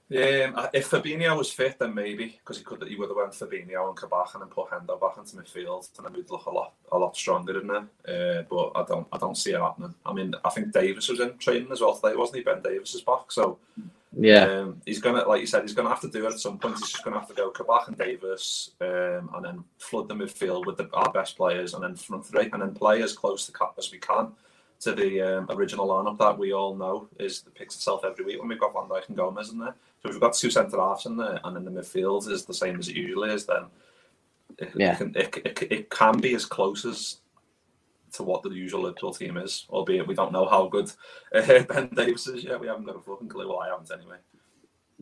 Um, 0.08 0.68
if 0.72 0.90
Fabinho 0.90 1.36
was 1.36 1.50
fit, 1.50 1.80
then 1.80 1.92
maybe 1.92 2.38
because 2.38 2.58
he 2.58 2.64
could 2.64 2.84
he 2.86 2.94
would 2.94 3.08
have 3.08 3.16
went 3.16 3.32
Fabinho 3.32 3.88
and 3.88 3.96
Kabak 3.96 4.36
and 4.36 4.48
put 4.48 4.70
Hendo 4.70 5.00
back 5.00 5.18
into 5.18 5.36
midfield, 5.36 5.88
and 5.96 6.06
then 6.06 6.12
we'd 6.12 6.30
look 6.30 6.46
a 6.46 6.50
lot 6.50 6.74
a 6.92 6.98
lot 6.98 7.16
stronger 7.16 7.60
in 7.60 7.66
there. 7.66 8.38
Uh, 8.38 8.42
but 8.48 8.70
I 8.76 8.84
don't 8.86 9.08
I 9.12 9.18
don't 9.18 9.36
see 9.36 9.50
it 9.50 9.60
happening. 9.60 9.96
I 10.04 10.12
mean, 10.12 10.32
I 10.44 10.50
think 10.50 10.72
Davies 10.72 11.08
was 11.08 11.18
in 11.18 11.36
training 11.38 11.72
as 11.72 11.80
well 11.80 11.98
today, 11.98 12.14
wasn't 12.14 12.36
he? 12.36 12.44
Ben 12.44 12.62
Davies 12.62 12.94
is 12.94 13.00
back, 13.00 13.32
so 13.32 13.58
yeah, 14.18 14.44
um, 14.44 14.80
he's 14.86 15.00
gonna 15.00 15.26
like 15.26 15.40
you 15.40 15.46
said, 15.46 15.62
he's 15.62 15.74
gonna 15.74 15.88
have 15.88 16.00
to 16.00 16.10
do 16.10 16.26
it 16.26 16.32
at 16.32 16.40
some 16.40 16.58
point. 16.58 16.78
He's 16.78 16.90
just 16.90 17.04
gonna 17.04 17.18
have 17.18 17.28
to 17.28 17.34
go 17.34 17.50
Kabak 17.50 17.88
and 17.88 17.98
Davies, 17.98 18.70
um, 18.80 19.30
and 19.34 19.44
then 19.44 19.64
flood 19.78 20.08
the 20.08 20.14
midfield 20.14 20.66
with 20.66 20.78
the, 20.78 20.88
our 20.94 21.12
best 21.12 21.36
players, 21.36 21.74
and 21.74 21.82
then 21.82 21.96
front 21.96 22.26
three, 22.26 22.48
and 22.52 22.62
then 22.62 22.74
play 22.74 23.02
as 23.02 23.12
close 23.12 23.46
to 23.46 23.52
cap 23.52 23.74
as 23.78 23.92
we 23.92 23.98
can 23.98 24.32
to 24.80 24.92
the 24.92 25.20
um, 25.22 25.46
original 25.50 25.88
lineup 25.88 26.18
that 26.18 26.38
we 26.38 26.52
all 26.52 26.74
know 26.74 27.08
is 27.18 27.40
the 27.40 27.50
picks 27.50 27.74
itself 27.76 28.04
every 28.04 28.24
week 28.24 28.38
when 28.38 28.48
we've 28.48 28.60
got 28.60 28.72
Van 28.72 28.88
Dijk 28.88 29.08
and 29.08 29.16
Gomez 29.16 29.50
in 29.50 29.58
there. 29.58 29.74
So 30.02 30.08
if 30.08 30.14
we've 30.14 30.20
got 30.20 30.34
two 30.34 30.50
centre 30.50 30.78
halves 30.78 31.06
in 31.06 31.16
there 31.16 31.40
and 31.44 31.56
then 31.56 31.64
the 31.64 31.70
midfield 31.70 32.28
is 32.30 32.44
the 32.44 32.54
same 32.54 32.78
as 32.78 32.88
it 32.88 32.96
usually 32.96 33.30
is, 33.30 33.46
then 33.46 33.64
it, 34.58 34.72
yeah. 34.76 34.92
it, 34.92 34.98
can, 34.98 35.16
it, 35.16 35.36
it, 35.44 35.72
it 35.72 35.90
can 35.90 36.20
be 36.20 36.34
as 36.34 36.44
close 36.44 36.84
as 36.84 37.18
to 38.16 38.22
what 38.22 38.42
the 38.42 38.50
usual 38.50 38.82
Liverpool 38.82 39.12
team 39.12 39.36
is, 39.36 39.66
albeit 39.70 40.06
we 40.06 40.14
don't 40.14 40.32
know 40.32 40.46
how 40.46 40.66
good 40.66 40.90
uh, 41.34 41.62
Ben 41.68 41.88
Davies 41.94 42.26
is 42.26 42.44
yet. 42.44 42.60
We 42.60 42.66
haven't 42.66 42.84
got 42.84 42.96
a 42.96 43.00
fucking 43.00 43.28
clue. 43.28 43.48
Well, 43.48 43.60
I 43.60 43.68
haven't 43.68 43.90
anyway. 43.92 44.16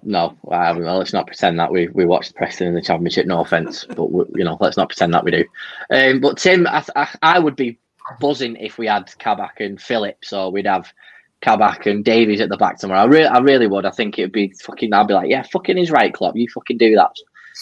No, 0.03 0.37
I 0.51 0.67
haven't. 0.67 0.85
Well, 0.85 0.99
let's 0.99 1.13
not 1.13 1.27
pretend 1.27 1.59
that 1.59 1.71
we, 1.71 1.89
we 1.89 2.05
watched 2.05 2.35
Preston 2.35 2.67
in 2.67 2.75
the 2.75 2.83
Championship. 2.83 3.27
No 3.27 3.41
offense, 3.41 3.85
but 3.97 4.11
we, 4.11 4.25
you 4.35 4.45
know, 4.45 4.57
let's 4.61 4.77
not 4.77 4.89
pretend 4.89 5.15
that 5.15 5.25
we 5.25 5.31
do. 5.31 5.45
Um, 5.91 6.21
but 6.21 6.39
Tim, 6.39 6.67
I, 6.67 6.85
I, 7.23 7.39
would 7.39 7.57
be 7.57 7.79
buzzing 8.21 8.57
if 8.57 8.77
we 8.77 8.87
had 8.87 9.17
Kabak 9.19 9.61
and 9.61 9.81
Phillips, 9.81 10.33
or 10.33 10.51
we'd 10.51 10.67
have 10.67 10.93
Kabak 11.41 11.87
and 11.87 12.05
Davies 12.05 12.41
at 12.41 12.49
the 12.49 12.57
back 12.57 12.79
tomorrow. 12.79 13.01
I, 13.01 13.07
re- 13.07 13.27
I 13.27 13.39
really 13.39 13.67
would. 13.67 13.87
I 13.87 13.91
think 13.91 14.19
it'd 14.19 14.33
be 14.33 14.53
fucking. 14.63 14.93
I'd 14.93 15.09
be 15.09 15.15
like, 15.15 15.31
yeah, 15.31 15.43
fucking 15.43 15.79
is 15.79 15.91
right, 15.91 16.13
Klopp. 16.13 16.37
You 16.37 16.49
fucking 16.49 16.79
do 16.79 16.95
that. 16.97 17.13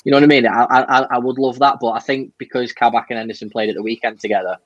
You 0.05 0.11
know 0.11 0.17
what 0.17 0.25
I 0.25 0.27
mean? 0.27 0.47
I, 0.47 0.65
I, 0.71 1.07
I 1.11 1.19
would 1.19 1.39
love 1.39 1.59
that, 1.59 1.77
but 1.81 1.91
I 1.91 2.01
think 2.01 2.33
because 2.39 2.73
Kabak 2.73 3.07
and 3.11 3.19
Henderson 3.19 3.51
played 3.51 3.69
at 3.69 3.77
the 3.77 3.83
weekend 3.83 4.21
together, 4.21 4.57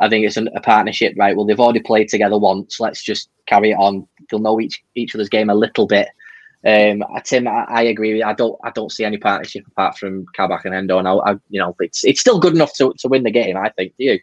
I 0.00 0.08
think 0.08 0.26
it's 0.26 0.36
an, 0.36 0.48
a 0.54 0.60
partnership, 0.60 1.14
right? 1.16 1.36
Well, 1.36 1.46
they've 1.46 1.60
already 1.60 1.80
played 1.80 2.08
together 2.08 2.38
once. 2.38 2.80
Let's 2.80 3.02
just 3.02 3.28
carry 3.46 3.70
it 3.70 3.78
on. 3.78 4.06
They'll 4.30 4.40
know 4.40 4.60
each 4.60 4.82
each 4.94 5.14
other's 5.14 5.28
game 5.28 5.50
a 5.50 5.54
little 5.54 5.86
bit. 5.86 6.08
Um, 6.66 7.04
Tim, 7.24 7.46
I, 7.46 7.64
I 7.68 7.82
agree. 7.82 8.22
I 8.22 8.32
don't, 8.32 8.58
I 8.64 8.70
don't 8.70 8.90
see 8.90 9.04
any 9.04 9.18
partnership 9.18 9.66
apart 9.66 9.98
from 9.98 10.24
Kabak 10.34 10.64
and 10.64 10.74
Hendo, 10.74 10.98
and 10.98 11.06
I, 11.06 11.14
I, 11.14 11.32
you 11.50 11.60
know, 11.60 11.76
it's 11.78 12.04
it's 12.04 12.20
still 12.20 12.40
good 12.40 12.54
enough 12.54 12.74
to, 12.74 12.94
to 12.98 13.08
win 13.08 13.22
the 13.22 13.30
game. 13.30 13.56
I 13.56 13.68
think. 13.70 13.92
Do 13.98 14.04
you? 14.04 14.20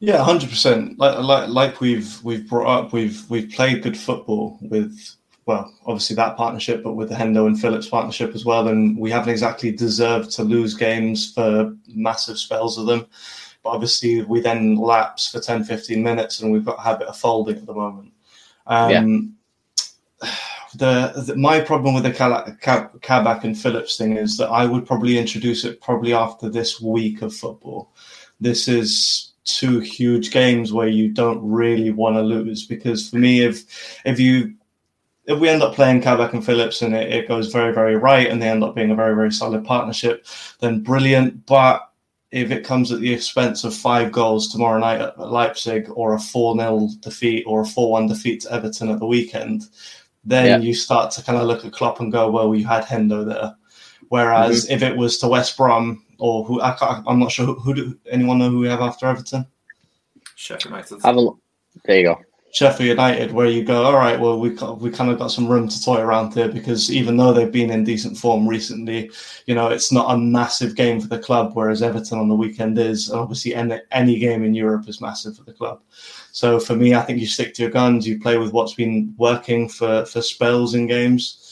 Yeah, 0.00 0.22
hundred 0.22 0.50
percent. 0.50 0.98
Like, 0.98 1.18
like 1.18 1.48
like 1.48 1.80
we've 1.80 2.22
we've 2.24 2.48
brought 2.48 2.86
up, 2.86 2.92
we've 2.92 3.28
we've 3.30 3.50
played 3.50 3.82
good 3.82 3.96
football 3.96 4.58
with 4.62 5.16
well, 5.46 5.72
obviously 5.86 6.16
that 6.16 6.36
partnership, 6.36 6.82
but 6.82 6.94
with 6.94 7.08
the 7.08 7.14
Hendo 7.14 7.46
and 7.46 7.58
Phillips 7.58 7.88
partnership 7.88 8.34
as 8.34 8.44
well. 8.44 8.68
And 8.68 8.98
we 8.98 9.10
haven't 9.10 9.30
exactly 9.30 9.70
deserved 9.70 10.30
to 10.32 10.42
lose 10.42 10.74
games 10.74 11.32
for 11.32 11.74
massive 11.88 12.36
spells 12.36 12.78
of 12.78 12.86
them. 12.86 13.06
But 13.66 13.72
obviously 13.72 14.22
we 14.22 14.38
then 14.38 14.76
lapse 14.76 15.28
for 15.28 15.40
10, 15.40 15.64
15 15.64 16.00
minutes 16.00 16.40
and 16.40 16.52
we've 16.52 16.64
got 16.64 16.78
a 16.78 16.82
habit 16.82 17.08
of 17.08 17.16
folding 17.16 17.56
at 17.56 17.66
the 17.66 17.74
moment. 17.74 18.12
Um, 18.68 19.34
yeah. 20.22 20.28
the, 20.76 21.24
the, 21.26 21.36
my 21.36 21.60
problem 21.60 21.92
with 21.92 22.04
the 22.04 22.12
Kabak 23.02 23.42
and 23.42 23.58
Phillips 23.58 23.96
thing 23.96 24.16
is 24.16 24.36
that 24.36 24.50
I 24.50 24.66
would 24.66 24.86
probably 24.86 25.18
introduce 25.18 25.64
it 25.64 25.80
probably 25.80 26.14
after 26.14 26.48
this 26.48 26.80
week 26.80 27.22
of 27.22 27.34
football. 27.34 27.92
This 28.40 28.68
is 28.68 29.32
two 29.44 29.80
huge 29.80 30.30
games 30.30 30.72
where 30.72 30.86
you 30.86 31.08
don't 31.08 31.40
really 31.42 31.90
want 31.90 32.14
to 32.14 32.22
lose 32.22 32.66
because 32.66 33.10
for 33.10 33.16
me 33.16 33.40
if 33.40 34.00
if 34.04 34.20
you 34.20 34.54
if 35.24 35.40
we 35.40 35.48
end 35.48 35.62
up 35.62 35.74
playing 35.74 36.02
Kabak 36.02 36.34
and 36.34 36.44
Phillips 36.44 36.82
and 36.82 36.94
it, 36.94 37.12
it 37.12 37.28
goes 37.28 37.52
very 37.52 37.72
very 37.72 37.96
right 37.96 38.28
and 38.28 38.40
they 38.40 38.48
end 38.48 38.62
up 38.62 38.76
being 38.76 38.92
a 38.92 38.96
very 38.96 39.14
very 39.14 39.32
solid 39.32 39.64
partnership 39.64 40.26
then 40.60 40.82
brilliant 40.82 41.46
but 41.46 41.85
if 42.36 42.50
it 42.50 42.64
comes 42.64 42.92
at 42.92 43.00
the 43.00 43.12
expense 43.12 43.64
of 43.64 43.74
five 43.74 44.12
goals 44.12 44.48
tomorrow 44.48 44.78
night 44.78 45.00
at 45.00 45.18
Leipzig 45.18 45.88
or 45.94 46.14
a 46.14 46.18
4-0 46.18 47.00
defeat 47.00 47.44
or 47.46 47.62
a 47.62 47.64
4-1 47.64 48.08
defeat 48.08 48.42
to 48.42 48.52
Everton 48.52 48.90
at 48.90 48.98
the 48.98 49.06
weekend 49.06 49.64
then 50.24 50.46
yeah. 50.46 50.58
you 50.58 50.74
start 50.74 51.10
to 51.12 51.22
kind 51.22 51.38
of 51.38 51.46
look 51.46 51.64
at 51.64 51.72
Klopp 51.72 52.00
and 52.00 52.12
go 52.12 52.30
well 52.30 52.48
we 52.48 52.62
had 52.62 52.84
Hendo 52.84 53.24
there 53.24 53.54
whereas 54.08 54.64
mm-hmm. 54.64 54.74
if 54.74 54.82
it 54.82 54.96
was 54.96 55.18
to 55.18 55.28
West 55.28 55.56
Brom 55.56 56.04
or 56.18 56.44
who 56.44 56.60
I 56.60 57.02
am 57.06 57.18
not 57.18 57.32
sure 57.32 57.46
who, 57.46 57.54
who, 57.54 57.74
do 57.74 57.98
anyone 58.10 58.38
know 58.38 58.50
who 58.50 58.60
we 58.60 58.68
have 58.68 58.80
after 58.80 59.06
Everton? 59.06 59.46
Sheffield 60.34 60.72
United. 60.72 61.02
Have 61.02 61.16
a 61.16 61.20
look. 61.20 61.38
There 61.84 61.98
you 61.98 62.04
go. 62.04 62.20
Sheffield 62.56 62.88
United, 62.88 63.32
where 63.32 63.48
you 63.48 63.62
go, 63.62 63.84
all 63.84 63.96
right, 63.96 64.18
well, 64.18 64.40
we 64.40 64.48
we 64.48 64.90
kind 64.90 65.10
of 65.10 65.18
got 65.18 65.30
some 65.30 65.46
room 65.46 65.68
to 65.68 65.84
toy 65.84 66.00
around 66.00 66.32
here 66.32 66.48
because 66.48 66.90
even 66.90 67.18
though 67.18 67.34
they've 67.34 67.52
been 67.52 67.70
in 67.70 67.84
decent 67.84 68.16
form 68.16 68.48
recently, 68.48 69.10
you 69.44 69.54
know, 69.54 69.68
it's 69.68 69.92
not 69.92 70.14
a 70.14 70.16
massive 70.16 70.74
game 70.74 70.98
for 70.98 71.06
the 71.06 71.18
club, 71.18 71.50
whereas 71.52 71.82
Everton 71.82 72.18
on 72.18 72.30
the 72.30 72.34
weekend 72.34 72.78
is. 72.78 73.10
And 73.10 73.20
obviously, 73.20 73.54
any, 73.54 73.78
any 73.90 74.18
game 74.18 74.42
in 74.42 74.54
Europe 74.54 74.88
is 74.88 75.02
massive 75.02 75.36
for 75.36 75.44
the 75.44 75.52
club. 75.52 75.82
So 76.32 76.58
for 76.58 76.74
me, 76.74 76.94
I 76.94 77.02
think 77.02 77.20
you 77.20 77.26
stick 77.26 77.52
to 77.54 77.62
your 77.62 77.70
guns, 77.70 78.08
you 78.08 78.18
play 78.18 78.38
with 78.38 78.54
what's 78.54 78.72
been 78.72 79.14
working 79.18 79.68
for, 79.68 80.06
for 80.06 80.22
spells 80.22 80.74
in 80.74 80.86
games. 80.86 81.42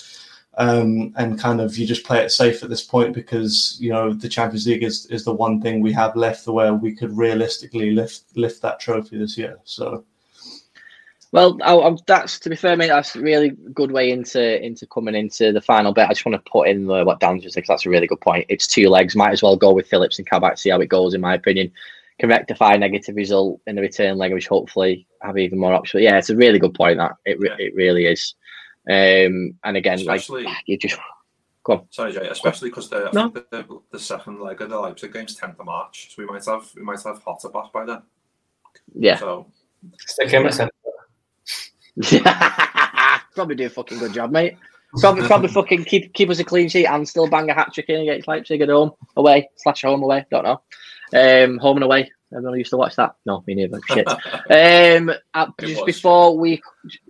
Um, 0.56 1.12
and 1.16 1.38
kind 1.38 1.60
of 1.60 1.76
you 1.76 1.86
just 1.86 2.06
play 2.06 2.24
it 2.24 2.30
safe 2.30 2.62
at 2.62 2.70
this 2.70 2.82
point 2.82 3.12
because 3.12 3.76
you 3.78 3.90
know 3.90 4.14
the 4.14 4.28
Champions 4.28 4.66
League 4.66 4.84
is, 4.84 5.04
is 5.06 5.24
the 5.24 5.34
one 5.34 5.60
thing 5.60 5.82
we 5.82 5.92
have 5.92 6.16
left 6.16 6.46
where 6.46 6.72
we 6.72 6.94
could 6.94 7.14
realistically 7.14 7.90
lift 7.90 8.22
lift 8.36 8.62
that 8.62 8.80
trophy 8.80 9.18
this 9.18 9.36
year. 9.36 9.58
So 9.64 10.04
well, 11.34 11.58
I, 11.64 11.74
I, 11.74 11.96
that's 12.06 12.38
to 12.38 12.48
be 12.48 12.54
fair, 12.54 12.76
mate. 12.76 12.90
That's 12.90 13.16
a 13.16 13.20
really 13.20 13.50
good 13.72 13.90
way 13.90 14.12
into 14.12 14.64
into 14.64 14.86
coming 14.86 15.16
into 15.16 15.50
the 15.50 15.60
final 15.60 15.92
bit. 15.92 16.04
I 16.04 16.12
just 16.12 16.24
want 16.24 16.36
to 16.36 16.48
put 16.48 16.68
in 16.68 16.86
the, 16.86 17.04
what 17.04 17.18
Dan 17.18 17.40
just 17.40 17.54
said. 17.54 17.62
because 17.62 17.70
That's 17.70 17.86
a 17.86 17.90
really 17.90 18.06
good 18.06 18.20
point. 18.20 18.46
It's 18.48 18.68
two 18.68 18.88
legs. 18.88 19.16
Might 19.16 19.32
as 19.32 19.42
well 19.42 19.56
go 19.56 19.72
with 19.72 19.88
Phillips 19.88 20.20
and 20.20 20.30
Kabak. 20.30 20.58
See 20.58 20.70
how 20.70 20.80
it 20.80 20.86
goes. 20.86 21.12
In 21.12 21.20
my 21.20 21.34
opinion, 21.34 21.72
can 22.20 22.28
rectify 22.28 22.74
a 22.74 22.78
negative 22.78 23.16
result 23.16 23.60
in 23.66 23.74
the 23.74 23.82
return 23.82 24.16
leg, 24.16 24.32
which 24.32 24.46
hopefully 24.46 25.08
have 25.22 25.36
even 25.36 25.58
more 25.58 25.74
options. 25.74 26.04
Yeah, 26.04 26.18
it's 26.18 26.30
a 26.30 26.36
really 26.36 26.60
good 26.60 26.72
point. 26.72 26.98
That 26.98 27.16
it 27.24 27.36
yeah. 27.42 27.56
it 27.58 27.74
really 27.74 28.06
is. 28.06 28.36
Um, 28.88 29.58
and 29.64 29.76
again, 29.76 29.98
especially, 29.98 30.44
like 30.44 30.54
you 30.66 30.78
just 30.78 31.00
go 31.64 31.72
on. 31.72 31.86
Sorry, 31.90 32.12
Jay. 32.12 32.28
Especially 32.28 32.70
because 32.70 32.88
the, 32.88 33.10
no. 33.12 33.30
the, 33.30 33.80
the 33.90 33.98
second 33.98 34.40
leg 34.40 34.60
of 34.60 34.70
the 34.70 34.78
Leipzig 34.78 35.12
game's 35.12 35.34
tenth 35.34 35.58
of 35.58 35.66
March, 35.66 36.14
so 36.14 36.22
we 36.22 36.26
might 36.26 36.44
have 36.44 36.70
we 36.76 36.82
might 36.82 37.02
have 37.02 37.20
hotter 37.24 37.48
back 37.48 37.72
by 37.72 37.84
then. 37.84 38.02
Yeah. 38.94 39.18
So. 39.18 39.48
Stick 39.98 40.30
him 40.30 40.46
a 40.46 40.70
probably 43.34 43.54
do 43.56 43.66
a 43.66 43.70
fucking 43.70 43.98
good 43.98 44.12
job, 44.12 44.30
mate. 44.30 44.56
Probably, 45.00 45.26
probably 45.26 45.48
fucking 45.48 45.84
keep 45.84 46.12
keep 46.14 46.30
us 46.30 46.38
a 46.38 46.44
clean 46.44 46.68
sheet 46.68 46.86
and 46.86 47.08
still 47.08 47.28
bang 47.28 47.50
a 47.50 47.54
hat 47.54 47.72
trick 47.74 47.88
in 47.88 48.02
against 48.02 48.28
Leipzig 48.28 48.60
at 48.60 48.68
home, 48.68 48.92
away 49.16 49.48
slash 49.56 49.82
home 49.82 50.02
away. 50.02 50.24
Don't 50.30 50.44
know. 50.44 50.60
Um, 51.12 51.58
home 51.58 51.78
and 51.78 51.84
away. 51.84 52.10
Everyone 52.34 52.58
used 52.58 52.70
to 52.70 52.76
watch 52.76 52.96
that. 52.96 53.14
No, 53.26 53.42
me 53.46 53.54
neither. 53.54 53.80
Shit. 53.88 54.08
um, 54.50 55.10
uh, 55.34 55.46
just 55.60 55.86
before 55.86 56.32
shit. 56.32 56.40
we, 56.40 56.62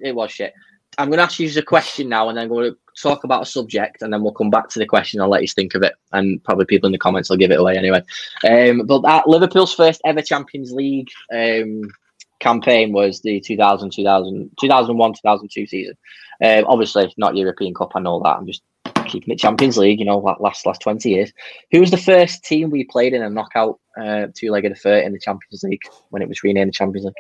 it 0.02 0.14
was 0.14 0.30
shit. 0.30 0.54
I'm 0.98 1.08
going 1.08 1.18
to 1.18 1.24
ask 1.24 1.38
you 1.38 1.50
a 1.56 1.62
question 1.62 2.08
now, 2.08 2.28
and 2.28 2.38
then 2.38 2.48
we're 2.48 2.62
going 2.62 2.72
to 2.72 3.02
talk 3.02 3.24
about 3.24 3.42
a 3.42 3.46
subject, 3.46 4.02
and 4.02 4.12
then 4.12 4.22
we'll 4.22 4.32
come 4.32 4.50
back 4.50 4.68
to 4.70 4.78
the 4.78 4.86
question. 4.86 5.20
I'll 5.20 5.28
let 5.28 5.42
you 5.42 5.48
think 5.48 5.74
of 5.74 5.82
it, 5.82 5.94
and 6.12 6.42
probably 6.44 6.66
people 6.66 6.86
in 6.86 6.92
the 6.92 6.98
comments 6.98 7.30
will 7.30 7.36
give 7.36 7.50
it 7.50 7.58
away 7.58 7.76
anyway. 7.76 8.02
Um, 8.48 8.86
but 8.86 9.00
that 9.02 9.26
Liverpool's 9.26 9.74
first 9.74 10.00
ever 10.04 10.22
Champions 10.22 10.72
League 10.72 11.10
um, 11.32 11.90
campaign 12.44 12.92
was 12.92 13.20
the 13.22 13.40
2000, 13.40 13.90
2000 13.90 14.50
2001, 14.60 15.12
2002 15.14 15.66
season. 15.66 15.96
Um, 16.44 16.64
obviously, 16.68 17.12
not 17.16 17.36
European 17.36 17.74
Cup. 17.74 17.92
I 17.94 18.00
know 18.00 18.20
that. 18.22 18.36
I'm 18.36 18.46
just 18.46 18.62
keeping 19.06 19.32
it 19.32 19.38
Champions 19.38 19.78
League. 19.78 19.98
You 19.98 20.04
know, 20.04 20.18
last 20.18 20.66
last 20.66 20.82
20 20.82 21.08
years. 21.08 21.32
Who 21.72 21.80
was 21.80 21.90
the 21.90 21.96
first 21.96 22.44
team 22.44 22.70
we 22.70 22.84
played 22.84 23.14
in 23.14 23.22
a 23.22 23.30
knockout 23.30 23.80
uh, 24.00 24.26
two-legged 24.34 24.72
affair 24.72 25.02
in 25.02 25.12
the 25.12 25.18
Champions 25.18 25.62
League 25.62 25.82
when 26.10 26.22
it 26.22 26.28
was 26.28 26.42
renamed 26.42 26.68
the 26.68 26.72
Champions 26.72 27.06
League? 27.06 27.14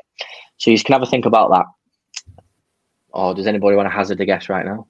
So 0.58 0.70
you 0.70 0.78
can 0.78 0.92
have 0.92 1.02
a 1.02 1.06
think 1.06 1.26
about 1.26 1.50
that. 1.50 1.66
Or 3.10 3.34
does 3.34 3.46
anybody 3.46 3.76
want 3.76 3.86
to 3.86 3.94
hazard 3.94 4.20
a 4.20 4.26
guess 4.26 4.48
right 4.48 4.66
now? 4.66 4.86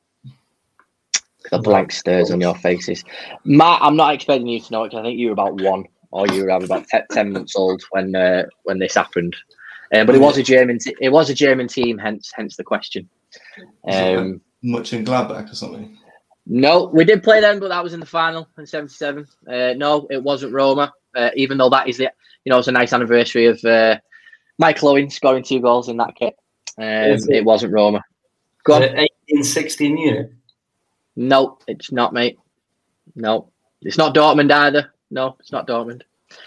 The 1.50 1.58
blank 1.58 1.92
stares 1.92 2.30
on 2.30 2.40
your 2.40 2.54
faces. 2.54 3.04
Matt, 3.44 3.82
I'm 3.82 3.96
not 3.96 4.14
expecting 4.14 4.48
you 4.48 4.60
to 4.60 4.72
know 4.72 4.84
it 4.84 4.88
because 4.88 5.00
I 5.00 5.02
think 5.02 5.18
you 5.18 5.26
were 5.26 5.34
about 5.34 5.60
one 5.60 5.84
or 6.10 6.26
you 6.28 6.42
were 6.42 6.48
about 6.48 6.86
10 7.10 7.32
months 7.32 7.54
old 7.54 7.82
when 7.90 8.16
uh, 8.16 8.44
when 8.62 8.78
this 8.78 8.94
happened. 8.94 9.36
Um, 9.94 10.06
but 10.06 10.14
it 10.14 10.20
was 10.20 10.38
a 10.38 10.42
German. 10.42 10.78
T- 10.78 10.96
it 11.00 11.10
was 11.10 11.30
a 11.30 11.34
German 11.34 11.68
team, 11.68 11.98
hence 11.98 12.32
hence 12.34 12.56
the 12.56 12.64
question. 12.64 13.08
Um, 13.88 14.40
Mönchengladbach 14.64 15.50
or 15.50 15.54
something. 15.54 15.96
No, 16.46 16.90
we 16.92 17.04
did 17.04 17.22
play 17.22 17.40
them, 17.40 17.60
but 17.60 17.68
that 17.68 17.82
was 17.82 17.94
in 17.94 18.00
the 18.00 18.06
final 18.06 18.48
in 18.58 18.66
'77. 18.66 19.26
Uh, 19.46 19.74
no, 19.76 20.06
it 20.10 20.22
wasn't 20.22 20.52
Roma. 20.52 20.92
Uh, 21.14 21.30
even 21.36 21.58
though 21.58 21.70
that 21.70 21.88
is 21.88 21.98
the, 21.98 22.10
you 22.44 22.50
know, 22.50 22.58
it's 22.58 22.68
a 22.68 22.72
nice 22.72 22.92
anniversary 22.92 23.46
of 23.46 23.64
uh, 23.64 23.96
Michael 24.58 24.88
Owen 24.88 25.10
scoring 25.10 25.44
two 25.44 25.60
goals 25.60 25.88
in 25.88 25.96
that 25.98 26.16
kit. 26.16 26.34
Um, 26.76 26.84
it? 26.84 27.28
it? 27.28 27.44
wasn't 27.44 27.72
Roma. 27.72 28.02
Go 28.64 28.74
on. 28.74 28.80
1860 28.80 29.92
Munich. 29.92 30.30
No, 31.16 31.58
it's 31.68 31.92
not, 31.92 32.12
mate. 32.12 32.38
No, 33.14 33.50
it's 33.82 33.98
not 33.98 34.14
Dortmund 34.14 34.50
either. 34.50 34.92
No, 35.10 35.36
it's 35.38 35.52
not 35.52 35.68
Dortmund. 35.68 36.02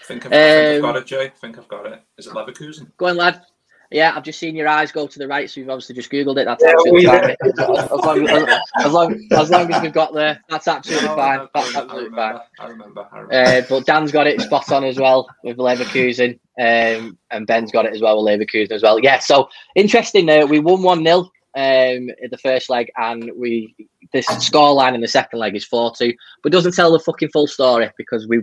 Think 0.06 0.26
I've, 0.26 0.32
um, 0.32 0.38
I 0.38 0.42
think 0.42 0.76
I've 0.76 0.82
got 0.82 0.96
it, 0.96 1.06
Jay. 1.06 1.32
Think 1.40 1.58
I've 1.58 1.68
got 1.68 1.86
it. 1.86 2.02
Is 2.16 2.26
it 2.26 2.32
Leverkusen? 2.32 2.90
Go 2.96 3.06
on, 3.06 3.16
lad. 3.16 3.42
Yeah, 3.90 4.12
I've 4.14 4.22
just 4.22 4.38
seen 4.38 4.54
your 4.54 4.68
eyes 4.68 4.92
go 4.92 5.06
to 5.06 5.18
the 5.18 5.26
right, 5.26 5.48
so 5.48 5.60
you've 5.60 5.70
obviously 5.70 5.94
just 5.94 6.10
googled 6.10 6.36
it. 6.36 6.44
That's 6.44 6.62
absolutely 6.62 7.06
fine. 7.06 7.36
As, 7.40 7.58
long, 8.04 8.28
as, 8.28 8.60
as, 8.84 8.92
long, 8.92 9.28
as 9.32 9.50
long 9.50 9.72
as 9.72 9.82
we've 9.82 9.92
got 9.94 10.12
there, 10.12 10.38
that's 10.50 10.68
absolutely 10.68 11.08
fine. 11.08 11.48
That's 11.54 11.74
absolutely 11.74 12.14
fine. 12.14 12.38
I 12.60 12.66
remember. 12.66 13.06
I 13.12 13.18
remember. 13.18 13.34
Uh, 13.34 13.62
but 13.66 13.86
Dan's 13.86 14.12
got 14.12 14.26
it 14.26 14.42
spot 14.42 14.70
on 14.72 14.84
as 14.84 14.98
well 14.98 15.26
with 15.42 15.56
Leverkusen, 15.56 16.38
um, 16.60 17.16
and 17.30 17.46
Ben's 17.46 17.72
got 17.72 17.86
it 17.86 17.94
as 17.94 18.02
well 18.02 18.22
with 18.22 18.30
Leverkusen 18.30 18.72
as 18.72 18.82
well. 18.82 18.98
Yeah, 19.00 19.20
so 19.20 19.48
interesting. 19.74 20.26
There, 20.26 20.44
uh, 20.44 20.46
we 20.46 20.58
won 20.58 20.82
one 20.82 21.02
0 21.02 21.20
um, 21.20 21.30
in 21.54 22.28
the 22.30 22.38
first 22.38 22.68
leg, 22.68 22.90
and 22.98 23.30
we 23.36 23.74
this 24.12 24.26
scoreline 24.26 24.94
in 24.94 25.00
the 25.00 25.08
second 25.08 25.38
leg 25.38 25.56
is 25.56 25.64
four 25.64 25.94
two, 25.96 26.12
but 26.42 26.52
doesn't 26.52 26.74
tell 26.74 26.92
the 26.92 27.00
fucking 27.00 27.30
full 27.30 27.46
story 27.46 27.90
because 27.96 28.28
we 28.28 28.42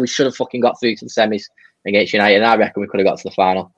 we 0.00 0.06
should 0.06 0.26
have 0.26 0.36
fucking 0.36 0.60
got 0.60 0.78
through 0.80 0.96
to 0.96 1.04
the 1.04 1.10
semis 1.10 1.44
against 1.86 2.12
United. 2.12 2.36
And 2.36 2.46
I 2.46 2.56
reckon 2.56 2.80
we 2.80 2.88
could 2.88 3.00
have 3.00 3.06
got 3.06 3.18
to 3.18 3.28
the 3.28 3.34
final. 3.34 3.72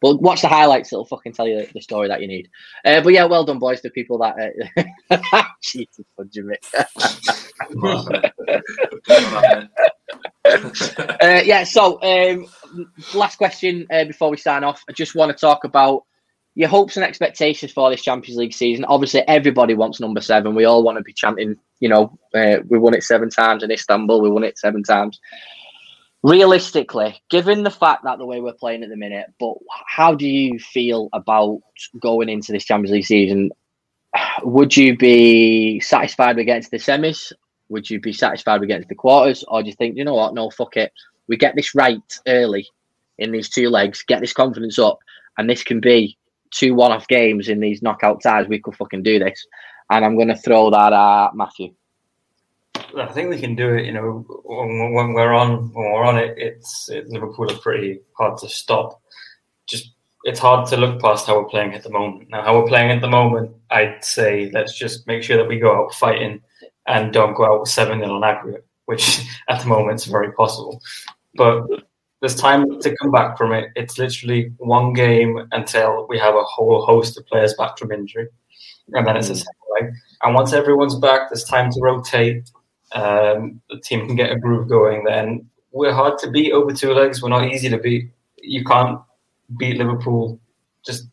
But 0.00 0.20
watch 0.20 0.42
the 0.42 0.48
highlights; 0.48 0.92
it'll 0.92 1.06
fucking 1.06 1.32
tell 1.32 1.48
you 1.48 1.66
the, 1.72 1.80
story 1.80 2.08
that 2.08 2.20
you 2.20 2.28
need. 2.28 2.50
Uh, 2.84 3.00
but 3.00 3.14
yeah, 3.14 3.24
well 3.24 3.44
done, 3.44 3.58
boys, 3.58 3.80
to 3.80 3.90
people 3.90 4.18
that 4.18 4.84
uh, 5.10 5.42
cheated 5.62 6.04
fudging 6.18 6.44
me. 6.44 6.56
uh, 11.20 11.42
yeah. 11.44 11.64
So, 11.64 12.02
um, 12.02 12.46
last 13.14 13.38
question 13.38 13.86
uh, 13.90 14.04
before 14.04 14.30
we 14.30 14.36
sign 14.36 14.62
off. 14.62 14.84
I 14.88 14.92
just 14.92 15.14
want 15.14 15.30
to 15.30 15.40
talk 15.40 15.64
about 15.64 16.04
your 16.54 16.68
hopes 16.68 16.96
and 16.96 17.04
expectations 17.04 17.72
for 17.72 17.90
this 17.90 18.02
Champions 18.02 18.38
League 18.38 18.54
season. 18.54 18.84
Obviously, 18.84 19.26
everybody 19.26 19.74
wants 19.74 20.00
number 20.00 20.20
seven. 20.20 20.54
We 20.54 20.64
all 20.64 20.82
want 20.82 20.98
to 20.98 21.04
be 21.04 21.12
chanting. 21.12 21.56
You 21.80 21.88
know, 21.88 22.18
uh, 22.34 22.58
we 22.68 22.78
won 22.78 22.94
it 22.94 23.02
seven 23.02 23.28
times 23.28 23.62
in 23.62 23.70
Istanbul. 23.70 24.20
We 24.20 24.30
won 24.30 24.44
it 24.44 24.58
seven 24.58 24.82
times 24.82 25.18
realistically, 26.24 27.20
given 27.28 27.64
the 27.64 27.70
fact 27.70 28.02
that 28.02 28.16
the 28.16 28.24
way 28.24 28.40
we're 28.40 28.54
playing 28.54 28.82
at 28.82 28.88
the 28.88 28.96
minute, 28.96 29.26
but 29.38 29.52
how 29.86 30.14
do 30.14 30.26
you 30.26 30.58
feel 30.58 31.10
about 31.12 31.60
going 32.00 32.30
into 32.30 32.50
this 32.50 32.64
Champions 32.64 32.92
League 32.92 33.04
season? 33.04 33.50
Would 34.42 34.74
you 34.74 34.96
be 34.96 35.80
satisfied 35.80 36.36
with 36.36 36.46
getting 36.46 36.62
to 36.62 36.70
the 36.70 36.78
semis? 36.78 37.30
Would 37.68 37.90
you 37.90 38.00
be 38.00 38.14
satisfied 38.14 38.60
with 38.60 38.68
getting 38.68 38.84
to 38.84 38.88
the 38.88 38.94
quarters? 38.94 39.44
Or 39.46 39.62
do 39.62 39.68
you 39.68 39.74
think, 39.74 39.98
you 39.98 40.04
know 40.04 40.14
what, 40.14 40.32
no, 40.32 40.48
fuck 40.48 40.78
it. 40.78 40.92
We 41.28 41.36
get 41.36 41.56
this 41.56 41.74
right 41.74 42.00
early 42.26 42.66
in 43.18 43.30
these 43.30 43.50
two 43.50 43.68
legs, 43.68 44.02
get 44.02 44.22
this 44.22 44.32
confidence 44.32 44.78
up, 44.78 45.00
and 45.36 45.48
this 45.48 45.62
can 45.62 45.80
be 45.80 46.16
two 46.54 46.74
one 46.74 46.92
off 46.92 47.08
games 47.08 47.48
in 47.48 47.60
these 47.60 47.82
knockout 47.82 48.22
ties. 48.22 48.48
We 48.48 48.60
could 48.60 48.76
fucking 48.76 49.02
do 49.02 49.18
this. 49.18 49.46
And 49.90 50.04
I'm 50.04 50.16
going 50.16 50.28
to 50.28 50.36
throw 50.36 50.70
that 50.70 50.92
at 50.92 51.34
Matthew. 51.34 51.74
I 52.96 53.06
think 53.06 53.28
we 53.28 53.40
can 53.40 53.54
do 53.54 53.74
it. 53.74 53.84
You 53.84 53.92
know, 53.92 54.24
when, 54.44 55.12
we're 55.12 55.32
on 55.32 55.72
when 55.72 55.92
we're 55.92 56.04
on 56.04 56.18
it, 56.18 56.34
it's 56.38 56.88
it, 56.88 57.08
Liverpool 57.08 57.50
are 57.50 57.58
pretty 57.58 58.00
hard 58.16 58.38
to 58.38 58.48
stop. 58.48 59.00
Just 59.66 59.92
it's 60.24 60.40
hard 60.40 60.66
to 60.68 60.76
look 60.76 61.00
past 61.00 61.26
how 61.26 61.38
we're 61.38 61.48
playing 61.48 61.74
at 61.74 61.82
the 61.82 61.90
moment. 61.90 62.30
Now, 62.30 62.42
how 62.42 62.58
we're 62.58 62.68
playing 62.68 62.90
at 62.90 63.00
the 63.00 63.08
moment, 63.08 63.54
I'd 63.70 64.04
say 64.04 64.50
let's 64.52 64.76
just 64.76 65.06
make 65.06 65.22
sure 65.22 65.36
that 65.36 65.48
we 65.48 65.58
go 65.58 65.76
out 65.76 65.94
fighting 65.94 66.40
and 66.86 67.12
don't 67.12 67.34
go 67.34 67.44
out 67.44 67.68
seven 67.68 67.98
0 67.98 68.14
on 68.14 68.24
aggregate, 68.24 68.66
which 68.86 69.20
at 69.48 69.60
the 69.60 69.68
moment 69.68 70.00
is 70.00 70.06
very 70.06 70.32
possible. 70.32 70.80
But 71.34 71.66
there's 72.24 72.34
time 72.34 72.80
to 72.80 72.96
come 72.96 73.10
back 73.10 73.36
from 73.36 73.52
it. 73.52 73.68
It's 73.76 73.98
literally 73.98 74.50
one 74.56 74.94
game 74.94 75.46
until 75.52 76.06
we 76.08 76.18
have 76.18 76.34
a 76.34 76.42
whole 76.44 76.86
host 76.86 77.18
of 77.18 77.26
players 77.26 77.52
back 77.58 77.76
from 77.76 77.92
injury, 77.92 78.28
and 78.94 79.06
then 79.06 79.14
it's 79.14 79.28
a 79.28 79.32
hmm. 79.32 79.38
second 79.38 79.52
leg. 79.78 79.92
And 80.22 80.34
once 80.34 80.54
everyone's 80.54 80.94
back, 80.94 81.28
there's 81.28 81.44
time 81.44 81.70
to 81.70 81.80
rotate 81.82 82.50
um, 82.94 83.60
the 83.68 83.78
team 83.80 84.06
can 84.06 84.16
get 84.16 84.32
a 84.32 84.38
groove 84.38 84.68
going, 84.68 85.04
then 85.04 85.46
we're 85.72 85.92
hard 85.92 86.18
to 86.20 86.30
beat 86.30 86.52
over 86.52 86.72
two 86.72 86.94
legs. 86.94 87.22
We're 87.22 87.28
not 87.28 87.52
easy 87.52 87.68
to 87.68 87.78
beat. 87.78 88.10
You 88.40 88.64
can't 88.64 89.00
beat 89.58 89.76
Liverpool 89.76 90.40
just 90.86 91.08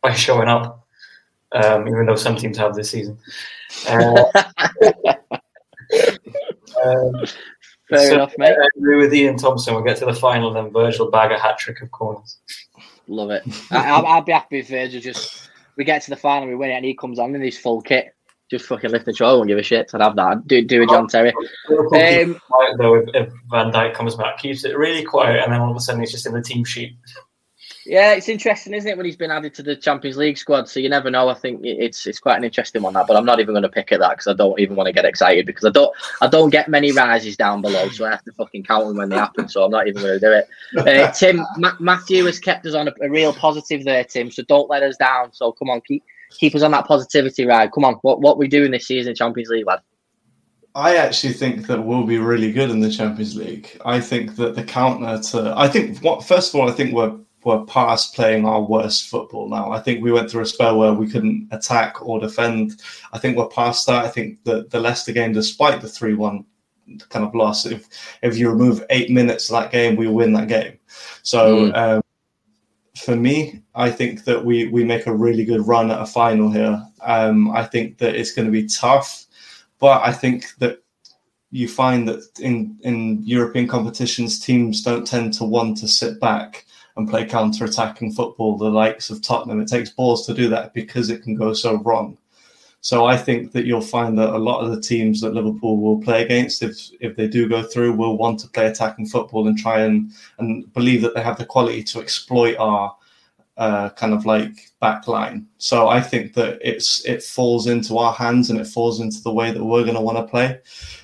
by 0.00 0.14
showing 0.14 0.48
up, 0.48 0.86
um, 1.52 1.88
even 1.88 2.06
though 2.06 2.16
some 2.16 2.36
teams 2.36 2.56
have 2.56 2.74
this 2.74 2.90
season. 2.90 3.18
Uh, 3.86 4.24
um, 6.84 7.24
Fair 7.94 8.08
so, 8.08 8.14
enough, 8.14 8.34
mate. 8.38 8.56
I 8.60 8.68
agree 8.76 8.96
with 8.96 9.14
Ian 9.14 9.36
Thompson. 9.36 9.74
We'll 9.74 9.84
get 9.84 9.96
to 9.98 10.06
the 10.06 10.14
final, 10.14 10.48
and 10.48 10.66
then 10.66 10.72
Virgil 10.72 11.10
bag 11.10 11.32
a 11.32 11.38
hat 11.38 11.58
trick 11.58 11.80
of 11.82 11.90
corners. 11.90 12.38
Love 13.08 13.30
it. 13.30 13.42
I, 13.70 14.00
will 14.00 14.22
be 14.22 14.32
happy 14.32 14.58
if 14.58 14.68
Virgil 14.68 15.00
just 15.00 15.50
we 15.76 15.84
get 15.84 16.02
to 16.02 16.10
the 16.10 16.16
final, 16.16 16.48
we 16.48 16.54
win 16.54 16.70
it, 16.70 16.74
and 16.74 16.84
he 16.84 16.94
comes 16.94 17.18
on 17.18 17.34
in 17.34 17.40
his 17.40 17.58
full 17.58 17.82
kit 17.82 18.14
just 18.50 18.66
fucking 18.66 18.90
lift 18.90 19.06
the 19.06 19.12
troll 19.12 19.40
and 19.40 19.48
give 19.48 19.58
a 19.58 19.62
shit. 19.62 19.90
I'd 19.94 20.00
have 20.00 20.16
that. 20.16 20.46
Do 20.46 20.62
do 20.62 20.82
a 20.82 20.86
John 20.86 21.08
Terry. 21.08 21.32
Um, 21.70 22.40
quiet 22.46 22.78
though, 22.78 22.96
if, 22.96 23.08
if, 23.14 23.32
Van 23.50 23.72
Dijk 23.72 23.94
comes 23.94 24.14
back, 24.14 24.38
keeps 24.38 24.64
it 24.64 24.76
really 24.76 25.02
quiet, 25.02 25.42
and 25.42 25.52
then 25.52 25.60
all 25.60 25.70
of 25.70 25.76
a 25.76 25.80
sudden 25.80 26.00
he's 26.00 26.12
just 26.12 26.26
in 26.26 26.32
the 26.32 26.42
team 26.42 26.64
sheet. 26.64 26.96
Yeah, 27.86 28.12
it's 28.12 28.28
interesting, 28.28 28.72
isn't 28.72 28.90
it, 28.90 28.96
when 28.96 29.04
he's 29.04 29.16
been 29.16 29.30
added 29.30 29.54
to 29.54 29.62
the 29.62 29.76
Champions 29.76 30.16
League 30.16 30.38
squad? 30.38 30.68
So 30.68 30.80
you 30.80 30.88
never 30.88 31.10
know. 31.10 31.28
I 31.28 31.34
think 31.34 31.60
it's 31.64 32.06
it's 32.06 32.18
quite 32.18 32.38
an 32.38 32.44
interesting 32.44 32.82
one 32.82 32.94
that, 32.94 33.06
but 33.06 33.16
I'm 33.16 33.26
not 33.26 33.40
even 33.40 33.52
going 33.52 33.62
to 33.62 33.68
pick 33.68 33.92
at 33.92 34.00
that 34.00 34.10
because 34.10 34.26
I 34.26 34.32
don't 34.32 34.58
even 34.58 34.74
want 34.74 34.86
to 34.86 34.92
get 34.92 35.04
excited 35.04 35.44
because 35.44 35.64
I 35.64 35.70
don't 35.70 35.94
I 36.22 36.28
don't 36.28 36.50
get 36.50 36.68
many 36.68 36.92
rises 36.92 37.36
down 37.36 37.60
below, 37.60 37.88
so 37.90 38.06
I 38.06 38.10
have 38.10 38.24
to 38.24 38.32
fucking 38.32 38.64
count 38.64 38.88
them 38.88 38.96
when 38.96 39.10
they 39.10 39.16
happen. 39.16 39.48
So 39.48 39.64
I'm 39.64 39.70
not 39.70 39.86
even 39.86 40.02
going 40.02 40.18
to 40.18 40.20
do 40.20 40.32
it. 40.32 40.48
Uh, 40.76 41.10
Tim 41.12 41.44
Ma- 41.58 41.76
Matthew 41.78 42.24
has 42.24 42.38
kept 42.38 42.64
us 42.66 42.74
on 42.74 42.88
a, 42.88 42.94
a, 43.02 43.10
real 43.10 43.34
positive 43.34 43.84
there, 43.84 44.04
Tim. 44.04 44.30
So 44.30 44.42
don't 44.44 44.70
let 44.70 44.82
us 44.82 44.96
down. 44.96 45.32
So 45.32 45.52
come 45.52 45.68
on, 45.68 45.82
keep 45.82 46.02
keep 46.30 46.54
us 46.54 46.62
on 46.62 46.70
that 46.70 46.86
positivity 46.86 47.46
ride. 47.46 47.72
Come 47.72 47.84
on, 47.84 47.94
what 48.02 48.20
what 48.20 48.38
we 48.38 48.48
doing 48.48 48.70
this 48.70 48.86
season, 48.86 49.14
Champions 49.14 49.50
League, 49.50 49.66
lad? 49.66 49.80
I 50.74 50.96
actually 50.96 51.34
think 51.34 51.68
that 51.68 51.82
we'll 51.82 52.04
be 52.04 52.18
really 52.18 52.50
good 52.50 52.70
in 52.70 52.80
the 52.80 52.90
Champions 52.90 53.36
League. 53.36 53.80
I 53.84 54.00
think 54.00 54.36
that 54.36 54.56
the 54.56 54.64
counter 54.64 55.22
to 55.30 55.54
I 55.56 55.68
think 55.68 55.98
what 55.98 56.24
first 56.24 56.54
of 56.54 56.60
all 56.60 56.68
I 56.68 56.72
think 56.72 56.94
we're 56.94 57.14
we're 57.44 57.64
past 57.64 58.14
playing 58.14 58.46
our 58.46 58.62
worst 58.62 59.08
football 59.08 59.48
now. 59.48 59.70
I 59.70 59.80
think 59.80 60.02
we 60.02 60.12
went 60.12 60.30
through 60.30 60.42
a 60.42 60.46
spell 60.46 60.78
where 60.78 60.92
we 60.92 61.08
couldn't 61.08 61.48
attack 61.50 62.06
or 62.06 62.20
defend. 62.20 62.80
I 63.12 63.18
think 63.18 63.36
we're 63.36 63.48
past 63.48 63.86
that. 63.86 64.04
I 64.04 64.08
think 64.08 64.42
that 64.44 64.70
the 64.70 64.80
Leicester 64.80 65.12
game, 65.12 65.32
despite 65.32 65.80
the 65.80 65.88
three 65.88 66.14
one 66.14 66.44
kind 67.08 67.24
of 67.24 67.34
loss, 67.34 67.66
if 67.66 67.88
if 68.22 68.36
you 68.36 68.50
remove 68.50 68.84
eight 68.90 69.10
minutes 69.10 69.50
of 69.50 69.60
that 69.60 69.72
game, 69.72 69.96
we 69.96 70.08
win 70.08 70.32
that 70.34 70.48
game. 70.48 70.78
So 71.22 71.66
mm. 71.66 71.76
um, 71.76 72.02
for 72.96 73.16
me, 73.16 73.62
I 73.74 73.90
think 73.90 74.24
that 74.24 74.44
we 74.44 74.68
we 74.68 74.84
make 74.84 75.06
a 75.06 75.14
really 75.14 75.44
good 75.44 75.66
run 75.66 75.90
at 75.90 76.00
a 76.00 76.06
final 76.06 76.50
here. 76.50 76.82
Um, 77.02 77.50
I 77.50 77.64
think 77.64 77.98
that 77.98 78.14
it's 78.14 78.32
going 78.32 78.46
to 78.46 78.52
be 78.52 78.66
tough, 78.66 79.26
but 79.78 80.02
I 80.02 80.12
think 80.12 80.46
that 80.58 80.82
you 81.50 81.68
find 81.68 82.08
that 82.08 82.24
in 82.40 82.78
in 82.82 83.22
European 83.22 83.68
competitions, 83.68 84.38
teams 84.38 84.82
don't 84.82 85.06
tend 85.06 85.34
to 85.34 85.44
want 85.44 85.76
to 85.78 85.88
sit 85.88 86.20
back 86.20 86.66
and 86.96 87.08
play 87.08 87.24
counter 87.24 87.64
attacking 87.64 88.12
football, 88.12 88.56
the 88.56 88.70
likes 88.70 89.10
of 89.10 89.20
Tottenham. 89.20 89.60
It 89.60 89.68
takes 89.68 89.90
balls 89.90 90.26
to 90.26 90.34
do 90.34 90.48
that 90.50 90.74
because 90.74 91.10
it 91.10 91.22
can 91.22 91.34
go 91.34 91.52
so 91.52 91.78
wrong. 91.78 92.16
So 92.80 93.06
I 93.06 93.16
think 93.16 93.52
that 93.52 93.64
you'll 93.64 93.80
find 93.80 94.18
that 94.18 94.34
a 94.34 94.38
lot 94.38 94.60
of 94.60 94.70
the 94.70 94.80
teams 94.80 95.20
that 95.22 95.32
Liverpool 95.32 95.78
will 95.78 96.02
play 96.02 96.22
against, 96.22 96.62
if 96.62 96.90
if 97.00 97.16
they 97.16 97.26
do 97.26 97.48
go 97.48 97.62
through, 97.62 97.94
will 97.94 98.18
want 98.18 98.40
to 98.40 98.48
play 98.48 98.66
attacking 98.66 99.06
football 99.06 99.48
and 99.48 99.56
try 99.56 99.80
and 99.80 100.12
and 100.38 100.70
believe 100.74 101.00
that 101.00 101.14
they 101.14 101.22
have 101.22 101.38
the 101.38 101.46
quality 101.46 101.82
to 101.84 102.00
exploit 102.00 102.56
our 102.58 102.94
uh, 103.56 103.88
kind 103.90 104.12
of 104.12 104.26
like 104.26 104.72
back 104.80 105.06
line. 105.06 105.46
So 105.58 105.88
I 105.88 106.00
think 106.00 106.34
that 106.34 106.58
it's 106.60 107.04
it 107.04 107.22
falls 107.22 107.66
into 107.66 107.98
our 107.98 108.12
hands 108.12 108.50
and 108.50 108.58
it 108.58 108.66
falls 108.66 109.00
into 109.00 109.22
the 109.22 109.32
way 109.32 109.52
that 109.52 109.64
we're 109.64 109.84
going 109.84 109.94
to 109.94 110.00
want 110.00 110.18
to 110.18 110.24
play. 110.24 110.60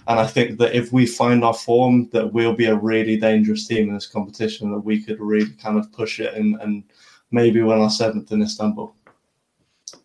And 0.08 0.18
I 0.18 0.26
think 0.26 0.58
that 0.58 0.74
if 0.74 0.92
we 0.92 1.06
find 1.06 1.44
our 1.44 1.54
form, 1.54 2.08
that 2.10 2.32
we'll 2.32 2.54
be 2.54 2.66
a 2.66 2.74
really 2.74 3.16
dangerous 3.16 3.66
team 3.66 3.88
in 3.88 3.94
this 3.94 4.06
competition. 4.06 4.72
That 4.72 4.80
we 4.80 5.02
could 5.02 5.20
really 5.20 5.52
kind 5.52 5.78
of 5.78 5.92
push 5.92 6.18
it 6.18 6.34
and, 6.34 6.60
and 6.60 6.82
maybe 7.30 7.62
win 7.62 7.78
our 7.78 7.90
seventh 7.90 8.32
in 8.32 8.42
Istanbul. 8.42 8.94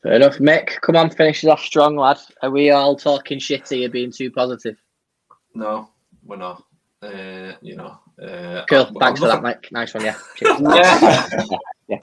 Fair 0.04 0.14
enough, 0.14 0.38
Mick. 0.38 0.80
Come 0.82 0.96
on, 0.96 1.10
finish 1.10 1.44
it 1.44 1.50
off 1.50 1.62
strong, 1.62 1.96
lad. 1.96 2.20
Are 2.44 2.52
we 2.52 2.70
all 2.70 2.96
talking 2.96 3.40
shitty 3.40 3.86
or 3.86 3.90
being 3.90 4.12
too 4.12 4.30
positive? 4.30 4.78
No, 5.56 5.90
we're 6.24 6.38
not. 6.38 6.64
Uh, 7.02 7.54
you 7.62 7.76
know. 7.76 8.00
Uh, 8.22 8.66
cool. 8.70 8.86
I'm, 8.86 8.94
Thanks 8.96 9.02
I'm 9.02 9.16
for 9.16 9.22
looking... 9.22 9.30
that, 9.30 9.42
Mike. 9.42 9.72
Nice 9.72 9.94
one. 9.94 10.06
Yeah. 10.06 10.18
yeah. 10.42 11.38
Yeah. 11.88 12.00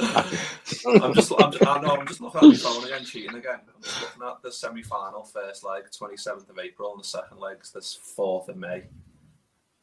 I'm 1.03 1.13
just, 1.15 1.33
I'm 1.39 1.51
just, 1.51 1.67
I 1.67 1.81
know, 1.81 1.97
I'm 1.97 2.07
just 2.07 2.21
looking 2.21 2.39
at 2.39 2.47
my 2.47 2.55
phone 2.55 2.85
again, 2.85 3.05
cheating 3.05 3.35
again. 3.35 3.59
I'm 3.75 3.83
just 3.83 4.01
looking 4.01 4.23
at 4.23 4.43
the 4.43 4.53
semi 4.53 4.83
final, 4.83 5.25
first 5.25 5.65
leg, 5.65 5.85
27th 5.91 6.49
of 6.49 6.59
April, 6.59 6.93
and 6.93 7.01
the 7.01 7.07
second 7.07 7.41
leg's 7.41 7.73
this 7.73 7.99
4th 8.17 8.49
of 8.49 8.57
May. 8.57 8.85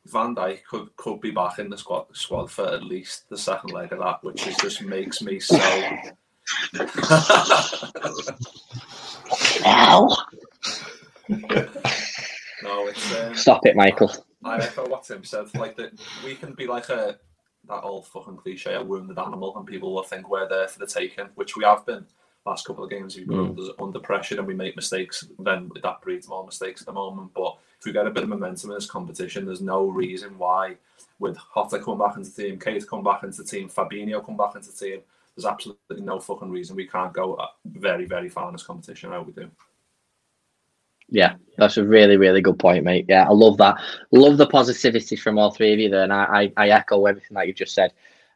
Van 0.05 0.34
Dijk 0.34 0.63
could, 0.63 0.95
could 0.95 1.19
be 1.19 1.32
back 1.32 1.59
in 1.59 1.69
the 1.69 1.77
squad, 1.77 2.05
squad 2.15 2.49
for 2.49 2.65
at 2.67 2.84
least 2.84 3.27
the 3.30 3.38
second 3.38 3.71
leg 3.71 3.91
of 3.91 3.99
that, 3.99 4.23
which 4.23 4.47
is, 4.47 4.55
just 4.57 4.82
makes 4.82 5.21
me 5.21 5.39
so. 5.39 5.57
Now. 9.61 10.07
no, 12.63 12.88
it's. 12.88 13.15
Um, 13.15 13.36
Stop 13.36 13.65
it, 13.65 13.75
Michael. 13.75 14.11
I 14.43 14.57
echo 14.57 14.87
what 14.87 15.03
Tim 15.03 15.23
said. 15.23 15.53
Like 15.55 15.75
that, 15.77 15.91
we 16.23 16.35
can 16.35 16.53
be 16.53 16.67
like 16.67 16.89
a 16.89 17.19
that 17.67 17.83
old 17.83 18.07
fucking 18.07 18.37
cliche, 18.37 18.75
a 18.75 18.81
wounded 18.81 19.19
animal, 19.19 19.55
and 19.57 19.65
people 19.65 19.93
will 19.93 20.03
think 20.03 20.29
we're 20.29 20.47
there 20.47 20.67
for 20.67 20.79
the 20.79 20.87
taking, 20.87 21.25
which 21.35 21.55
we 21.55 21.63
have 21.65 21.85
been. 21.85 22.05
Last 22.45 22.65
couple 22.65 22.85
of 22.85 22.89
games, 22.89 23.15
we've 23.15 23.27
been 23.27 23.53
mm. 23.53 23.69
under 23.79 23.99
pressure 23.99 24.37
and 24.37 24.47
we 24.47 24.55
make 24.55 24.75
mistakes. 24.75 25.27
Then 25.39 25.69
that 25.83 26.01
breeds 26.01 26.27
more 26.27 26.45
mistakes 26.45 26.81
at 26.81 26.87
the 26.87 26.93
moment. 26.93 27.31
But 27.35 27.57
if 27.77 27.85
we 27.85 27.91
get 27.91 28.07
a 28.07 28.11
bit 28.11 28.23
of 28.23 28.29
momentum 28.29 28.71
in 28.71 28.77
this 28.77 28.89
competition, 28.89 29.45
there's 29.45 29.61
no 29.61 29.85
reason 29.85 30.37
why, 30.37 30.77
with 31.19 31.37
Jota 31.53 31.79
come 31.79 31.99
back 31.99 32.15
into 32.15 32.31
the 32.31 32.43
team, 32.43 32.57
Keita 32.57 32.87
come 32.87 33.03
back 33.03 33.23
into 33.23 33.43
the 33.43 33.47
team, 33.47 33.69
Fabinho 33.69 34.25
come 34.25 34.37
back 34.37 34.55
into 34.55 34.71
the 34.71 34.77
team, 34.77 35.01
there's 35.35 35.45
absolutely 35.45 36.01
no 36.01 36.19
fucking 36.19 36.49
reason 36.49 36.75
we 36.75 36.87
can't 36.87 37.13
go 37.13 37.39
very, 37.65 38.05
very 38.05 38.29
far 38.29 38.47
in 38.47 38.53
this 38.53 38.63
competition. 38.63 39.11
I 39.11 39.17
hope 39.17 39.27
we 39.27 39.33
do. 39.33 39.49
Yeah, 41.12 41.36
that's 41.57 41.78
a 41.78 41.84
really, 41.84 42.18
really 42.18 42.41
good 42.41 42.60
point, 42.60 42.84
mate. 42.84 43.05
Yeah, 43.10 43.28
I 43.28 43.32
love 43.32 43.57
that. 43.57 43.82
Love 44.12 44.38
the 44.38 44.47
positivity 44.47 45.16
from 45.16 45.38
all 45.38 45.51
three 45.51 45.74
of 45.74 45.80
you 45.80 45.89
there, 45.89 46.03
and 46.03 46.14
I, 46.14 46.51
I, 46.57 46.66
I 46.66 46.70
echo 46.70 47.05
everything 47.05 47.36
that 47.36 47.47
you've 47.47 47.55
just 47.55 47.74
said. 47.74 47.91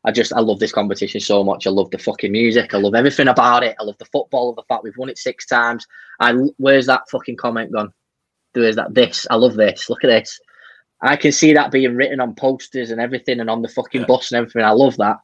I 0.05 0.11
just 0.11 0.33
I 0.33 0.39
love 0.39 0.59
this 0.59 0.73
competition 0.73 1.21
so 1.21 1.43
much. 1.43 1.65
I 1.65 1.69
love 1.69 1.89
the 1.91 1.97
fucking 1.97 2.31
music. 2.31 2.73
I 2.73 2.77
love 2.77 2.95
everything 2.95 3.29
about 3.29 3.63
it. 3.63 3.75
I 3.79 3.83
love 3.83 3.97
the 3.99 4.05
football. 4.05 4.49
Of 4.49 4.57
the 4.57 4.63
fact 4.63 4.83
we've 4.83 4.97
won 4.97 5.09
it 5.09 5.17
six 5.17 5.45
times. 5.45 5.87
And 6.19 6.51
where's 6.57 6.87
that 6.87 7.09
fucking 7.09 7.37
comment 7.37 7.71
gone? 7.71 7.93
Where's 8.53 8.75
that? 8.75 8.93
This. 8.93 9.25
I 9.31 9.35
love 9.35 9.55
this. 9.55 9.89
Look 9.89 10.03
at 10.03 10.07
this. 10.07 10.39
I 11.01 11.15
can 11.15 11.31
see 11.31 11.53
that 11.53 11.71
being 11.71 11.95
written 11.95 12.19
on 12.19 12.35
posters 12.35 12.91
and 12.91 12.99
everything, 12.99 13.39
and 13.39 13.49
on 13.49 13.61
the 13.61 13.69
fucking 13.69 14.01
yeah. 14.01 14.07
bus 14.07 14.31
and 14.31 14.39
everything. 14.39 14.63
I 14.63 14.71
love 14.71 14.97
that. 14.97 15.17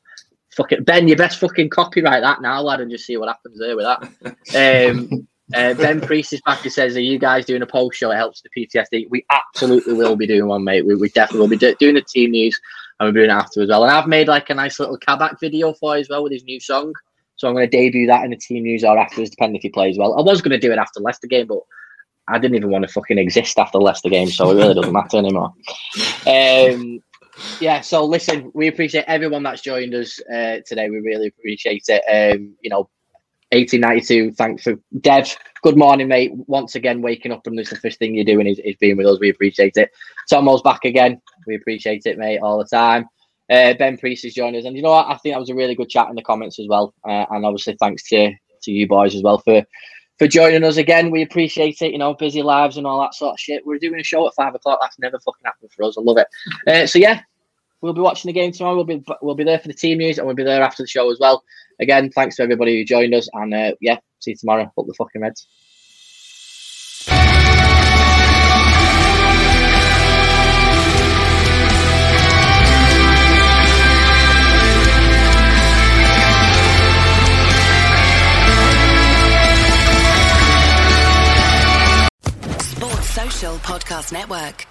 Fucking 0.56 0.84
Ben, 0.84 1.08
you 1.08 1.16
best 1.16 1.40
fucking 1.40 1.70
copyright 1.70 2.22
that 2.22 2.42
now, 2.42 2.62
lad, 2.62 2.82
and 2.82 2.90
just 2.90 3.06
see 3.06 3.18
what 3.18 3.30
happens 3.30 3.60
there 3.60 3.76
with 3.76 3.86
that. 3.86 4.92
Um, 4.92 5.28
uh, 5.56 5.74
ben 5.74 6.02
Priest 6.02 6.34
is 6.34 6.42
back 6.42 6.64
and 6.64 6.72
says, 6.72 6.96
Are 6.96 7.02
you 7.02 7.18
guys 7.18 7.46
doing 7.46 7.62
a 7.62 7.66
post 7.66 7.98
show? 7.98 8.12
It 8.12 8.18
helps 8.18 8.42
the 8.42 8.50
PTSD. 8.50 9.08
We 9.10 9.26
absolutely 9.30 9.94
will 9.94 10.16
be 10.16 10.28
doing 10.28 10.48
one, 10.48 10.64
mate. 10.64 10.86
We, 10.86 10.96
we 10.96 11.10
definitely 11.10 11.40
will 11.40 11.48
be 11.48 11.58
do- 11.58 11.76
doing 11.80 11.96
the 11.96 12.02
team 12.02 12.32
news 12.32 12.60
and 13.00 13.08
we're 13.08 13.20
doing 13.20 13.30
it 13.30 13.34
after 13.34 13.62
as 13.62 13.70
well. 13.70 13.84
And 13.84 13.92
I've 13.92 14.08
made 14.08 14.28
like 14.28 14.50
a 14.50 14.54
nice 14.54 14.80
little 14.80 14.98
Kabak 14.98 15.40
video 15.40 15.74
for 15.74 15.96
you 15.96 16.02
as 16.02 16.10
well 16.10 16.24
with 16.24 16.34
his 16.34 16.44
new 16.44 16.60
song. 16.60 16.94
So 17.36 17.48
I'm 17.48 17.54
going 17.54 17.70
to 17.70 17.78
debut 17.78 18.08
that 18.08 18.26
in 18.26 18.32
the 18.32 18.38
team 18.38 18.64
news 18.64 18.84
or 18.84 18.98
afterwards, 18.98 19.30
depending 19.30 19.56
if 19.56 19.62
he 19.62 19.70
plays 19.70 19.98
well. 19.98 20.18
I 20.20 20.22
was 20.22 20.42
going 20.42 20.52
to 20.52 20.68
do 20.68 20.74
it 20.74 20.78
after 20.78 21.00
Leicester 21.00 21.28
game, 21.28 21.48
but 21.48 21.60
I 22.28 22.38
didn't 22.38 22.58
even 22.58 22.70
want 22.70 22.86
to 22.86 22.92
fucking 22.92 23.18
exist 23.18 23.58
after 23.58 23.80
Leicester 23.80 24.10
game, 24.10 24.30
so 24.30 24.52
it 24.52 24.56
really 24.56 24.74
doesn't 24.74 24.94
matter 24.94 25.18
anymore. 25.18 25.54
Um, 26.28 27.02
yeah, 27.62 27.80
so 27.80 28.04
listen, 28.04 28.52
we 28.54 28.68
appreciate 28.68 29.06
everyone 29.08 29.44
that's 29.44 29.62
joined 29.62 29.96
us 29.96 30.20
uh, 30.32 30.58
today. 30.66 30.90
We 30.90 31.00
really 31.00 31.28
appreciate 31.28 31.86
it. 31.88 32.36
Um, 32.36 32.56
you 32.62 32.70
know, 32.70 32.90
1892. 33.52 34.34
Thanks 34.34 34.64
for 34.64 34.80
Dev. 35.02 35.36
Good 35.64 35.78
morning, 35.78 36.08
mate. 36.08 36.32
Once 36.48 36.76
again, 36.76 37.02
waking 37.02 37.32
up 37.32 37.46
and 37.48 37.58
this 37.58 37.68
is 37.68 37.74
the 37.74 37.80
first 37.80 38.00
thing 38.00 38.14
you're 38.16 38.24
doing 38.24 38.48
is, 38.48 38.60
is 38.60 38.76
being 38.78 38.98
with 38.98 39.08
us. 39.08 39.20
We 39.20 39.30
appreciate 39.30 39.76
it. 39.76 39.92
Tomo's 40.32 40.62
back 40.62 40.86
again. 40.86 41.22
We 41.48 41.56
appreciate 41.56 42.06
it, 42.06 42.18
mate, 42.18 42.40
all 42.40 42.58
the 42.58 42.66
time. 42.66 43.10
Uh, 43.50 43.74
ben 43.74 43.98
Priest 43.98 44.26
is 44.26 44.36
joining 44.36 44.60
us, 44.60 44.66
and 44.66 44.76
you 44.76 44.84
know 44.84 44.92
what? 44.92 45.08
I 45.08 45.18
think 45.18 45.34
that 45.34 45.40
was 45.40 45.50
a 45.50 45.56
really 45.56 45.74
good 45.74 45.90
chat 45.90 46.08
in 46.10 46.16
the 46.16 46.22
comments 46.22 46.60
as 46.60 46.68
well. 46.68 46.94
Uh, 47.04 47.26
and 47.32 47.46
obviously, 47.46 47.76
thanks 47.80 48.04
to 48.10 48.32
to 48.62 48.72
you 48.72 48.88
boys 48.88 49.16
as 49.16 49.24
well 49.24 49.40
for 49.40 49.64
for 50.20 50.28
joining 50.28 50.64
us 50.64 50.78
again. 50.78 51.10
We 51.10 51.24
appreciate 51.24 51.82
it. 51.82 51.92
You 51.92 51.98
know, 51.98 52.14
busy 52.14 52.44
lives 52.44 52.78
and 52.78 52.86
all 52.86 53.02
that 53.02 53.16
sort 53.16 53.34
of 53.34 53.40
shit. 53.40 53.66
We're 53.66 53.80
doing 53.80 54.00
a 54.00 54.04
show 54.04 54.28
at 54.28 54.36
five 54.36 54.54
o'clock. 54.54 54.80
That's 54.82 55.00
never 55.00 55.18
fucking 55.20 55.46
happened 55.46 55.72
for 55.72 55.84
us. 55.84 55.98
I 55.98 56.02
love 56.02 56.18
it. 56.18 56.28
Uh, 56.68 56.86
so 56.86 57.00
yeah, 57.00 57.22
we'll 57.82 57.94
be 57.94 58.02
watching 58.02 58.30
the 58.30 58.34
game 58.34 58.52
tomorrow. 58.52 58.76
We'll 58.76 58.86
be 58.86 59.04
we'll 59.22 59.36
be 59.36 59.44
there 59.44 59.60
for 59.60 59.68
the 59.68 59.74
team 59.74 59.98
news, 59.98 60.18
and 60.18 60.28
we'll 60.28 60.36
be 60.36 60.44
there 60.44 60.62
after 60.62 60.84
the 60.84 60.88
show 60.88 61.10
as 61.12 61.20
well 61.20 61.44
again, 61.80 62.12
thanks 62.12 62.36
to 62.36 62.44
everybody 62.44 62.78
who 62.78 62.86
joined 62.86 63.14
us, 63.14 63.30
and 63.34 63.54
uh, 63.54 63.72
yeah, 63.82 63.98
see 64.20 64.32
you 64.32 64.38
tomorrow. 64.38 64.64
Up 64.64 64.86
the 64.86 64.94
fucking 64.94 65.22
Reds. 65.22 65.48
Sports 82.60 83.10
Social 83.10 83.56
Podcast 83.58 84.12
Network. 84.12 84.68